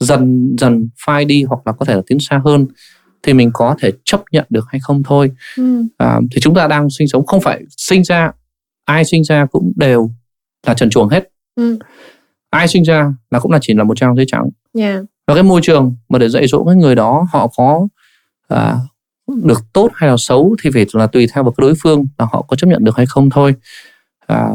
dần 0.00 0.56
dần 0.58 0.88
phai 1.06 1.24
đi 1.24 1.42
hoặc 1.42 1.60
là 1.64 1.72
có 1.72 1.84
thể 1.84 1.94
là 1.94 2.02
tiến 2.06 2.18
xa 2.20 2.40
hơn 2.44 2.66
thì 3.26 3.32
mình 3.32 3.50
có 3.54 3.76
thể 3.78 3.92
chấp 4.04 4.20
nhận 4.32 4.46
được 4.50 4.64
hay 4.68 4.80
không 4.82 5.02
thôi 5.02 5.30
ừ. 5.56 5.82
à, 5.96 6.20
thì 6.30 6.40
chúng 6.40 6.54
ta 6.54 6.68
đang 6.68 6.90
sinh 6.90 7.08
sống 7.08 7.26
không 7.26 7.40
phải 7.40 7.62
sinh 7.76 8.04
ra 8.04 8.32
ai 8.84 9.04
sinh 9.04 9.24
ra 9.24 9.46
cũng 9.46 9.72
đều 9.76 10.10
là 10.66 10.74
trần 10.74 10.90
chuồng 10.90 11.08
hết 11.08 11.28
ừ. 11.56 11.78
ai 12.50 12.68
sinh 12.68 12.82
ra 12.82 13.14
là 13.30 13.38
cũng 13.38 13.52
là 13.52 13.58
chỉ 13.62 13.74
là 13.74 13.84
một 13.84 13.96
trang 13.96 14.16
giấy 14.16 14.24
trắng 14.28 14.48
yeah. 14.78 15.04
và 15.26 15.34
cái 15.34 15.42
môi 15.42 15.60
trường 15.62 15.96
mà 16.08 16.18
để 16.18 16.28
dạy 16.28 16.46
dỗ 16.46 16.64
cái 16.64 16.76
người 16.76 16.94
đó 16.94 17.26
họ 17.32 17.50
có 17.56 17.88
à, 18.48 18.76
được 19.44 19.60
tốt 19.72 19.90
hay 19.94 20.10
là 20.10 20.16
xấu 20.18 20.56
thì 20.62 20.70
phải 20.74 20.86
là 20.92 21.06
tùy 21.06 21.26
theo 21.32 21.44
vào 21.44 21.52
cái 21.52 21.62
đối 21.62 21.74
phương 21.82 22.06
là 22.18 22.26
họ 22.32 22.42
có 22.48 22.56
chấp 22.56 22.66
nhận 22.66 22.84
được 22.84 22.96
hay 22.96 23.06
không 23.06 23.30
thôi 23.30 23.54
à, 24.26 24.48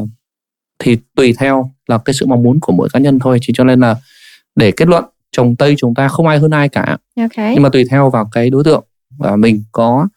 thì 0.79 0.97
tùy 1.15 1.33
theo 1.37 1.71
là 1.87 1.97
cái 1.97 2.13
sự 2.13 2.25
mong 2.25 2.43
muốn 2.43 2.59
của 2.59 2.73
mỗi 2.73 2.89
cá 2.93 2.99
nhân 2.99 3.19
thôi 3.19 3.37
chỉ 3.41 3.53
cho 3.55 3.63
nên 3.63 3.79
là 3.79 3.95
để 4.55 4.71
kết 4.71 4.87
luận 4.87 5.05
chồng 5.31 5.55
tây 5.55 5.75
chúng 5.77 5.95
ta 5.95 6.07
không 6.07 6.27
ai 6.27 6.39
hơn 6.39 6.51
ai 6.51 6.69
cả 6.69 6.97
okay. 7.17 7.53
nhưng 7.53 7.63
mà 7.63 7.69
tùy 7.69 7.85
theo 7.89 8.09
vào 8.09 8.29
cái 8.31 8.49
đối 8.49 8.63
tượng 8.63 8.83
và 9.17 9.35
mình 9.35 9.63
có 9.71 10.07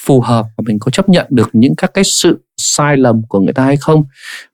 phù 0.00 0.20
hợp 0.20 0.46
và 0.56 0.62
mình 0.66 0.78
có 0.78 0.90
chấp 0.90 1.08
nhận 1.08 1.26
được 1.30 1.50
những 1.52 1.76
các 1.76 1.94
cái 1.94 2.04
sự 2.04 2.40
sai 2.56 2.96
lầm 2.96 3.22
của 3.28 3.40
người 3.40 3.52
ta 3.52 3.64
hay 3.64 3.76
không 3.76 4.04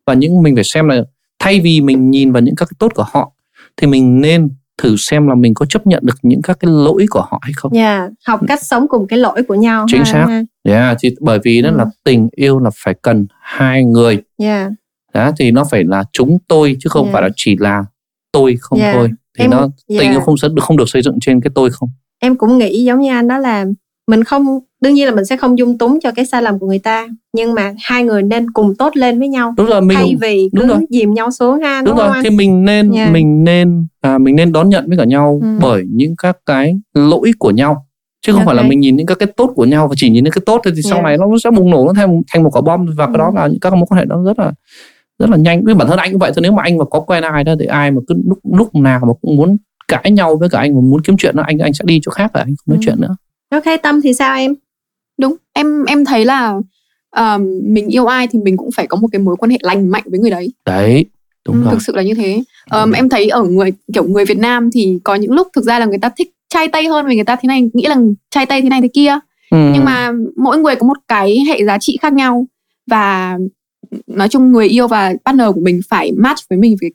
và 0.07 0.15
những 0.15 0.43
mình 0.43 0.55
phải 0.55 0.65
xem 0.65 0.89
là 0.89 1.03
thay 1.39 1.61
vì 1.61 1.81
mình 1.81 2.11
nhìn 2.11 2.33
vào 2.33 2.43
những 2.43 2.57
các 2.57 2.65
cái 2.65 2.77
tốt 2.79 2.93
của 2.95 3.07
họ 3.13 3.33
thì 3.77 3.87
mình 3.87 4.21
nên 4.21 4.49
thử 4.83 4.97
xem 4.97 5.29
là 5.29 5.35
mình 5.35 5.55
có 5.55 5.67
chấp 5.67 5.87
nhận 5.87 6.03
được 6.07 6.15
những 6.23 6.43
các 6.43 6.61
cái 6.61 6.71
lỗi 6.71 7.07
của 7.11 7.21
họ 7.21 7.39
hay 7.43 7.53
không. 7.57 7.73
Yeah, 7.73 8.11
học 8.27 8.41
cách 8.49 8.63
sống 8.63 8.87
cùng 8.89 9.07
cái 9.07 9.19
lỗi 9.19 9.43
của 9.49 9.55
nhau. 9.55 9.87
Chính 9.89 9.99
ha, 9.99 10.05
xác. 10.05 10.27
Ha. 10.29 10.43
Yeah, 10.63 10.97
thì 11.01 11.15
bởi 11.21 11.39
vì 11.45 11.63
đó 11.63 11.71
ừ. 11.71 11.77
là 11.77 11.87
tình 12.05 12.29
yêu 12.33 12.59
là 12.59 12.71
phải 12.75 12.95
cần 13.03 13.27
hai 13.41 13.85
người. 13.85 14.23
Yeah. 14.37 14.71
Đó, 15.15 15.31
thì 15.39 15.51
nó 15.51 15.65
phải 15.71 15.85
là 15.85 16.05
chúng 16.13 16.39
tôi 16.49 16.77
chứ 16.81 16.89
không 16.89 17.05
yeah. 17.05 17.13
phải 17.13 17.23
là 17.23 17.29
chỉ 17.37 17.57
là 17.59 17.85
tôi 18.33 18.57
không 18.61 18.79
yeah. 18.79 18.95
thôi 18.95 19.11
thì 19.39 19.45
em, 19.45 19.51
nó 19.51 19.69
tình 19.89 19.99
yeah. 19.99 20.13
yêu 20.13 20.21
không 20.21 20.37
sẽ 20.37 20.49
được 20.49 20.63
không 20.65 20.77
được 20.77 20.89
xây 20.89 21.03
dựng 21.03 21.19
trên 21.21 21.41
cái 21.41 21.51
tôi 21.55 21.71
không 21.71 21.89
em 22.19 22.37
cũng 22.37 22.59
nghĩ 22.59 22.85
giống 22.85 23.01
như 23.01 23.11
anh 23.11 23.29
đó 23.29 23.39
là 23.39 23.67
mình 24.07 24.25
không 24.25 24.59
đương 24.81 24.95
nhiên 24.95 25.07
là 25.07 25.15
mình 25.15 25.25
sẽ 25.25 25.37
không 25.37 25.59
dung 25.59 25.79
túng 25.79 26.01
cho 26.01 26.11
cái 26.11 26.27
sai 26.27 26.43
lầm 26.43 26.59
của 26.59 26.67
người 26.67 26.79
ta 26.79 27.09
nhưng 27.33 27.55
mà 27.55 27.73
hai 27.79 28.05
người 28.05 28.23
nên 28.23 28.51
cùng 28.51 28.75
tốt 28.75 28.97
lên 28.97 29.19
với 29.19 29.29
nhau 29.29 29.55
đúng 29.57 29.67
rồi 29.67 29.81
mình 29.81 29.99
thay 29.99 30.17
vì 30.21 30.49
cứ 30.57 30.67
rồi. 30.67 30.79
dìm 30.91 31.15
nhau 31.15 31.31
xuống 31.31 31.61
ha 31.61 31.83
đúng, 31.83 31.97
đúng 31.97 32.07
rồi 32.07 32.17
thì 32.25 32.31
mình 32.31 32.65
nên 32.65 32.93
yeah. 32.93 33.13
mình 33.13 33.45
nên 33.45 33.87
à, 34.01 34.19
mình 34.19 34.37
nên 34.37 34.53
đón 34.53 34.69
nhận 34.69 34.89
với 34.89 34.99
cả 34.99 35.05
nhau 35.05 35.41
ừ. 35.43 35.49
bởi 35.61 35.85
những 35.93 36.15
các 36.23 36.39
cái 36.47 36.77
lỗi 36.95 37.31
của 37.39 37.51
nhau 37.51 37.87
chứ 38.27 38.33
không 38.33 38.41
okay. 38.41 38.47
phải 38.47 38.65
là 38.65 38.69
mình 38.69 38.81
nhìn 38.81 38.97
những 38.97 39.07
các 39.07 39.19
cái 39.19 39.29
tốt 39.37 39.53
của 39.55 39.65
nhau 39.65 39.89
và 39.89 39.95
chỉ 39.99 40.11
nhìn 40.11 40.25
những 40.25 40.33
cái 40.33 40.43
tốt 40.47 40.61
thì, 40.65 40.71
thì 40.71 40.81
yeah. 40.85 40.91
sau 40.91 41.03
này 41.03 41.19
nó 41.19 41.27
sẽ 41.45 41.51
bùng 41.51 41.71
nổ 41.71 41.87
nó 41.87 41.93
thành 41.93 42.23
thành 42.33 42.43
một 42.43 42.51
quả 42.53 42.61
bom 42.61 42.87
và 42.97 43.05
ừ. 43.05 43.11
cái 43.13 43.19
đó 43.19 43.33
là 43.35 43.47
những 43.47 43.61
các 43.61 43.73
mối 43.73 43.87
quan 43.89 43.99
hệ 43.99 44.05
đó 44.05 44.23
rất 44.27 44.39
là 44.39 44.53
rất 45.21 45.31
là 45.31 45.37
nhanh. 45.37 45.65
Với 45.65 45.75
bản 45.75 45.89
thân 45.89 45.99
anh 45.99 46.11
cũng 46.11 46.19
vậy 46.19 46.33
thôi 46.35 46.43
nếu 46.43 46.53
mà 46.53 46.63
anh 46.63 46.79
mà 46.79 46.85
có 46.85 47.01
quen 47.01 47.23
ai 47.23 47.45
đó 47.45 47.55
thì 47.61 47.67
ai 47.67 47.91
mà 47.91 48.01
cứ 48.07 48.15
lúc 48.29 48.39
lúc 48.59 48.75
nào 48.75 49.01
mà 49.03 49.13
cũng 49.23 49.37
muốn 49.37 49.57
cãi 49.89 50.11
nhau 50.11 50.37
với 50.37 50.49
cả 50.49 50.59
anh 50.59 50.75
mà 50.75 50.81
muốn 50.81 51.03
kiếm 51.03 51.17
chuyện 51.17 51.37
đó 51.37 51.43
anh 51.47 51.59
anh 51.59 51.73
sẽ 51.73 51.85
đi 51.87 52.01
chỗ 52.03 52.11
khác 52.11 52.37
là 52.37 52.43
anh 52.43 52.55
không 52.57 52.75
nói 52.75 52.79
ừ. 52.81 52.83
chuyện 52.85 53.01
nữa. 53.01 53.17
Ok 53.51 53.83
tâm 53.83 54.01
thì 54.01 54.15
sao 54.15 54.37
em? 54.37 54.55
Đúng 55.19 55.37
em 55.53 55.85
em 55.85 56.05
thấy 56.05 56.25
là 56.25 56.55
um, 57.17 57.61
mình 57.63 57.89
yêu 57.89 58.07
ai 58.07 58.27
thì 58.31 58.39
mình 58.39 58.57
cũng 58.57 58.71
phải 58.77 58.87
có 58.87 58.97
một 58.97 59.09
cái 59.13 59.21
mối 59.21 59.37
quan 59.37 59.51
hệ 59.51 59.59
lành 59.63 59.91
mạnh 59.91 60.03
với 60.07 60.19
người 60.19 60.31
đấy. 60.31 60.53
Đấy 60.67 61.05
đúng 61.47 61.57
ừ, 61.57 61.63
rồi. 61.65 61.73
thực 61.73 61.83
sự 61.83 61.93
là 61.97 62.03
như 62.03 62.15
thế. 62.15 62.43
Um, 62.73 62.93
em 62.93 63.09
thấy 63.09 63.29
ở 63.29 63.43
người 63.43 63.73
kiểu 63.95 64.05
người 64.05 64.25
Việt 64.25 64.39
Nam 64.39 64.71
thì 64.75 64.99
có 65.05 65.15
những 65.15 65.33
lúc 65.33 65.49
thực 65.55 65.65
ra 65.65 65.79
là 65.79 65.87
người 65.87 65.99
ta 65.99 66.11
thích 66.19 66.31
trai 66.49 66.69
tây 66.69 66.87
hơn 66.87 67.07
vì 67.07 67.15
người 67.15 67.25
ta 67.25 67.37
thế 67.37 67.47
này 67.47 67.71
nghĩ 67.73 67.87
là 67.87 67.97
trai 68.31 68.47
tây 68.47 68.63
thế 68.63 68.69
này 68.69 68.81
thế 68.83 68.89
kia. 68.95 69.19
Ừ. 69.51 69.71
nhưng 69.75 69.85
mà 69.85 70.13
mỗi 70.37 70.59
người 70.59 70.75
có 70.77 70.87
một 70.87 70.97
cái 71.09 71.45
hệ 71.49 71.65
giá 71.65 71.79
trị 71.81 71.99
khác 72.03 72.13
nhau. 72.13 72.47
Và 72.87 73.39
nói 74.07 74.29
chung 74.29 74.53
người 74.53 74.69
yêu 74.69 74.89
và 74.89 75.13
partner 75.25 75.49
của 75.55 75.61
mình 75.61 75.81
phải 75.89 76.13
match 76.13 76.41
với 76.51 76.59
mình 76.59 76.77
về 76.81 76.89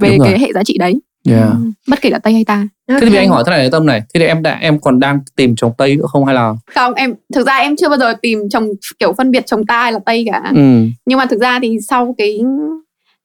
về 0.00 0.18
cái 0.24 0.38
hệ 0.38 0.52
giá 0.52 0.62
trị 0.64 0.78
đấy. 0.78 1.00
Yeah. 1.28 1.42
Ừ, 1.42 1.56
bất 1.88 2.00
kể 2.00 2.10
là 2.10 2.18
tây 2.18 2.32
hay 2.32 2.44
ta. 2.44 2.68
Thế 2.88 3.08
thì 3.10 3.16
anh 3.16 3.28
hỏi 3.28 3.42
thế 3.46 3.50
này 3.50 3.68
tâm 3.72 3.86
này 3.86 4.02
thế 4.14 4.20
thì 4.20 4.26
em 4.26 4.42
đã 4.42 4.58
em 4.60 4.80
còn 4.80 5.00
đang 5.00 5.20
tìm 5.36 5.56
chồng 5.56 5.72
tây 5.78 5.96
nữa 5.96 6.04
không 6.08 6.24
hay 6.24 6.34
là? 6.34 6.54
Không 6.74 6.94
em 6.94 7.14
thực 7.34 7.46
ra 7.46 7.56
em 7.56 7.76
chưa 7.76 7.88
bao 7.88 7.98
giờ 7.98 8.14
tìm 8.22 8.48
chồng 8.50 8.68
kiểu 8.98 9.12
phân 9.12 9.30
biệt 9.30 9.46
chồng 9.46 9.66
ta 9.66 9.82
hay 9.82 9.92
là 9.92 9.98
tây 10.06 10.24
cả. 10.32 10.42
Ừ. 10.54 10.84
nhưng 11.06 11.18
mà 11.18 11.26
thực 11.26 11.40
ra 11.40 11.58
thì 11.62 11.76
sau 11.88 12.14
cái 12.18 12.40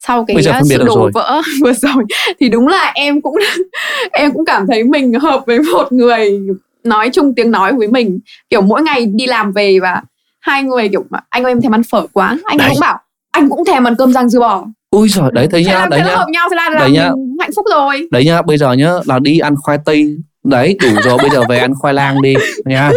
sau 0.07 0.25
cái 0.27 0.37
sự 0.69 0.77
đổ 0.77 0.95
rồi. 0.95 1.11
vỡ 1.13 1.41
vừa 1.61 1.73
rồi 1.73 2.03
thì 2.39 2.49
đúng 2.49 2.67
là 2.67 2.91
em 2.95 3.21
cũng 3.21 3.35
em 4.11 4.31
cũng 4.31 4.45
cảm 4.45 4.65
thấy 4.67 4.83
mình 4.83 5.13
hợp 5.13 5.43
với 5.47 5.59
một 5.59 5.91
người 5.91 6.39
nói 6.83 7.09
chung 7.13 7.35
tiếng 7.35 7.51
nói 7.51 7.73
với 7.73 7.87
mình. 7.87 8.19
Kiểu 8.49 8.61
mỗi 8.61 8.81
ngày 8.81 9.05
đi 9.05 9.25
làm 9.25 9.51
về 9.51 9.79
và 9.79 10.01
hai 10.39 10.63
người 10.63 10.89
kiểu 10.89 11.05
anh 11.29 11.43
ơi 11.43 11.51
em 11.51 11.61
thèm 11.61 11.73
ăn 11.73 11.83
phở 11.83 12.07
quá. 12.13 12.37
Anh 12.43 12.57
đấy. 12.57 12.69
cũng 12.69 12.79
bảo 12.79 12.99
anh 13.35 13.49
cũng 13.49 13.65
thèm 13.65 13.83
ăn 13.83 13.95
cơm 13.95 14.13
rang 14.13 14.29
dưa 14.29 14.39
bò 14.39 14.65
ui 14.89 15.09
giời 15.09 15.29
đấy 15.33 15.47
thấy 15.51 15.65
nhá 15.65 15.85
đấy 15.89 15.99
nhá 15.99 16.15
hợp 16.15 16.25
nhau 16.29 16.47
thế 16.51 16.55
là, 16.55 16.69
là 16.69 16.79
đấy 16.79 16.91
nhá. 16.91 17.09
hạnh 17.39 17.49
phúc 17.55 17.65
rồi 17.71 18.07
đấy 18.11 18.25
nhá 18.25 18.41
bây 18.41 18.57
giờ 18.57 18.73
nhá 18.73 18.91
là 19.05 19.19
đi 19.19 19.39
ăn 19.39 19.55
khoai 19.63 19.77
tây 19.85 20.17
đấy 20.43 20.77
đủ 20.81 21.01
rồi 21.03 21.17
bây 21.17 21.29
giờ 21.29 21.41
về 21.49 21.57
ăn 21.57 21.73
khoai 21.75 21.93
lang 21.93 22.21
đi 22.21 22.33
nha 22.65 22.91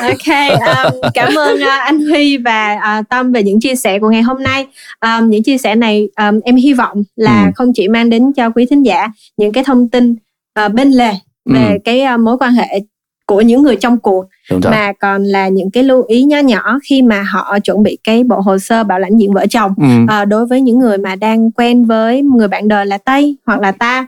ok 0.00 0.50
um, 0.52 1.10
cảm 1.14 1.34
ơn 1.34 1.56
uh, 1.56 1.68
anh 1.68 2.00
huy 2.00 2.36
và 2.36 2.74
uh, 2.74 3.08
tâm 3.08 3.32
về 3.32 3.42
những 3.42 3.60
chia 3.60 3.74
sẻ 3.74 3.98
của 3.98 4.08
ngày 4.08 4.22
hôm 4.22 4.42
nay 4.42 4.66
um, 5.00 5.30
những 5.30 5.42
chia 5.42 5.58
sẻ 5.58 5.74
này 5.74 6.08
um, 6.20 6.40
em 6.44 6.56
hy 6.56 6.72
vọng 6.72 7.02
là 7.16 7.44
ừ. 7.44 7.50
không 7.56 7.72
chỉ 7.74 7.88
mang 7.88 8.10
đến 8.10 8.32
cho 8.36 8.50
quý 8.50 8.66
thính 8.66 8.82
giả 8.82 9.08
những 9.36 9.52
cái 9.52 9.64
thông 9.64 9.88
tin 9.88 10.16
uh, 10.64 10.72
bên 10.72 10.90
lề 10.90 11.10
về 11.54 11.68
ừ. 11.68 11.78
cái 11.84 12.04
uh, 12.14 12.20
mối 12.20 12.38
quan 12.38 12.52
hệ 12.52 12.80
của 13.28 13.40
những 13.40 13.62
người 13.62 13.76
trong 13.76 13.98
cuộc 13.98 14.24
mà 14.64 14.92
còn 15.00 15.24
là 15.24 15.48
những 15.48 15.70
cái 15.70 15.82
lưu 15.82 16.02
ý 16.08 16.24
nhỏ 16.24 16.38
nhỏ 16.38 16.78
khi 16.88 17.02
mà 17.02 17.22
họ 17.22 17.58
chuẩn 17.64 17.82
bị 17.82 17.98
cái 18.04 18.24
bộ 18.24 18.40
hồ 18.40 18.58
sơ 18.58 18.84
bảo 18.84 18.98
lãnh 18.98 19.20
diện 19.20 19.32
vợ 19.32 19.46
chồng 19.50 19.74
ừ. 19.76 20.22
uh, 20.22 20.28
đối 20.28 20.46
với 20.46 20.60
những 20.60 20.78
người 20.78 20.98
mà 20.98 21.16
đang 21.16 21.50
quen 21.50 21.84
với 21.84 22.22
người 22.22 22.48
bạn 22.48 22.68
đời 22.68 22.86
là 22.86 22.98
tây 22.98 23.36
hoặc 23.46 23.60
là 23.60 23.72
ta 23.72 24.06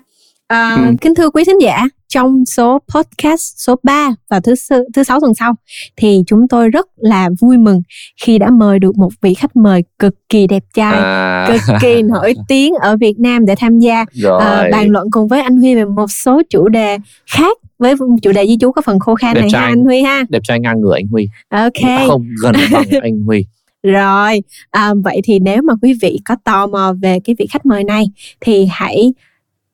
À, 0.51 0.75
ừ. 0.75 0.95
Kính 1.01 1.15
thưa 1.15 1.31
quý 1.31 1.45
thính 1.45 1.61
giả, 1.61 1.85
trong 2.09 2.45
số 2.47 2.79
podcast 2.95 3.55
số 3.57 3.75
3 3.83 4.11
vào 4.31 4.41
thứ 4.41 4.55
sư, 4.55 4.85
thứ 4.95 5.03
sáu 5.03 5.21
tuần 5.21 5.35
sau 5.35 5.55
thì 5.97 6.23
chúng 6.27 6.49
tôi 6.49 6.69
rất 6.69 6.87
là 6.97 7.31
vui 7.41 7.59
mừng 7.59 7.83
khi 8.23 8.39
đã 8.39 8.51
mời 8.51 8.79
được 8.79 8.97
một 8.97 9.09
vị 9.23 9.35
khách 9.35 9.57
mời 9.57 9.85
cực 9.99 10.15
kỳ 10.29 10.47
đẹp 10.47 10.63
trai, 10.75 10.99
à. 10.99 11.49
cực 11.49 11.61
kỳ 11.81 12.03
nổi 12.03 12.35
tiếng 12.49 12.75
ở 12.75 12.97
Việt 12.97 13.15
Nam 13.19 13.47
để 13.47 13.55
tham 13.59 13.79
gia 13.79 14.03
uh, 14.03 14.43
bàn 14.73 14.89
luận 14.89 15.07
cùng 15.11 15.29
với 15.29 15.41
anh 15.41 15.57
Huy 15.57 15.75
về 15.75 15.85
một 15.85 16.11
số 16.11 16.43
chủ 16.51 16.69
đề 16.69 16.99
khác 17.27 17.59
với 17.81 17.95
chủ 18.23 18.33
đề 18.33 18.47
di 18.47 18.57
chú 18.57 18.73
có 18.73 18.83
phần 18.83 18.99
khô 18.99 19.15
khan 19.15 19.35
đẹp 19.35 19.41
này 19.41 19.51
trai, 19.53 19.61
ha 19.61 19.69
anh 19.69 19.85
Huy 19.85 20.03
ha. 20.03 20.25
Đẹp 20.29 20.43
trai 20.45 20.61
ngang 20.61 20.81
ngửa 20.81 20.95
anh 20.95 21.07
Huy. 21.07 21.29
Ok. 21.49 22.09
Không 22.09 22.27
gần 22.43 22.55
bằng 22.73 22.85
anh 23.03 23.21
Huy. 23.21 23.47
Rồi, 23.83 24.43
à, 24.71 24.95
vậy 25.05 25.21
thì 25.25 25.39
nếu 25.39 25.63
mà 25.63 25.75
quý 25.83 25.95
vị 26.03 26.19
có 26.25 26.37
tò 26.45 26.67
mò 26.67 26.93
về 27.03 27.19
cái 27.25 27.37
vị 27.39 27.47
khách 27.51 27.67
mời 27.67 27.85
này 27.85 28.05
thì 28.41 28.67
hãy 28.71 29.13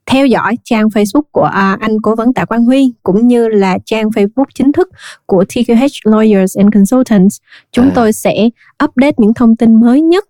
theo 0.06 0.26
dõi 0.26 0.56
trang 0.64 0.86
Facebook 0.86 1.22
của 1.32 1.42
à, 1.42 1.76
anh 1.80 2.00
cố 2.02 2.14
vấn 2.14 2.32
Tạ 2.32 2.44
Quang 2.44 2.64
Huy 2.64 2.92
cũng 3.02 3.28
như 3.28 3.48
là 3.48 3.78
trang 3.84 4.08
Facebook 4.08 4.44
chính 4.54 4.72
thức 4.72 4.88
của 5.26 5.44
TQH 5.48 5.88
Lawyers 6.04 6.60
and 6.60 6.74
Consultants. 6.74 7.36
Chúng 7.72 7.84
à. 7.84 7.92
tôi 7.94 8.12
sẽ 8.12 8.48
update 8.84 9.14
những 9.16 9.34
thông 9.34 9.56
tin 9.56 9.80
mới 9.80 10.00
nhất 10.00 10.24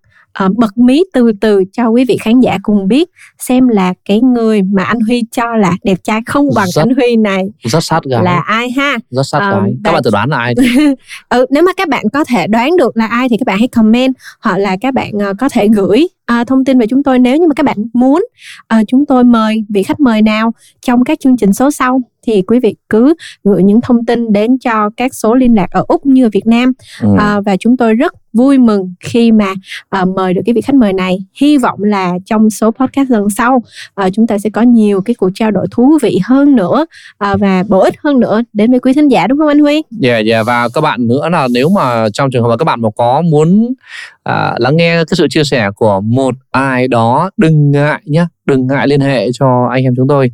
uh, 0.44 0.56
bật 0.56 0.78
mí 0.78 1.04
từ 1.12 1.32
từ 1.40 1.64
cho 1.72 1.88
quý 1.88 2.04
vị 2.08 2.16
khán 2.20 2.40
giả 2.40 2.58
cùng 2.62 2.88
biết 2.88 3.10
xem 3.38 3.68
là 3.68 3.94
cái 4.04 4.20
người 4.20 4.62
mà 4.62 4.84
anh 4.84 5.00
Huy 5.00 5.24
cho 5.30 5.56
là 5.56 5.72
đẹp 5.84 5.98
trai 6.04 6.20
không 6.26 6.48
bằng 6.54 6.68
rất, 6.74 6.82
anh 6.82 6.94
Huy 6.96 7.16
này 7.16 7.44
rất 7.62 7.84
sát 7.84 8.02
gái. 8.04 8.24
là 8.24 8.40
ai 8.40 8.70
ha? 8.70 8.96
Rất 9.10 9.22
sát 9.22 9.38
uh, 9.38 9.62
gái. 9.62 9.74
Các 9.84 9.92
bạn 9.92 10.02
tự 10.02 10.10
đoán 10.10 10.28
là 10.28 10.38
ai 10.38 10.54
ừ, 11.28 11.46
nếu 11.50 11.62
mà 11.62 11.72
các 11.76 11.88
bạn 11.88 12.04
có 12.12 12.24
thể 12.24 12.46
đoán 12.46 12.76
được 12.76 12.96
là 12.96 13.06
ai 13.06 13.28
thì 13.28 13.36
các 13.36 13.46
bạn 13.46 13.58
hãy 13.58 13.68
comment 13.68 14.14
hoặc 14.40 14.58
là 14.58 14.76
các 14.80 14.94
bạn 14.94 15.12
uh, 15.16 15.36
có 15.38 15.48
thể 15.48 15.68
gửi 15.68 16.08
uh, 16.40 16.46
thông 16.46 16.64
tin 16.64 16.78
về 16.78 16.86
chúng 16.86 17.02
tôi 17.02 17.18
nếu 17.18 17.36
như 17.36 17.46
mà 17.46 17.54
các 17.54 17.66
bạn 17.66 17.76
muốn. 17.92 18.26
Uh, 18.74 18.84
chúng 18.88 19.06
tôi 19.06 19.24
mời 19.24 19.64
vị 19.68 19.82
khách 19.82 20.00
mời 20.00 20.22
nào 20.22 20.54
trong 20.86 21.04
các 21.04 21.20
chương 21.20 21.36
trình 21.36 21.52
số 21.52 21.70
sau 21.70 22.00
thì 22.26 22.42
quý 22.42 22.60
vị 22.60 22.74
cứ 22.90 23.14
gửi 23.44 23.62
những 23.62 23.80
thông 23.80 24.04
tin 24.04 24.32
đến 24.32 24.58
cho 24.58 24.90
các 24.96 25.14
số 25.14 25.34
liên 25.34 25.54
lạc 25.54 25.70
ở 25.70 25.84
úc 25.88 26.06
như 26.06 26.26
ở 26.26 26.30
việt 26.32 26.46
nam 26.46 26.72
ừ. 27.02 27.08
uh, 27.08 27.44
và 27.44 27.56
chúng 27.56 27.76
tôi 27.76 27.94
rất 27.94 28.12
vui 28.32 28.58
mừng 28.58 28.94
khi 29.00 29.32
mà 29.32 29.54
uh, 30.02 30.08
mời 30.08 30.34
được 30.34 30.42
cái 30.46 30.52
vị 30.52 30.60
khách 30.60 30.74
mời 30.74 30.92
này 30.92 31.18
hy 31.40 31.58
vọng 31.58 31.82
là 31.82 32.12
trong 32.26 32.50
số 32.50 32.70
podcast 32.70 33.10
lần 33.10 33.30
sau 33.30 33.62
uh, 34.06 34.12
chúng 34.12 34.26
ta 34.26 34.38
sẽ 34.38 34.50
có 34.50 34.62
nhiều 34.62 35.00
cái 35.00 35.14
cuộc 35.14 35.30
trao 35.34 35.50
đổi 35.50 35.66
thú 35.70 35.98
vị 36.02 36.18
hơn 36.24 36.56
nữa 36.56 36.86
uh, 37.32 37.40
và 37.40 37.64
bổ 37.68 37.80
ích 37.80 37.94
hơn 38.04 38.20
nữa 38.20 38.42
đến 38.52 38.70
với 38.70 38.80
quý 38.80 38.92
thính 38.92 39.08
giả 39.08 39.26
đúng 39.26 39.38
không 39.38 39.48
anh 39.48 39.58
Huy? 39.58 39.82
Dạ 39.90 40.12
yeah, 40.12 40.26
dạ 40.26 40.34
yeah. 40.34 40.46
và 40.46 40.68
các 40.74 40.80
bạn 40.80 41.06
nữa 41.06 41.28
là 41.32 41.48
nếu 41.50 41.68
mà 41.76 42.08
trong 42.12 42.30
trường 42.30 42.42
hợp 42.42 42.48
mà 42.48 42.56
các 42.56 42.64
bạn 42.64 42.80
mà 42.80 42.88
có 42.96 43.22
muốn 43.22 43.74
à, 44.22 44.54
lắng 44.58 44.76
nghe 44.76 44.96
cái 44.96 45.14
sự 45.16 45.26
chia 45.30 45.44
sẻ 45.44 45.70
của 45.76 46.00
một 46.00 46.34
ai 46.50 46.88
đó 46.88 47.30
đừng 47.36 47.70
ngại 47.70 48.00
nhé 48.04 48.26
đừng 48.46 48.66
ngại 48.66 48.88
liên 48.88 49.00
hệ 49.00 49.28
cho 49.32 49.68
anh 49.70 49.84
em 49.84 49.94
chúng 49.96 50.08
tôi 50.08 50.30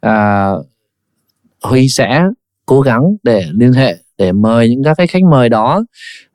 à, 0.00 0.50
huy 1.68 1.88
sẽ 1.88 2.22
cố 2.66 2.80
gắng 2.80 3.02
để 3.22 3.44
liên 3.52 3.72
hệ 3.72 3.96
để 4.18 4.32
mời 4.32 4.68
những 4.68 4.84
các 4.84 4.94
cái 4.96 5.06
khách 5.06 5.22
mời 5.22 5.48
đó. 5.48 5.84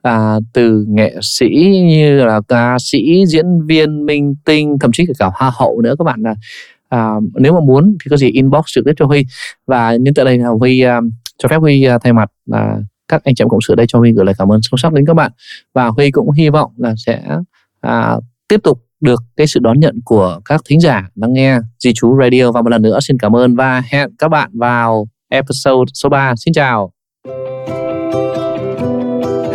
À, 0.02 0.36
từ 0.54 0.86
nghệ 0.88 1.16
sĩ 1.22 1.50
như 1.88 2.26
là 2.26 2.42
ca 2.48 2.78
sĩ 2.80 3.26
diễn 3.28 3.46
viên 3.68 4.06
minh 4.06 4.36
tinh 4.46 4.78
thậm 4.80 4.92
chí 4.92 5.06
cả 5.20 5.30
hoa 5.34 5.52
hậu 5.54 5.82
nữa 5.82 5.96
các 6.00 6.04
bạn 6.04 6.22
là 6.22 6.36
à, 6.90 7.14
nếu 7.34 7.54
mà 7.54 7.60
muốn 7.60 7.98
thì 8.04 8.10
có 8.10 8.18
gì 8.18 8.30
inbox 8.30 8.64
trực 8.68 8.86
tiếp 8.86 8.94
cho 8.98 9.06
huy. 9.06 9.26
Và 9.68 9.96
nhân 9.96 10.14
tại 10.14 10.26
đây 10.26 10.38
là 10.38 10.50
huy 10.50 10.82
à, 10.82 11.02
cho 11.38 11.50
phép 11.50 11.58
huy 11.58 11.84
à, 11.84 11.98
thay 11.98 12.14
mặt 12.14 12.32
là 12.46 12.78
các 13.08 13.24
anh 13.24 13.36
chị 13.36 13.42
em 13.42 13.50
cộng 13.50 13.62
sự 13.68 13.76
đây 13.76 13.86
cho 13.90 14.00
huy 14.00 14.12
gửi 14.12 14.26
lời 14.26 14.36
cảm 14.38 14.52
ơn 14.52 14.60
sâu 14.64 14.78
sắc 14.78 14.94
đến 14.94 15.06
các 15.06 15.14
bạn. 15.14 15.32
Và 15.74 15.88
huy 15.88 16.12
cũng 16.12 16.32
hy 16.32 16.50
vọng 16.50 16.72
là 16.78 16.94
sẽ 17.06 17.22
à, 17.82 18.18
tiếp 18.48 18.60
tục 18.64 18.86
được 19.02 19.24
cái 19.38 19.48
sự 19.48 19.60
đón 19.60 19.80
nhận 19.80 20.00
của 20.06 20.40
các 20.46 20.62
thính 20.66 20.80
giả 20.80 21.10
lắng 21.16 21.34
nghe 21.34 21.60
Di 21.80 21.94
chú 21.94 22.18
Radio. 22.22 22.52
Và 22.52 22.62
một 22.62 22.70
lần 22.70 22.82
nữa 22.82 23.00
xin 23.02 23.18
cảm 23.20 23.36
ơn 23.36 23.56
và 23.56 23.84
hẹn 23.90 24.10
các 24.18 24.28
bạn 24.28 24.50
vào 24.54 25.08
episode 25.32 25.92
số 25.94 26.10
3. 26.10 26.34
Xin 26.36 26.54
chào. 26.54 26.92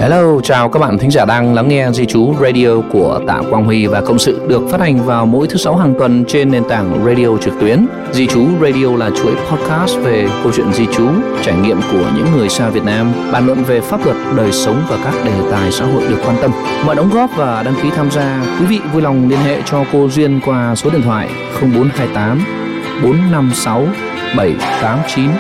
Hello, 0.00 0.40
chào 0.40 0.68
các 0.68 0.78
bạn 0.78 0.98
thính 0.98 1.10
giả 1.10 1.24
đang 1.24 1.54
lắng 1.54 1.68
nghe 1.68 1.90
Di 1.92 2.06
Chú 2.06 2.34
Radio 2.40 2.80
của 2.92 3.20
Tạ 3.26 3.42
Quang 3.50 3.64
Huy 3.64 3.86
và 3.86 4.00
Cộng 4.00 4.18
sự 4.18 4.46
được 4.48 4.62
phát 4.70 4.80
hành 4.80 5.04
vào 5.04 5.26
mỗi 5.26 5.46
thứ 5.46 5.56
sáu 5.56 5.76
hàng 5.76 5.94
tuần 5.98 6.24
trên 6.28 6.50
nền 6.50 6.64
tảng 6.68 7.04
radio 7.06 7.38
trực 7.40 7.54
tuyến. 7.60 7.86
Di 8.12 8.26
Chú 8.26 8.46
Radio 8.62 8.96
là 8.96 9.10
chuỗi 9.10 9.34
podcast 9.50 9.98
về 9.98 10.28
câu 10.42 10.52
chuyện 10.52 10.72
di 10.72 10.86
chú, 10.96 11.08
trải 11.42 11.54
nghiệm 11.56 11.80
của 11.92 12.10
những 12.16 12.26
người 12.36 12.48
xa 12.48 12.70
Việt 12.70 12.84
Nam, 12.84 13.12
bàn 13.32 13.46
luận 13.46 13.64
về 13.64 13.80
pháp 13.80 14.04
luật, 14.04 14.16
đời 14.36 14.52
sống 14.52 14.82
và 14.88 14.98
các 15.04 15.24
đề 15.24 15.50
tài 15.50 15.72
xã 15.72 15.84
hội 15.84 16.02
được 16.08 16.18
quan 16.26 16.36
tâm. 16.42 16.50
Mọi 16.86 16.96
đóng 16.96 17.10
góp 17.10 17.30
và 17.36 17.62
đăng 17.62 17.74
ký 17.82 17.90
tham 17.90 18.10
gia, 18.10 18.56
quý 18.60 18.66
vị 18.66 18.78
vui 18.92 19.02
lòng 19.02 19.28
liên 19.28 19.38
hệ 19.38 19.62
cho 19.66 19.84
cô 19.92 20.08
Duyên 20.08 20.40
qua 20.46 20.74
số 20.74 20.90
điện 20.90 21.02
thoại 21.02 21.28
0428 21.60 22.40
456 23.02 23.86
789 24.36 25.30